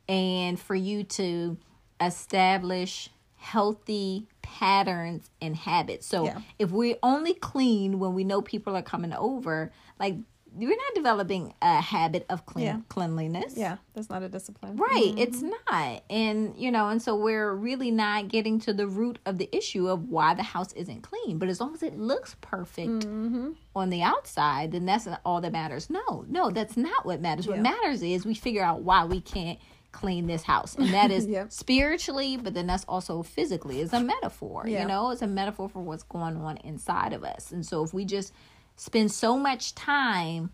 and 0.07 0.59
for 0.59 0.75
you 0.75 1.03
to 1.03 1.57
establish 1.99 3.09
healthy 3.35 4.27
patterns 4.41 5.29
and 5.41 5.55
habits. 5.55 6.07
So 6.07 6.25
yeah. 6.25 6.41
if 6.57 6.71
we 6.71 6.95
only 7.03 7.33
clean 7.33 7.99
when 7.99 8.13
we 8.13 8.23
know 8.23 8.41
people 8.41 8.75
are 8.75 8.81
coming 8.81 9.13
over, 9.13 9.71
like 9.99 10.15
we're 10.57 10.69
not 10.69 10.95
developing 10.95 11.53
a 11.61 11.81
habit 11.81 12.25
of 12.29 12.45
clean 12.45 12.65
yeah. 12.65 12.79
cleanliness. 12.89 13.53
Yeah, 13.55 13.77
that's 13.93 14.09
not 14.09 14.23
a 14.23 14.29
discipline. 14.29 14.77
Right, 14.77 15.11
mm-hmm. 15.11 15.17
it's 15.17 15.41
not. 15.41 16.03
And 16.09 16.55
you 16.57 16.71
know, 16.71 16.89
and 16.89 17.01
so 17.01 17.15
we're 17.15 17.53
really 17.53 17.91
not 17.91 18.27
getting 18.29 18.59
to 18.61 18.73
the 18.73 18.87
root 18.87 19.19
of 19.25 19.37
the 19.37 19.49
issue 19.55 19.87
of 19.87 20.09
why 20.09 20.33
the 20.33 20.43
house 20.43 20.73
isn't 20.73 21.01
clean. 21.01 21.37
But 21.37 21.49
as 21.49 21.61
long 21.61 21.73
as 21.73 21.83
it 21.83 21.97
looks 21.97 22.35
perfect 22.41 23.05
mm-hmm. 23.05 23.51
on 23.75 23.89
the 23.89 24.01
outside, 24.01 24.71
then 24.71 24.85
that's 24.85 25.07
all 25.23 25.41
that 25.41 25.51
matters. 25.51 25.89
No, 25.89 26.25
no, 26.27 26.49
that's 26.49 26.77
not 26.77 27.05
what 27.05 27.21
matters. 27.21 27.45
Yeah. 27.45 27.53
What 27.53 27.61
matters 27.61 28.01
is 28.01 28.25
we 28.25 28.33
figure 28.33 28.63
out 28.63 28.81
why 28.81 29.05
we 29.05 29.21
can't 29.21 29.59
clean 29.93 30.27
this 30.27 30.43
house 30.43 30.75
and 30.75 30.93
that 30.93 31.09
is 31.09 31.25
yep. 31.27 31.51
spiritually 31.51 32.37
but 32.37 32.53
then 32.53 32.67
that's 32.67 32.83
also 32.87 33.23
physically 33.23 33.79
is 33.79 33.93
a 33.93 33.99
metaphor 33.99 34.63
yeah. 34.67 34.81
you 34.81 34.87
know 34.87 35.09
it's 35.09 35.23
a 35.23 35.27
metaphor 35.27 35.67
for 35.67 35.81
what's 35.81 36.03
going 36.03 36.35
on 36.37 36.57
inside 36.57 37.13
of 37.13 37.23
us 37.23 37.51
and 37.51 37.65
so 37.65 37.83
if 37.83 37.93
we 37.93 38.05
just 38.05 38.31
spend 38.77 39.11
so 39.11 39.37
much 39.37 39.75
time 39.75 40.51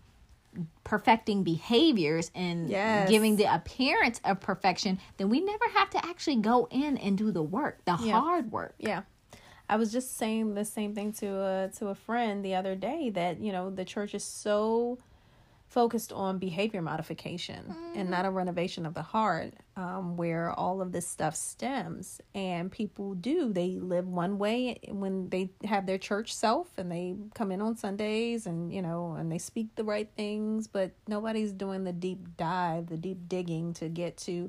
perfecting 0.84 1.42
behaviors 1.42 2.30
and 2.34 2.68
yes. 2.68 3.08
giving 3.08 3.36
the 3.36 3.52
appearance 3.52 4.20
of 4.24 4.40
perfection 4.40 4.98
then 5.16 5.28
we 5.28 5.40
never 5.40 5.64
have 5.74 5.90
to 5.90 6.04
actually 6.06 6.36
go 6.36 6.68
in 6.70 6.96
and 6.98 7.18
do 7.18 7.32
the 7.32 7.42
work 7.42 7.78
the 7.84 7.96
yeah. 8.02 8.20
hard 8.20 8.52
work 8.52 8.74
yeah 8.78 9.02
I 9.68 9.76
was 9.76 9.90
just 9.90 10.16
saying 10.18 10.54
the 10.54 10.64
same 10.64 10.94
thing 10.94 11.12
to 11.14 11.26
a 11.26 11.70
to 11.78 11.88
a 11.88 11.94
friend 11.94 12.44
the 12.44 12.54
other 12.54 12.74
day 12.74 13.10
that 13.10 13.40
you 13.40 13.50
know 13.50 13.70
the 13.70 13.84
church 13.84 14.14
is 14.14 14.22
so 14.22 14.98
focused 15.74 16.12
on 16.12 16.38
behavior 16.38 16.80
modification 16.80 17.64
mm. 17.68 17.98
and 18.00 18.08
not 18.08 18.24
a 18.24 18.30
renovation 18.30 18.86
of 18.86 18.94
the 18.94 19.02
heart 19.02 19.54
um, 19.74 20.16
where 20.16 20.52
all 20.52 20.80
of 20.80 20.92
this 20.92 21.04
stuff 21.04 21.34
stems 21.34 22.20
and 22.32 22.70
people 22.70 23.14
do 23.14 23.52
they 23.52 23.70
live 23.80 24.06
one 24.06 24.38
way 24.38 24.78
when 24.90 25.28
they 25.30 25.50
have 25.64 25.84
their 25.84 25.98
church 25.98 26.32
self 26.32 26.70
and 26.78 26.92
they 26.92 27.16
come 27.34 27.50
in 27.50 27.60
on 27.60 27.76
sundays 27.76 28.46
and 28.46 28.72
you 28.72 28.80
know 28.80 29.16
and 29.18 29.32
they 29.32 29.38
speak 29.38 29.66
the 29.74 29.82
right 29.82 30.10
things 30.16 30.68
but 30.68 30.92
nobody's 31.08 31.50
doing 31.50 31.82
the 31.82 31.92
deep 31.92 32.20
dive 32.36 32.86
the 32.86 32.96
deep 32.96 33.28
digging 33.28 33.72
to 33.72 33.88
get 33.88 34.16
to 34.16 34.48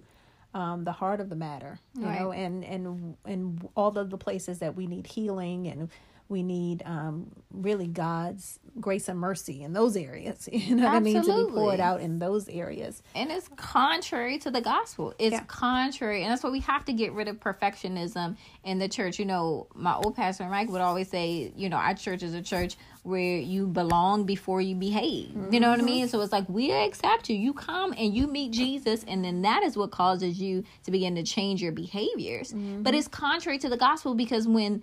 um, 0.54 0.84
the 0.84 0.92
heart 0.92 1.20
of 1.20 1.30
the 1.30 1.36
matter 1.36 1.80
you 1.98 2.06
right. 2.06 2.20
know 2.20 2.32
and 2.34 2.64
and 2.64 3.18
and 3.26 3.68
all 3.76 3.98
of 3.98 4.12
the 4.12 4.18
places 4.18 4.60
that 4.60 4.76
we 4.76 4.86
need 4.86 5.08
healing 5.08 5.66
and 5.66 5.90
we 6.28 6.42
need 6.42 6.82
um, 6.86 7.32
really 7.52 7.88
God's 7.88 8.60
grace 8.80 9.08
and 9.08 9.20
mercy 9.20 9.62
in 9.62 9.74
those 9.74 9.96
areas. 9.96 10.50
You 10.56 10.76
know 10.78 10.88
Absolutely. 10.88 11.14
what 11.14 11.28
I 11.28 11.34
mean? 11.36 11.46
To 11.46 11.48
be 11.48 11.54
poured 11.54 11.80
out 11.80 12.02
in 12.02 12.18
those 12.18 12.48
areas. 12.50 13.04
And 13.14 13.30
it's 13.30 13.48
contrary 13.56 14.40
to 14.40 14.50
the 14.50 14.62
gospel. 14.62 15.14
It's 15.20 15.34
yeah. 15.34 15.44
contrary. 15.44 16.24
And 16.24 16.32
that's 16.32 16.44
why 16.44 16.50
we 16.50 16.62
have 16.62 16.86
to 16.86 16.94
get 16.94 17.12
rid 17.12 17.28
of 17.28 17.40
perfectionism 17.40 18.38
in 18.64 18.80
the 18.80 18.88
church. 18.88 19.20
You 19.20 19.26
know, 19.26 19.68
my 19.76 19.94
old 19.94 20.16
pastor 20.16 20.48
Mike 20.48 20.70
would 20.70 20.82
always 20.82 21.10
say, 21.10 21.52
you 21.56 21.70
know, 21.70 21.78
our 21.78 21.94
church 21.94 22.24
is 22.24 22.34
a 22.34 22.42
church 22.42 22.78
where 23.04 23.38
you 23.38 23.68
belong 23.68 24.26
before 24.26 24.62
you 24.62 24.76
behave. 24.76 25.30
Mm-hmm. 25.30 25.54
You 25.54 25.60
know 25.60 25.70
what 25.70 25.80
I 25.80 25.84
mean? 25.84 26.08
So 26.08 26.22
it's 26.22 26.32
like 26.32 26.50
we 26.50 26.72
accept 26.72 27.30
you. 27.30 27.36
You 27.36 27.54
come 27.54 27.94
and 27.96 28.16
you 28.16 28.26
meet 28.26 28.52
Jesus, 28.52 29.04
and 29.08 29.24
then 29.24 29.44
that 29.44 29.62
is 29.62 29.78
what 29.78 29.92
causes 29.92 30.42
you 30.42 30.64
to 30.86 30.92
begin 30.92 31.14
to 31.16 31.24
change 31.24 31.62
your 31.62 31.72
behaviors. 31.72 32.52
Mm-hmm. 32.52 32.82
But 32.82 32.96
it's 32.96 33.08
contrary 33.08 33.60
to 33.60 33.70
the 33.70 33.78
gospel 33.78 34.16
because 34.16 34.48
when 34.48 34.82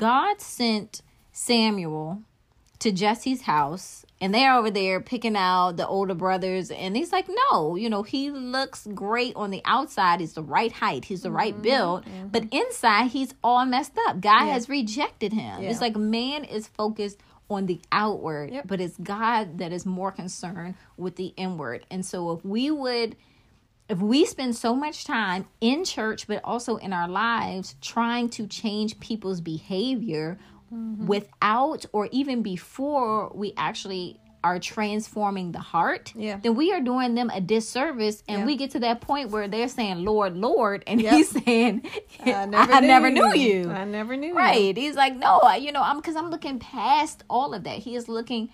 God 0.00 0.40
sent 0.40 1.02
Samuel 1.30 2.22
to 2.78 2.90
Jesse's 2.90 3.42
house 3.42 4.06
and 4.18 4.34
they're 4.34 4.54
over 4.54 4.70
there 4.70 4.98
picking 4.98 5.36
out 5.36 5.76
the 5.76 5.86
older 5.86 6.14
brothers 6.14 6.70
and 6.70 6.96
he's 6.96 7.12
like 7.12 7.28
no 7.50 7.76
you 7.76 7.90
know 7.90 8.02
he 8.02 8.30
looks 8.30 8.88
great 8.94 9.36
on 9.36 9.50
the 9.50 9.60
outside 9.66 10.20
he's 10.20 10.32
the 10.32 10.42
right 10.42 10.72
height 10.72 11.04
he's 11.04 11.20
the 11.20 11.28
mm-hmm, 11.28 11.36
right 11.36 11.60
build 11.60 12.06
mm-hmm. 12.06 12.28
but 12.28 12.44
inside 12.50 13.10
he's 13.10 13.34
all 13.44 13.66
messed 13.66 13.92
up 14.08 14.22
god 14.22 14.46
yeah. 14.46 14.52
has 14.54 14.70
rejected 14.70 15.34
him 15.34 15.62
yeah. 15.62 15.68
it's 15.68 15.82
like 15.82 15.94
man 15.96 16.44
is 16.44 16.66
focused 16.66 17.18
on 17.50 17.66
the 17.66 17.78
outward 17.92 18.50
yep. 18.50 18.66
but 18.66 18.80
it's 18.80 18.96
god 19.02 19.58
that 19.58 19.70
is 19.70 19.84
more 19.84 20.10
concerned 20.10 20.74
with 20.96 21.16
the 21.16 21.34
inward 21.36 21.84
and 21.90 22.06
so 22.06 22.32
if 22.32 22.42
we 22.42 22.70
would 22.70 23.14
if 23.90 23.98
we 23.98 24.24
spend 24.24 24.54
so 24.56 24.74
much 24.74 25.04
time 25.04 25.46
in 25.60 25.84
church 25.84 26.26
but 26.26 26.40
also 26.44 26.76
in 26.76 26.92
our 26.92 27.08
lives 27.08 27.74
trying 27.80 28.28
to 28.30 28.46
change 28.46 28.98
people's 29.00 29.40
behavior 29.40 30.38
mm-hmm. 30.72 31.06
without 31.06 31.84
or 31.92 32.08
even 32.12 32.42
before 32.42 33.30
we 33.34 33.52
actually 33.56 34.18
are 34.42 34.58
transforming 34.58 35.52
the 35.52 35.58
heart, 35.58 36.12
yeah. 36.16 36.38
then 36.42 36.54
we 36.54 36.72
are 36.72 36.80
doing 36.80 37.14
them 37.14 37.30
a 37.30 37.40
disservice. 37.42 38.22
And 38.26 38.40
yeah. 38.40 38.46
we 38.46 38.56
get 38.56 38.70
to 38.70 38.78
that 38.80 39.02
point 39.02 39.30
where 39.30 39.48
they're 39.48 39.68
saying, 39.68 40.04
Lord, 40.04 40.34
Lord. 40.34 40.82
And 40.86 41.00
yep. 41.00 41.12
he's 41.12 41.30
saying, 41.44 41.86
I 42.20 42.46
never, 42.46 42.72
I 42.72 42.80
knew, 42.80 42.86
never 42.86 43.10
knew 43.10 43.34
you. 43.34 43.70
I 43.70 43.84
never 43.84 44.16
knew 44.16 44.34
Right. 44.34 44.74
You. 44.74 44.82
He's 44.82 44.96
like, 44.96 45.14
no, 45.16 45.52
you 45.54 45.72
know, 45.72 45.82
I'm 45.82 45.96
because 45.96 46.16
I'm 46.16 46.30
looking 46.30 46.58
past 46.58 47.22
all 47.28 47.52
of 47.52 47.64
that. 47.64 47.78
He 47.78 47.96
is 47.96 48.08
looking 48.08 48.48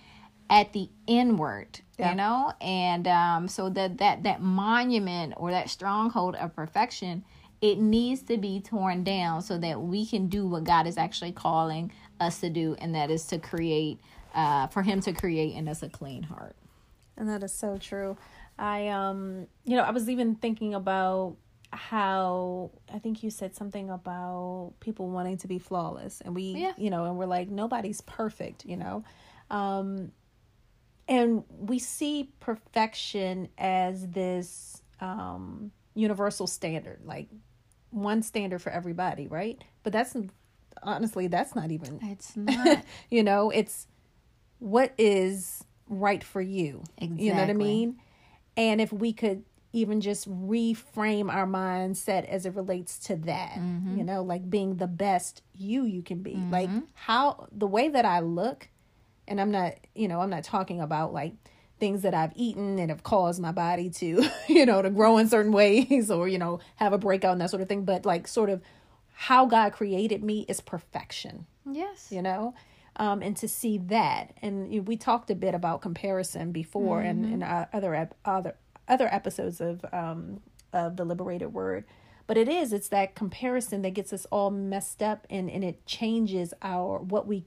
at 0.49 0.73
the 0.73 0.89
inward 1.07 1.79
yeah. 1.97 2.09
you 2.09 2.15
know 2.15 2.51
and 2.61 3.07
um 3.07 3.47
so 3.47 3.69
that 3.69 3.97
that 3.97 4.23
that 4.23 4.41
monument 4.41 5.33
or 5.37 5.51
that 5.51 5.69
stronghold 5.69 6.35
of 6.35 6.55
perfection 6.55 7.23
it 7.61 7.79
needs 7.79 8.21
to 8.21 8.37
be 8.37 8.59
torn 8.59 9.03
down 9.03 9.41
so 9.41 9.57
that 9.57 9.81
we 9.81 10.05
can 10.05 10.27
do 10.27 10.47
what 10.47 10.63
god 10.63 10.87
is 10.87 10.97
actually 10.97 11.31
calling 11.31 11.91
us 12.19 12.39
to 12.39 12.49
do 12.49 12.75
and 12.79 12.95
that 12.95 13.09
is 13.11 13.25
to 13.25 13.37
create 13.37 13.99
uh 14.33 14.67
for 14.67 14.83
him 14.83 15.01
to 15.01 15.11
create 15.11 15.53
in 15.55 15.67
us 15.67 15.83
a 15.83 15.89
clean 15.89 16.23
heart 16.23 16.55
and 17.17 17.27
that 17.27 17.43
is 17.43 17.53
so 17.53 17.77
true 17.77 18.17
i 18.57 18.87
um 18.87 19.47
you 19.65 19.75
know 19.75 19.83
i 19.83 19.91
was 19.91 20.09
even 20.09 20.35
thinking 20.35 20.73
about 20.73 21.35
how 21.71 22.71
I 22.93 22.99
think 22.99 23.23
you 23.23 23.29
said 23.29 23.55
something 23.55 23.89
about 23.89 24.73
people 24.79 25.09
wanting 25.09 25.37
to 25.39 25.47
be 25.47 25.59
flawless 25.59 26.21
and 26.21 26.33
we 26.33 26.43
yeah. 26.43 26.73
you 26.77 26.89
know 26.89 27.05
and 27.05 27.17
we're 27.17 27.25
like 27.25 27.49
nobody's 27.49 28.01
perfect 28.01 28.65
you 28.65 28.77
know 28.77 29.03
um 29.49 30.11
and 31.07 31.43
we 31.49 31.79
see 31.79 32.31
perfection 32.39 33.49
as 33.57 34.07
this 34.07 34.81
um, 34.99 35.71
universal 35.93 36.47
standard 36.47 36.99
like 37.05 37.27
one 37.91 38.21
standard 38.21 38.61
for 38.61 38.69
everybody 38.69 39.27
right 39.27 39.63
but 39.83 39.93
that's 39.93 40.15
honestly 40.83 41.27
that's 41.27 41.55
not 41.55 41.71
even 41.71 41.99
it's 42.03 42.35
not 42.35 42.83
you 43.09 43.23
know 43.23 43.49
it's 43.49 43.87
what 44.59 44.93
is 44.97 45.63
right 45.87 46.23
for 46.23 46.41
you 46.41 46.83
exactly. 46.97 47.25
you 47.25 47.33
know 47.33 47.39
what 47.39 47.49
i 47.49 47.53
mean 47.53 47.97
and 48.55 48.81
if 48.81 48.91
we 48.91 49.13
could 49.13 49.43
even 49.73 50.01
just 50.01 50.29
reframe 50.29 51.31
our 51.31 51.45
mindset 51.45 52.27
as 52.27 52.45
it 52.45 52.53
relates 52.55 52.97
to 52.99 53.15
that 53.15 53.53
mm-hmm. 53.53 53.97
you 53.97 54.03
know 54.03 54.21
like 54.21 54.49
being 54.49 54.75
the 54.77 54.87
best 54.87 55.41
you 55.55 55.85
you 55.85 56.01
can 56.01 56.21
be 56.21 56.33
mm-hmm. 56.33 56.51
like 56.51 56.69
how 56.93 57.47
the 57.51 57.67
way 57.67 57.87
that 57.87 58.05
i 58.05 58.19
look 58.19 58.69
and 59.27 59.39
I'm 59.41 59.51
not, 59.51 59.75
you 59.95 60.07
know, 60.07 60.21
I'm 60.21 60.29
not 60.29 60.43
talking 60.43 60.81
about 60.81 61.13
like 61.13 61.33
things 61.79 62.01
that 62.01 62.13
I've 62.13 62.33
eaten 62.35 62.79
and 62.79 62.89
have 62.89 63.03
caused 63.03 63.41
my 63.41 63.51
body 63.51 63.89
to, 63.91 64.27
you 64.47 64.65
know, 64.65 64.81
to 64.81 64.89
grow 64.89 65.17
in 65.17 65.29
certain 65.29 65.51
ways 65.51 66.09
or, 66.11 66.27
you 66.27 66.37
know, 66.37 66.59
have 66.75 66.93
a 66.93 66.97
breakout 66.97 67.33
and 67.33 67.41
that 67.41 67.49
sort 67.49 67.61
of 67.61 67.67
thing. 67.67 67.83
But 67.83 68.05
like 68.05 68.27
sort 68.27 68.49
of 68.49 68.61
how 69.13 69.45
God 69.45 69.73
created 69.73 70.23
me 70.23 70.45
is 70.47 70.61
perfection. 70.61 71.45
Yes. 71.65 72.07
You 72.11 72.21
know? 72.21 72.53
Um, 72.97 73.21
and 73.21 73.37
to 73.37 73.47
see 73.47 73.77
that, 73.77 74.33
and 74.41 74.73
you 74.73 74.79
know, 74.79 74.83
we 74.83 74.97
talked 74.97 75.29
a 75.29 75.35
bit 75.35 75.53
about 75.53 75.81
comparison 75.81 76.51
before, 76.51 76.97
mm-hmm. 76.97 77.07
and 77.07 77.33
in 77.33 77.43
uh, 77.43 77.67
other 77.71 77.93
ep- 77.93 78.15
other 78.25 78.55
other 78.87 79.07
episodes 79.13 79.61
of 79.61 79.85
um, 79.93 80.41
of 80.73 80.97
the 80.97 81.05
liberated 81.05 81.53
word, 81.53 81.85
but 82.25 82.37
it 82.37 82.49
is 82.49 82.73
it's 82.73 82.89
that 82.89 83.13
comparison 83.13 83.83
that 83.83 83.91
gets 83.91 84.11
us 84.13 84.25
all 84.31 84.49
messed 84.49 85.03
up, 85.03 85.27
and 85.29 85.47
and 85.47 85.63
it 85.63 85.85
changes 85.85 86.55
our 86.63 86.97
what 86.97 87.27
we 87.27 87.45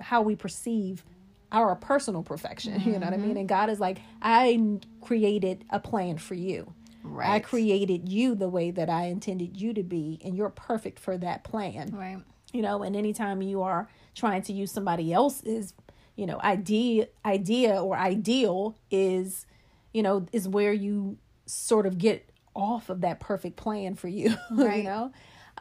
how 0.00 0.22
we 0.22 0.36
perceive 0.36 1.04
our 1.52 1.74
personal 1.76 2.22
perfection. 2.22 2.74
Mm-hmm. 2.74 2.90
You 2.92 2.98
know 2.98 3.06
what 3.06 3.14
I 3.14 3.16
mean? 3.16 3.30
Mm-hmm. 3.30 3.38
And 3.38 3.48
God 3.48 3.70
is 3.70 3.80
like, 3.80 3.98
I 4.22 4.78
created 5.00 5.64
a 5.70 5.80
plan 5.80 6.18
for 6.18 6.34
you. 6.34 6.72
Right. 7.02 7.30
I 7.30 7.38
created 7.40 8.08
you 8.08 8.34
the 8.34 8.48
way 8.48 8.70
that 8.72 8.90
I 8.90 9.04
intended 9.04 9.60
you 9.60 9.72
to 9.74 9.82
be, 9.82 10.18
and 10.24 10.36
you're 10.36 10.50
perfect 10.50 10.98
for 10.98 11.16
that 11.18 11.44
plan. 11.44 11.90
Right. 11.94 12.18
You 12.52 12.62
know, 12.62 12.82
and 12.82 12.96
anytime 12.96 13.42
you 13.42 13.62
are 13.62 13.88
trying 14.14 14.42
to 14.42 14.52
use 14.52 14.72
somebody 14.72 15.12
else's, 15.12 15.72
you 16.16 16.26
know, 16.26 16.40
idea 16.40 17.08
idea 17.24 17.80
or 17.80 17.96
ideal 17.96 18.76
is, 18.90 19.46
you 19.92 20.02
know, 20.02 20.26
is 20.32 20.48
where 20.48 20.72
you 20.72 21.18
sort 21.44 21.86
of 21.86 21.98
get 21.98 22.28
off 22.54 22.88
of 22.88 23.02
that 23.02 23.20
perfect 23.20 23.56
plan 23.56 23.94
for 23.94 24.08
you. 24.08 24.34
Right. 24.50 24.78
you 24.78 24.84
know? 24.84 25.12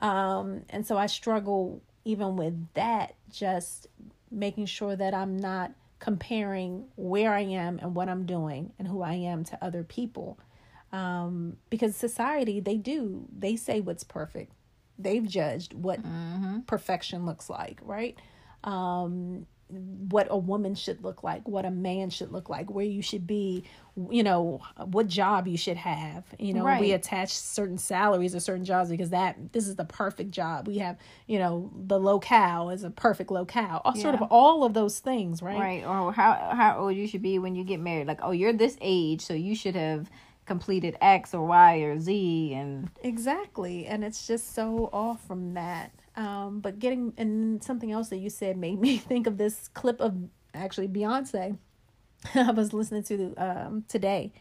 Um, 0.01 0.63
and 0.69 0.85
so 0.85 0.97
I 0.97 1.05
struggle 1.07 1.81
even 2.05 2.35
with 2.35 2.73
that, 2.73 3.15
just 3.31 3.87
making 4.35 4.65
sure 4.65 4.95
that 4.95 5.13
I'm 5.13 5.37
not 5.37 5.71
comparing 5.99 6.85
where 6.95 7.33
I 7.33 7.41
am 7.41 7.79
and 7.81 7.95
what 7.95 8.09
I'm 8.09 8.25
doing 8.25 8.73
and 8.77 8.87
who 8.87 9.01
I 9.01 9.13
am 9.13 9.43
to 9.45 9.63
other 9.63 9.83
people. 9.83 10.37
Um, 10.91 11.57
because 11.69 11.95
society, 11.95 12.59
they 12.59 12.77
do, 12.77 13.27
they 13.35 13.55
say 13.55 13.81
what's 13.81 14.03
perfect. 14.03 14.51
They've 14.99 15.27
judged 15.27 15.73
what 15.73 16.03
mm-hmm. 16.03 16.59
perfection 16.61 17.25
looks 17.25 17.49
like, 17.49 17.79
right? 17.81 18.17
Um, 18.63 19.47
what 19.67 20.27
a 20.29 20.37
woman 20.37 20.75
should 20.75 21.03
look 21.03 21.23
like, 21.23 21.47
what 21.47 21.65
a 21.65 21.71
man 21.71 22.09
should 22.09 22.31
look 22.31 22.49
like, 22.49 22.69
where 22.69 22.85
you 22.85 23.01
should 23.01 23.25
be, 23.25 23.63
you 24.11 24.21
know, 24.21 24.61
what 24.85 25.07
job 25.07 25.47
you 25.47 25.57
should 25.57 25.77
have. 25.77 26.23
You 26.37 26.53
know, 26.53 26.63
right. 26.63 26.79
we 26.79 26.91
attach 26.91 27.31
certain 27.31 27.79
salaries 27.79 28.33
to 28.33 28.39
certain 28.39 28.63
jobs 28.63 28.89
because 28.91 29.09
that 29.09 29.53
this 29.53 29.67
is 29.67 29.75
the 29.75 29.85
perfect 29.85 30.31
job. 30.31 30.67
We 30.67 30.77
have, 30.77 30.97
you 31.25 31.39
know, 31.39 31.71
the 31.75 31.99
locale 31.99 32.69
is 32.69 32.83
a 32.83 32.91
perfect 32.91 33.31
locale. 33.31 33.81
All, 33.83 33.93
yeah. 33.95 34.03
Sort 34.03 34.15
of 34.15 34.21
all 34.29 34.63
of 34.63 34.75
those 34.75 34.99
things, 34.99 35.41
right? 35.41 35.59
Right. 35.59 35.85
Or 35.85 36.11
how 36.13 36.51
how 36.53 36.77
old 36.77 36.95
you 36.95 37.07
should 37.07 37.23
be 37.23 37.39
when 37.39 37.55
you 37.55 37.63
get 37.63 37.79
married. 37.79 38.07
Like, 38.07 38.19
oh, 38.21 38.31
you're 38.31 38.53
this 38.53 38.77
age, 38.81 39.21
so 39.21 39.33
you 39.33 39.55
should 39.55 39.75
have 39.75 40.11
completed 40.45 40.95
X 41.01 41.33
or 41.33 41.45
Y 41.47 41.77
or 41.77 41.99
Z 41.99 42.53
and 42.53 42.89
Exactly. 43.01 43.87
And 43.87 44.03
it's 44.03 44.27
just 44.27 44.53
so 44.53 44.89
off 44.93 45.25
from 45.25 45.55
that. 45.55 45.91
Um, 46.17 46.59
but 46.61 46.79
getting 46.79 47.13
and 47.17 47.63
something 47.63 47.91
else 47.91 48.09
that 48.09 48.17
you 48.17 48.29
said 48.29 48.57
made 48.57 48.79
me 48.81 48.97
think 48.97 49.27
of 49.27 49.37
this 49.37 49.67
clip 49.69 49.99
of 50.01 50.15
actually 50.53 50.87
Beyonce. 50.87 51.57
I 52.35 52.51
was 52.51 52.73
listening 52.73 53.03
to 53.03 53.35
um, 53.37 53.85
today, 53.87 54.33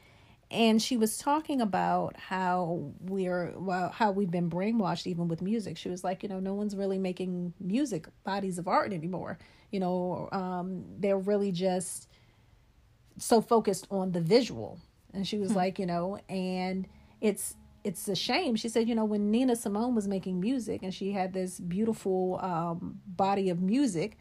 and 0.51 0.81
she 0.81 0.97
was 0.97 1.18
talking 1.18 1.61
about 1.61 2.16
how 2.16 2.93
we're 3.01 3.53
well, 3.57 3.91
how 3.91 4.11
we've 4.12 4.31
been 4.31 4.49
brainwashed 4.49 5.07
even 5.07 5.29
with 5.29 5.43
music. 5.43 5.77
She 5.77 5.91
was 5.91 6.05
like, 6.05 6.22
you 6.22 6.29
know, 6.29 6.41
no 6.41 6.55
one's 6.55 6.77
really 6.77 6.99
making 6.99 7.53
music 7.61 8.07
bodies 8.25 8.59
of 8.59 8.68
art 8.68 8.93
anymore. 8.93 9.39
You 9.70 9.81
know, 9.81 10.29
um, 10.33 10.85
they're 10.99 11.18
really 11.18 11.51
just 11.53 12.09
so 13.18 13.41
focused 13.41 13.87
on 13.91 14.12
the 14.12 14.20
visual. 14.20 14.79
And 15.12 15.27
she 15.27 15.39
was 15.39 15.53
hmm. 15.53 15.59
like, 15.59 15.79
you 15.79 15.87
know, 15.87 16.18
and 16.29 16.87
it's 17.20 17.57
it's 17.85 18.09
a 18.09 18.16
shame. 18.16 18.57
She 18.57 18.68
said, 18.68 18.89
you 18.89 18.95
know, 18.95 19.05
when 19.05 19.30
Nina 19.30 19.55
Simone 19.55 19.95
was 19.95 20.09
making 20.09 20.41
music 20.41 20.82
and 20.82 20.93
she 20.93 21.12
had 21.12 21.32
this 21.35 21.61
beautiful 21.61 22.41
um, 22.43 23.01
body 23.07 23.51
of 23.51 23.61
music, 23.61 24.16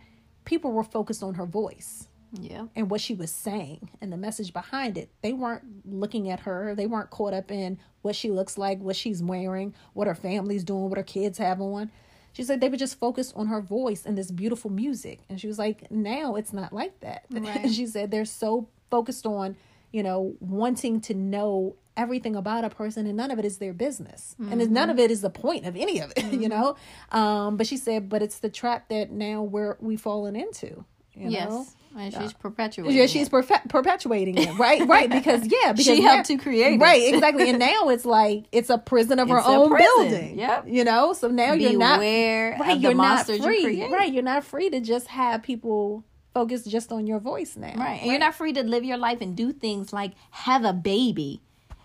people 0.46 0.74
were 0.74 0.84
focused 0.84 1.24
on 1.24 1.36
her 1.36 1.46
voice. 1.46 2.10
Yeah. 2.40 2.66
And 2.76 2.90
what 2.90 3.00
she 3.00 3.14
was 3.14 3.32
saying 3.32 3.90
and 4.02 4.12
the 4.12 4.18
message 4.18 4.54
behind 4.54 4.98
it. 4.98 5.12
They 5.22 5.34
weren't 5.34 5.64
looking 5.86 6.30
at 6.30 6.42
her. 6.42 6.74
They 6.76 6.88
weren't 6.88 7.10
caught 7.12 7.34
up 7.34 7.52
in 7.52 7.78
what 8.02 8.16
she 8.16 8.32
looks 8.32 8.58
like, 8.58 8.80
what 8.80 8.96
she's 8.96 9.24
wearing, 9.24 9.74
what 9.94 10.08
her 10.08 10.16
family's 10.16 10.64
doing, 10.64 10.90
what 10.90 10.98
her 10.98 11.04
kids 11.04 11.38
have 11.38 11.62
on. 11.62 11.92
She 12.34 12.44
said 12.44 12.60
they 12.60 12.70
were 12.70 12.78
just 12.78 13.00
focused 13.00 13.34
on 13.36 13.48
her 13.48 13.62
voice 13.62 14.06
and 14.06 14.18
this 14.18 14.32
beautiful 14.32 14.72
music. 14.72 15.20
And 15.30 15.40
she 15.40 15.48
was 15.48 15.60
like, 15.60 15.90
now 15.92 16.36
it's 16.36 16.52
not 16.52 16.74
like 16.74 17.00
that. 17.02 17.26
Right. 17.32 17.70
she 17.72 17.86
said 17.86 18.10
they're 18.10 18.26
so 18.26 18.68
focused 18.90 19.26
on, 19.28 19.56
you 19.94 20.04
know, 20.04 20.36
wanting 20.42 21.00
to 21.02 21.14
know 21.14 21.78
everything 21.96 22.36
about 22.36 22.66
a 22.66 22.70
person 22.70 23.06
and 23.06 23.16
none 23.16 23.30
of 23.30 23.38
it 23.38 23.46
is 23.46 23.60
their 23.60 23.72
business 23.72 24.36
mm-hmm. 24.42 24.52
and 24.52 24.72
none 24.72 24.90
of 24.90 24.98
it 24.98 25.12
is 25.12 25.22
the 25.22 25.30
point 25.30 25.64
of 25.64 25.76
any 25.76 26.00
of 26.00 26.10
it 26.18 26.24
mm-hmm. 26.24 26.42
you 26.42 26.50
know 26.50 26.76
um 27.12 27.56
but 27.56 27.68
she 27.68 27.78
said 27.78 28.10
but 28.10 28.24
it's 28.24 28.40
the 28.40 28.50
trap 28.50 28.90
that 28.90 29.12
now 29.12 29.44
we're 29.44 29.78
we've 29.80 30.02
fallen 30.02 30.36
into 30.36 30.84
you 31.14 31.30
yes. 31.30 31.48
know 31.48 31.68
and 31.98 32.14
she's 32.14 32.34
perpetuating. 32.34 32.98
Yeah, 32.98 33.06
she's 33.06 33.30
perfe- 33.30 33.70
perpetuating 33.70 34.38
it, 34.38 34.58
right? 34.58 34.88
Right, 34.94 35.10
because 35.10 35.42
yeah, 35.44 35.72
because 35.72 35.86
she 35.86 36.02
helped 36.02 36.28
to 36.28 36.38
create 36.38 36.74
it. 36.74 36.80
Right, 36.80 37.14
exactly. 37.14 37.50
And 37.50 37.58
now 37.60 37.90
it's 37.90 38.06
like 38.06 38.46
it's 38.52 38.70
a 38.70 38.78
prison 38.78 39.18
of 39.18 39.30
it's 39.30 39.32
her 39.32 39.42
own 39.44 39.70
prison. 39.70 40.10
building. 40.10 40.40
Yep. 40.40 40.66
You 40.68 40.84
know, 40.84 41.14
so 41.14 41.30
now 41.30 41.54
Beware 41.54 41.70
you're 41.70 41.80
not 41.80 42.00
right. 42.00 42.80
You're 42.80 42.94
not 42.94 43.26
free. 43.26 43.80
You 43.80 43.92
right, 43.92 44.12
you're 44.12 44.24
not 44.24 44.44
free 44.44 44.70
to 44.70 44.80
just 44.82 45.08
have 45.08 45.42
people 45.42 46.04
focus 46.34 46.64
just 46.64 46.92
on 46.92 47.08
your 47.08 47.20
voice 47.20 47.56
now. 47.56 47.68
Right, 47.68 47.76
and 47.76 47.80
right? 47.80 48.06
you're 48.06 48.20
not 48.20 48.36
free 48.36 48.54
to 48.54 48.64
live 48.64 48.84
your 48.84 48.98
life 48.98 49.22
and 49.22 49.36
do 49.36 49.52
things 49.52 49.94
like 49.94 50.14
have 50.32 50.64
a 50.64 50.74
baby 50.74 51.42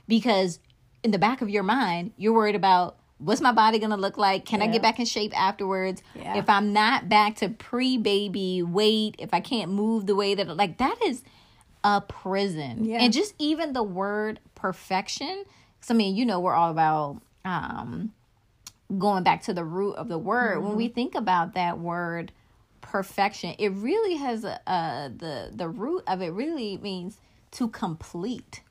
because 0.06 0.58
in 1.02 1.10
the 1.10 1.18
back 1.18 1.42
of 1.42 1.48
your 1.48 1.62
mind, 1.62 2.12
you're 2.16 2.32
worried 2.32 2.54
about 2.54 2.96
what's 3.18 3.40
my 3.40 3.52
body 3.52 3.78
going 3.78 3.90
to 3.90 3.96
look 3.96 4.16
like? 4.16 4.44
Can 4.44 4.60
yeah. 4.60 4.66
I 4.66 4.68
get 4.70 4.82
back 4.82 4.98
in 4.98 5.06
shape 5.06 5.38
afterwards? 5.38 6.02
Yeah. 6.14 6.38
If 6.38 6.48
I'm 6.48 6.72
not 6.72 7.08
back 7.08 7.36
to 7.36 7.50
pre 7.50 7.98
baby 7.98 8.62
weight, 8.62 9.16
if 9.18 9.34
I 9.34 9.40
can't 9.40 9.70
move 9.70 10.06
the 10.06 10.14
way 10.14 10.34
that, 10.34 10.56
like, 10.56 10.78
that 10.78 10.96
is 11.04 11.22
a 11.84 12.00
prison. 12.00 12.84
Yeah. 12.84 12.98
And 13.00 13.12
just 13.12 13.34
even 13.38 13.72
the 13.72 13.82
word 13.82 14.40
perfection, 14.54 15.44
because 15.78 15.90
I 15.90 15.94
mean, 15.94 16.16
you 16.16 16.24
know, 16.24 16.40
we're 16.40 16.54
all 16.54 16.70
about, 16.70 17.20
um, 17.44 18.12
going 18.96 19.22
back 19.22 19.42
to 19.42 19.52
the 19.52 19.64
root 19.64 19.94
of 19.94 20.08
the 20.08 20.18
word 20.18 20.56
mm-hmm. 20.56 20.68
when 20.68 20.76
we 20.76 20.88
think 20.88 21.14
about 21.14 21.54
that 21.54 21.78
word 21.78 22.32
perfection 22.88 23.54
it 23.58 23.68
really 23.70 24.16
has 24.16 24.44
a, 24.44 24.60
a 24.66 25.12
the 25.14 25.50
the 25.54 25.68
root 25.68 26.02
of 26.06 26.22
it 26.22 26.28
really 26.28 26.78
means 26.78 27.18
to 27.50 27.68
complete 27.68 28.62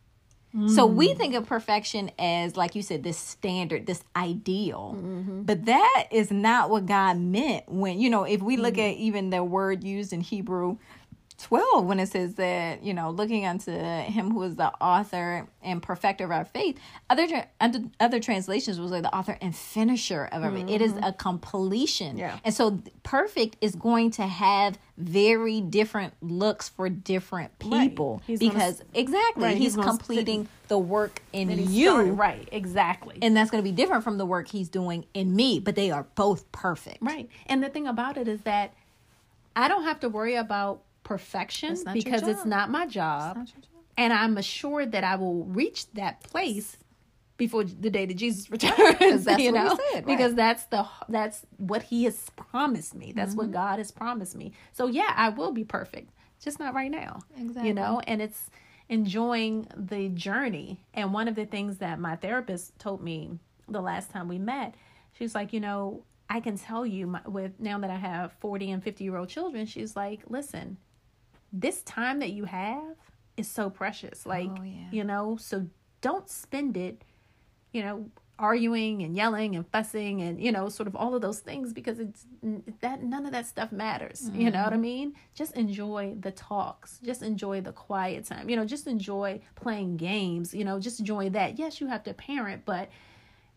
so 0.65 0.87
we 0.87 1.13
think 1.13 1.35
of 1.35 1.45
perfection 1.45 2.09
as, 2.17 2.57
like 2.57 2.73
you 2.73 2.81
said, 2.81 3.03
this 3.03 3.17
standard, 3.17 3.85
this 3.85 4.03
ideal. 4.15 4.95
Mm-hmm. 4.97 5.43
But 5.43 5.65
that 5.65 6.07
is 6.09 6.31
not 6.31 6.71
what 6.71 6.87
God 6.87 7.19
meant 7.19 7.69
when, 7.69 7.99
you 7.99 8.09
know, 8.09 8.23
if 8.23 8.41
we 8.41 8.57
look 8.57 8.73
mm-hmm. 8.73 8.93
at 8.93 8.95
even 8.95 9.29
the 9.29 9.43
word 9.43 9.83
used 9.83 10.13
in 10.13 10.21
Hebrew 10.21 10.77
12 11.39 11.85
when 11.85 11.99
it 11.99 12.09
says 12.09 12.33
that 12.35 12.83
you 12.83 12.93
know 12.93 13.11
looking 13.11 13.45
unto 13.45 13.71
him 13.71 14.31
who 14.31 14.41
is 14.43 14.55
the 14.55 14.71
author 14.81 15.47
and 15.61 15.83
perfecter 15.83 16.25
of 16.25 16.31
our 16.31 16.45
faith 16.45 16.79
other 17.09 17.27
under 17.61 17.79
other 17.99 18.19
translations 18.19 18.79
was 18.79 18.89
like 18.89 19.03
the 19.03 19.15
author 19.15 19.37
and 19.39 19.55
finisher 19.55 20.25
of 20.31 20.43
our 20.43 20.49
mm-hmm. 20.49 20.67
it 20.67 20.81
is 20.81 20.93
mm-hmm. 20.93 21.03
a 21.03 21.13
completion 21.13 22.17
yeah 22.17 22.39
and 22.43 22.55
so 22.55 22.81
perfect 23.03 23.55
is 23.61 23.75
going 23.75 24.09
to 24.09 24.23
have 24.23 24.79
very 24.97 25.61
different 25.61 26.13
looks 26.21 26.69
for 26.69 26.89
different 26.89 27.57
people 27.59 28.21
right. 28.27 28.39
because 28.39 28.79
gonna, 28.79 28.89
exactly 28.95 29.43
right. 29.43 29.57
he's, 29.57 29.75
he's 29.75 29.83
completing 29.83 30.47
the 30.69 30.77
work 30.77 31.21
in 31.33 31.49
you 31.71 31.91
started. 31.91 32.13
right 32.13 32.49
exactly 32.51 33.19
and 33.21 33.37
that's 33.37 33.51
going 33.51 33.63
to 33.63 33.69
be 33.69 33.75
different 33.75 34.03
from 34.03 34.17
the 34.17 34.25
work 34.25 34.47
he's 34.47 34.69
doing 34.69 35.05
in 35.13 35.35
me 35.35 35.59
but 35.59 35.75
they 35.75 35.91
are 35.91 36.07
both 36.15 36.51
perfect 36.51 36.97
right 37.01 37.29
and 37.45 37.63
the 37.63 37.69
thing 37.69 37.85
about 37.85 38.17
it 38.17 38.27
is 38.27 38.41
that 38.41 38.73
i 39.55 39.67
don't 39.67 39.83
have 39.83 39.99
to 39.99 40.09
worry 40.09 40.33
about 40.33 40.81
perfection 41.07 41.77
because 41.93 42.27
it's 42.27 42.45
not 42.45 42.69
my 42.69 42.85
job. 42.85 43.37
Not 43.37 43.47
job. 43.47 43.63
And 43.97 44.13
I'm 44.13 44.37
assured 44.37 44.91
that 44.91 45.03
I 45.03 45.15
will 45.15 45.45
reach 45.45 45.89
that 45.93 46.21
place 46.21 46.77
before 47.37 47.63
the 47.63 47.89
day 47.89 48.05
that 48.05 48.13
Jesus 48.15 48.51
returns. 48.51 49.23
That's 49.25 49.41
you 49.41 49.51
know, 49.51 49.69
said, 49.69 49.79
right. 49.93 50.05
because 50.05 50.35
that's 50.35 50.65
the 50.65 50.85
that's 51.07 51.45
what 51.57 51.83
He 51.83 52.03
has 52.03 52.29
promised 52.35 52.95
me. 52.95 53.13
That's 53.15 53.31
mm-hmm. 53.31 53.37
what 53.37 53.51
God 53.51 53.77
has 53.77 53.91
promised 53.91 54.35
me. 54.35 54.53
So 54.73 54.87
yeah, 54.87 55.13
I 55.15 55.29
will 55.29 55.51
be 55.51 55.63
perfect, 55.63 56.11
just 56.43 56.59
not 56.59 56.73
right 56.73 56.91
now. 56.91 57.19
Exactly. 57.37 57.67
You 57.67 57.73
know, 57.73 58.01
and 58.05 58.21
it's 58.21 58.49
enjoying 58.89 59.67
the 59.75 60.09
journey. 60.09 60.79
And 60.93 61.13
one 61.13 61.27
of 61.27 61.35
the 61.35 61.45
things 61.45 61.77
that 61.77 61.99
my 61.99 62.15
therapist 62.15 62.77
told 62.79 63.01
me 63.01 63.39
the 63.69 63.81
last 63.81 64.11
time 64.11 64.27
we 64.27 64.39
met, 64.39 64.75
she's 65.13 65.35
like, 65.35 65.53
you 65.53 65.59
know, 65.59 66.03
I 66.29 66.39
can 66.39 66.57
tell 66.57 66.85
you 66.85 67.07
my, 67.07 67.21
with 67.25 67.59
now 67.59 67.79
that 67.79 67.89
I 67.89 67.95
have 67.95 68.33
40 68.39 68.71
and 68.71 68.83
50 68.83 69.03
year 69.03 69.15
old 69.15 69.29
children, 69.29 69.65
she's 69.65 69.95
like, 69.95 70.21
listen, 70.27 70.77
this 71.51 71.81
time 71.83 72.19
that 72.19 72.31
you 72.31 72.45
have 72.45 72.95
is 73.35 73.47
so 73.47 73.69
precious. 73.69 74.25
Like, 74.25 74.49
oh, 74.49 74.63
yeah. 74.63 74.87
you 74.91 75.03
know, 75.03 75.37
so 75.37 75.67
don't 76.01 76.29
spend 76.29 76.77
it, 76.77 77.03
you 77.71 77.81
know, 77.81 78.09
arguing 78.39 79.01
and 79.01 79.15
yelling 79.15 79.55
and 79.55 79.67
fussing 79.67 80.21
and 80.21 80.39
you 80.39 80.51
know 80.51 80.69
sort 80.69 80.85
of 80.85 80.95
all 80.95 81.15
of 81.15 81.21
those 81.21 81.39
things 81.39 81.73
because 81.73 81.99
it's 81.99 82.25
that 82.81 83.01
none 83.01 83.25
of 83.25 83.31
that 83.31 83.47
stuff 83.47 83.71
matters 83.71 84.23
mm-hmm. 84.25 84.41
you 84.41 84.51
know 84.51 84.61
what 84.63 84.73
i 84.73 84.75
mm-hmm. 84.75 84.81
mean 84.81 85.13
just 85.33 85.53
enjoy 85.53 86.13
the 86.19 86.31
talks 86.31 86.99
just 87.03 87.23
enjoy 87.23 87.59
the 87.59 87.71
quiet 87.71 88.25
time 88.25 88.47
you 88.47 88.55
know 88.55 88.63
just 88.63 88.85
enjoy 88.85 89.39
playing 89.55 89.97
games 89.97 90.53
you 90.53 90.63
know 90.63 90.79
just 90.79 90.99
enjoy 90.99 91.29
that 91.29 91.57
yes 91.57 91.81
you 91.81 91.87
have 91.87 92.03
to 92.03 92.13
parent 92.13 92.63
but 92.63 92.89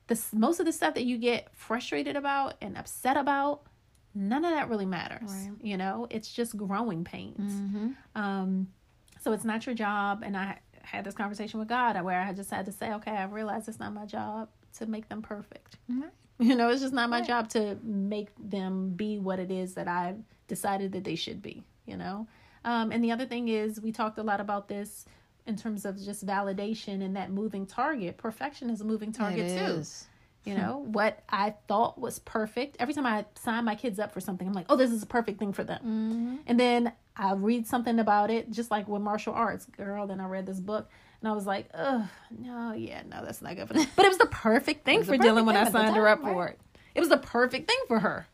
the 0.06 0.18
most 0.32 0.60
of 0.60 0.66
the 0.66 0.72
stuff 0.72 0.94
that 0.94 1.04
you 1.04 1.18
get 1.18 1.48
frustrated 1.54 2.16
about 2.16 2.54
and 2.62 2.76
upset 2.78 3.18
about 3.18 3.62
none 4.14 4.44
of 4.44 4.52
that 4.52 4.68
really 4.68 4.86
matters. 4.86 5.30
Right. 5.30 5.50
You 5.62 5.76
know, 5.76 6.06
it's 6.10 6.32
just 6.32 6.56
growing 6.56 7.04
pains. 7.04 7.52
Mm-hmm. 7.52 7.88
Um, 8.14 8.68
so 9.20 9.32
it's 9.32 9.44
not 9.44 9.66
your 9.66 9.74
job. 9.74 10.22
And 10.24 10.36
I 10.36 10.58
had 10.82 11.04
this 11.04 11.14
conversation 11.14 11.60
with 11.60 11.68
God 11.68 12.00
where 12.02 12.20
I 12.20 12.32
just 12.32 12.50
had 12.50 12.66
to 12.66 12.72
say, 12.72 12.92
okay, 12.94 13.12
I 13.12 13.24
realize 13.24 13.68
it's 13.68 13.78
not 13.78 13.92
my 13.92 14.06
job 14.06 14.48
to 14.78 14.86
make 14.86 15.08
them 15.08 15.22
perfect. 15.22 15.76
Mm-hmm. 15.90 16.08
You 16.40 16.56
know, 16.56 16.70
it's 16.70 16.80
just 16.80 16.94
not 16.94 17.10
my 17.10 17.18
right. 17.18 17.26
job 17.26 17.50
to 17.50 17.76
make 17.82 18.28
them 18.38 18.94
be 18.96 19.18
what 19.18 19.38
it 19.38 19.50
is 19.50 19.74
that 19.74 19.86
I've 19.86 20.16
decided 20.48 20.92
that 20.92 21.04
they 21.04 21.14
should 21.14 21.42
be, 21.42 21.62
you 21.84 21.98
know? 21.98 22.26
Um, 22.64 22.92
and 22.92 23.04
the 23.04 23.12
other 23.12 23.26
thing 23.26 23.48
is, 23.48 23.78
we 23.78 23.92
talked 23.92 24.16
a 24.16 24.22
lot 24.22 24.40
about 24.40 24.66
this 24.66 25.04
in 25.46 25.56
terms 25.56 25.84
of 25.84 26.02
just 26.02 26.24
validation 26.26 27.04
and 27.04 27.14
that 27.16 27.30
moving 27.30 27.66
target. 27.66 28.16
Perfection 28.16 28.70
is 28.70 28.80
a 28.80 28.84
moving 28.84 29.12
target 29.12 29.50
it 29.50 29.58
too. 29.58 29.72
Is. 29.72 30.06
You 30.44 30.54
know, 30.54 30.84
what 30.86 31.22
I 31.28 31.54
thought 31.68 32.00
was 32.00 32.18
perfect. 32.18 32.76
Every 32.80 32.94
time 32.94 33.04
I 33.04 33.26
sign 33.34 33.64
my 33.66 33.74
kids 33.74 33.98
up 33.98 34.12
for 34.12 34.20
something, 34.20 34.48
I'm 34.48 34.54
like, 34.54 34.66
oh, 34.70 34.76
this 34.76 34.90
is 34.90 35.02
a 35.02 35.06
perfect 35.06 35.38
thing 35.38 35.52
for 35.52 35.64
them. 35.64 35.80
Mm-hmm. 35.80 36.36
And 36.46 36.58
then 36.58 36.92
I 37.14 37.34
read 37.34 37.66
something 37.66 37.98
about 37.98 38.30
it, 38.30 38.50
just 38.50 38.70
like 38.70 38.88
with 38.88 39.02
martial 39.02 39.34
arts, 39.34 39.66
girl. 39.66 40.06
Then 40.06 40.18
I 40.18 40.26
read 40.26 40.46
this 40.46 40.58
book 40.58 40.88
and 41.20 41.28
I 41.28 41.32
was 41.34 41.46
like, 41.46 41.68
oh, 41.74 42.08
no, 42.30 42.72
yeah, 42.72 43.02
no, 43.06 43.22
that's 43.22 43.42
not 43.42 43.56
good 43.56 43.68
for 43.68 43.74
them. 43.74 43.86
But 43.94 44.06
it 44.06 44.08
was 44.08 44.18
the 44.18 44.26
perfect 44.26 44.86
thing 44.86 45.04
for 45.04 45.18
Dylan 45.18 45.44
when 45.44 45.56
I 45.56 45.68
signed 45.68 45.94
her 45.96 46.08
up 46.08 46.22
right. 46.22 46.32
for 46.32 46.48
it. 46.48 46.58
It 46.94 47.00
was 47.00 47.10
the 47.10 47.18
perfect 47.18 47.70
thing 47.70 47.80
for 47.86 47.98
her. 47.98 48.26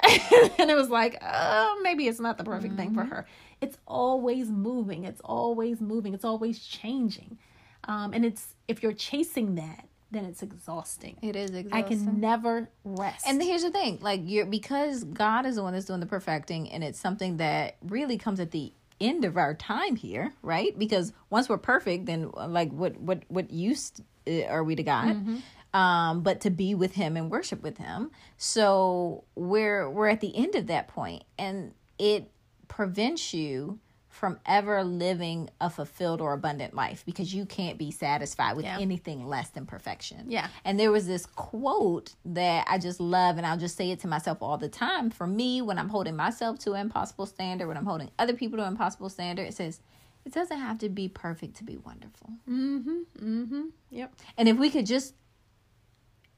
and 0.58 0.70
it 0.70 0.76
was 0.76 0.90
like, 0.90 1.18
oh, 1.22 1.80
maybe 1.82 2.06
it's 2.06 2.20
not 2.20 2.38
the 2.38 2.44
perfect 2.44 2.74
mm-hmm. 2.74 2.76
thing 2.76 2.94
for 2.94 3.02
mm-hmm. 3.02 3.14
her. 3.14 3.26
it's 3.60 3.78
always 3.86 4.50
moving. 4.50 5.04
It's 5.04 5.22
always 5.24 5.80
moving. 5.80 6.12
It's 6.12 6.24
always 6.24 6.60
changing. 6.60 7.38
Um, 7.84 8.12
and 8.12 8.24
it's 8.24 8.54
if 8.68 8.82
you're 8.82 8.92
chasing 8.92 9.54
that, 9.54 9.87
then 10.10 10.24
it's 10.24 10.42
exhausting. 10.42 11.18
It 11.22 11.36
is 11.36 11.50
exhausting. 11.50 11.72
I 11.72 11.82
can 11.82 12.20
never 12.20 12.68
rest. 12.84 13.26
And 13.26 13.42
here's 13.42 13.62
the 13.62 13.70
thing, 13.70 13.98
like 14.00 14.22
you're 14.24 14.46
because 14.46 15.04
God 15.04 15.46
is 15.46 15.56
the 15.56 15.62
one 15.62 15.74
that's 15.74 15.86
doing 15.86 16.00
the 16.00 16.06
perfecting, 16.06 16.70
and 16.70 16.82
it's 16.82 16.98
something 16.98 17.36
that 17.38 17.76
really 17.82 18.16
comes 18.16 18.40
at 18.40 18.50
the 18.50 18.72
end 19.00 19.24
of 19.24 19.36
our 19.36 19.54
time 19.54 19.96
here, 19.96 20.32
right? 20.42 20.76
Because 20.78 21.12
once 21.30 21.48
we're 21.48 21.58
perfect, 21.58 22.06
then 22.06 22.30
like 22.32 22.70
what 22.72 22.98
what 23.00 23.22
what 23.28 23.50
use 23.50 23.92
uh, 24.26 24.44
are 24.44 24.64
we 24.64 24.74
to 24.76 24.82
God? 24.82 25.16
Mm-hmm. 25.16 25.36
Um, 25.78 26.22
but 26.22 26.40
to 26.42 26.50
be 26.50 26.74
with 26.74 26.94
Him 26.94 27.16
and 27.16 27.30
worship 27.30 27.62
with 27.62 27.76
Him. 27.76 28.10
So 28.38 29.24
we're 29.34 29.88
we're 29.90 30.08
at 30.08 30.20
the 30.20 30.34
end 30.34 30.54
of 30.54 30.68
that 30.68 30.88
point, 30.88 31.24
and 31.38 31.74
it 31.98 32.30
prevents 32.68 33.34
you 33.34 33.78
from 34.18 34.38
ever 34.44 34.82
living 34.82 35.48
a 35.60 35.70
fulfilled 35.70 36.20
or 36.20 36.32
abundant 36.32 36.74
life 36.74 37.04
because 37.06 37.32
you 37.32 37.46
can't 37.46 37.78
be 37.78 37.90
satisfied 37.90 38.56
with 38.56 38.64
yeah. 38.64 38.78
anything 38.78 39.26
less 39.26 39.50
than 39.50 39.64
perfection. 39.64 40.24
Yeah. 40.28 40.48
And 40.64 40.78
there 40.78 40.90
was 40.90 41.06
this 41.06 41.24
quote 41.24 42.14
that 42.24 42.66
I 42.68 42.78
just 42.78 43.00
love, 43.00 43.38
and 43.38 43.46
I'll 43.46 43.56
just 43.56 43.76
say 43.76 43.90
it 43.90 44.00
to 44.00 44.08
myself 44.08 44.38
all 44.42 44.58
the 44.58 44.68
time. 44.68 45.10
For 45.10 45.26
me, 45.26 45.62
when 45.62 45.78
I'm 45.78 45.88
holding 45.88 46.16
myself 46.16 46.58
to 46.60 46.72
an 46.72 46.80
impossible 46.82 47.26
standard, 47.26 47.68
when 47.68 47.76
I'm 47.76 47.86
holding 47.86 48.10
other 48.18 48.34
people 48.34 48.58
to 48.58 48.64
an 48.64 48.72
impossible 48.72 49.08
standard, 49.08 49.46
it 49.46 49.54
says, 49.54 49.80
it 50.24 50.34
doesn't 50.34 50.58
have 50.58 50.78
to 50.78 50.88
be 50.88 51.08
perfect 51.08 51.56
to 51.56 51.64
be 51.64 51.76
wonderful. 51.76 52.30
Mm-hmm. 52.48 52.98
Mm-hmm. 53.18 53.62
Yep. 53.90 54.14
And 54.36 54.48
if 54.48 54.58
we 54.58 54.68
could 54.68 54.84
just 54.86 55.14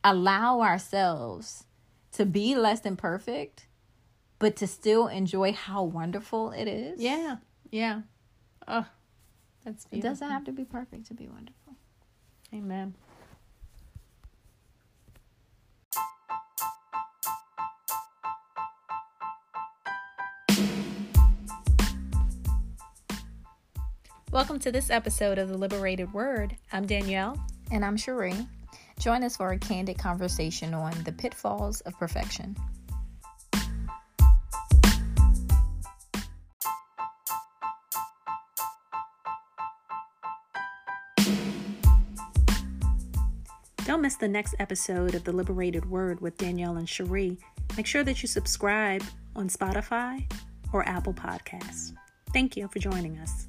allow 0.05 0.61
ourselves 0.61 1.65
to 2.13 2.27
be 2.27 2.55
less 2.55 2.81
than 2.81 2.97
perfect, 2.97 3.67
but 4.39 4.57
to 4.57 4.67
still 4.67 5.07
enjoy 5.07 5.53
how 5.53 5.83
wonderful 5.83 6.51
it 6.51 6.69
is. 6.69 7.01
Yeah. 7.01 7.37
Yeah. 7.71 8.01
Oh, 8.67 8.85
that's 9.65 9.85
beautiful. 9.85 9.99
It 9.99 10.03
doesn't 10.13 10.29
have 10.29 10.45
to 10.47 10.53
be 10.53 10.65
perfect 10.65 11.07
to 11.07 11.15
be 11.15 11.29
wonderful. 11.29 11.77
Amen. 12.53 12.95
Welcome 24.33 24.59
to 24.61 24.73
this 24.73 24.91
episode 24.91 25.39
of 25.39 25.49
The 25.49 25.57
Liberated 25.57 26.13
Word. 26.13 26.57
I'm 26.73 26.87
Danielle. 26.87 27.41
And 27.71 27.85
I'm 27.85 27.97
Cheri. 27.97 28.49
Join 28.99 29.23
us 29.23 29.37
for 29.37 29.53
a 29.53 29.59
candid 29.59 29.97
conversation 29.97 30.75
on 30.75 30.93
the 31.05 31.13
pitfalls 31.13 31.83
of 31.83 31.97
perfection. 32.01 32.57
Miss 44.11 44.17
the 44.17 44.27
next 44.27 44.57
episode 44.59 45.15
of 45.15 45.23
The 45.23 45.31
Liberated 45.31 45.89
Word 45.89 46.21
with 46.21 46.37
Danielle 46.37 46.79
and 46.79 46.89
Cheri. 46.89 47.39
Make 47.77 47.87
sure 47.87 48.03
that 48.03 48.21
you 48.21 48.27
subscribe 48.27 49.05
on 49.37 49.49
Spotify 49.49 50.29
or 50.73 50.83
Apple 50.89 51.15
Podcasts. 51.15 51.93
Thank 52.33 52.57
you 52.57 52.67
for 52.67 52.81
joining 52.81 53.19
us. 53.19 53.47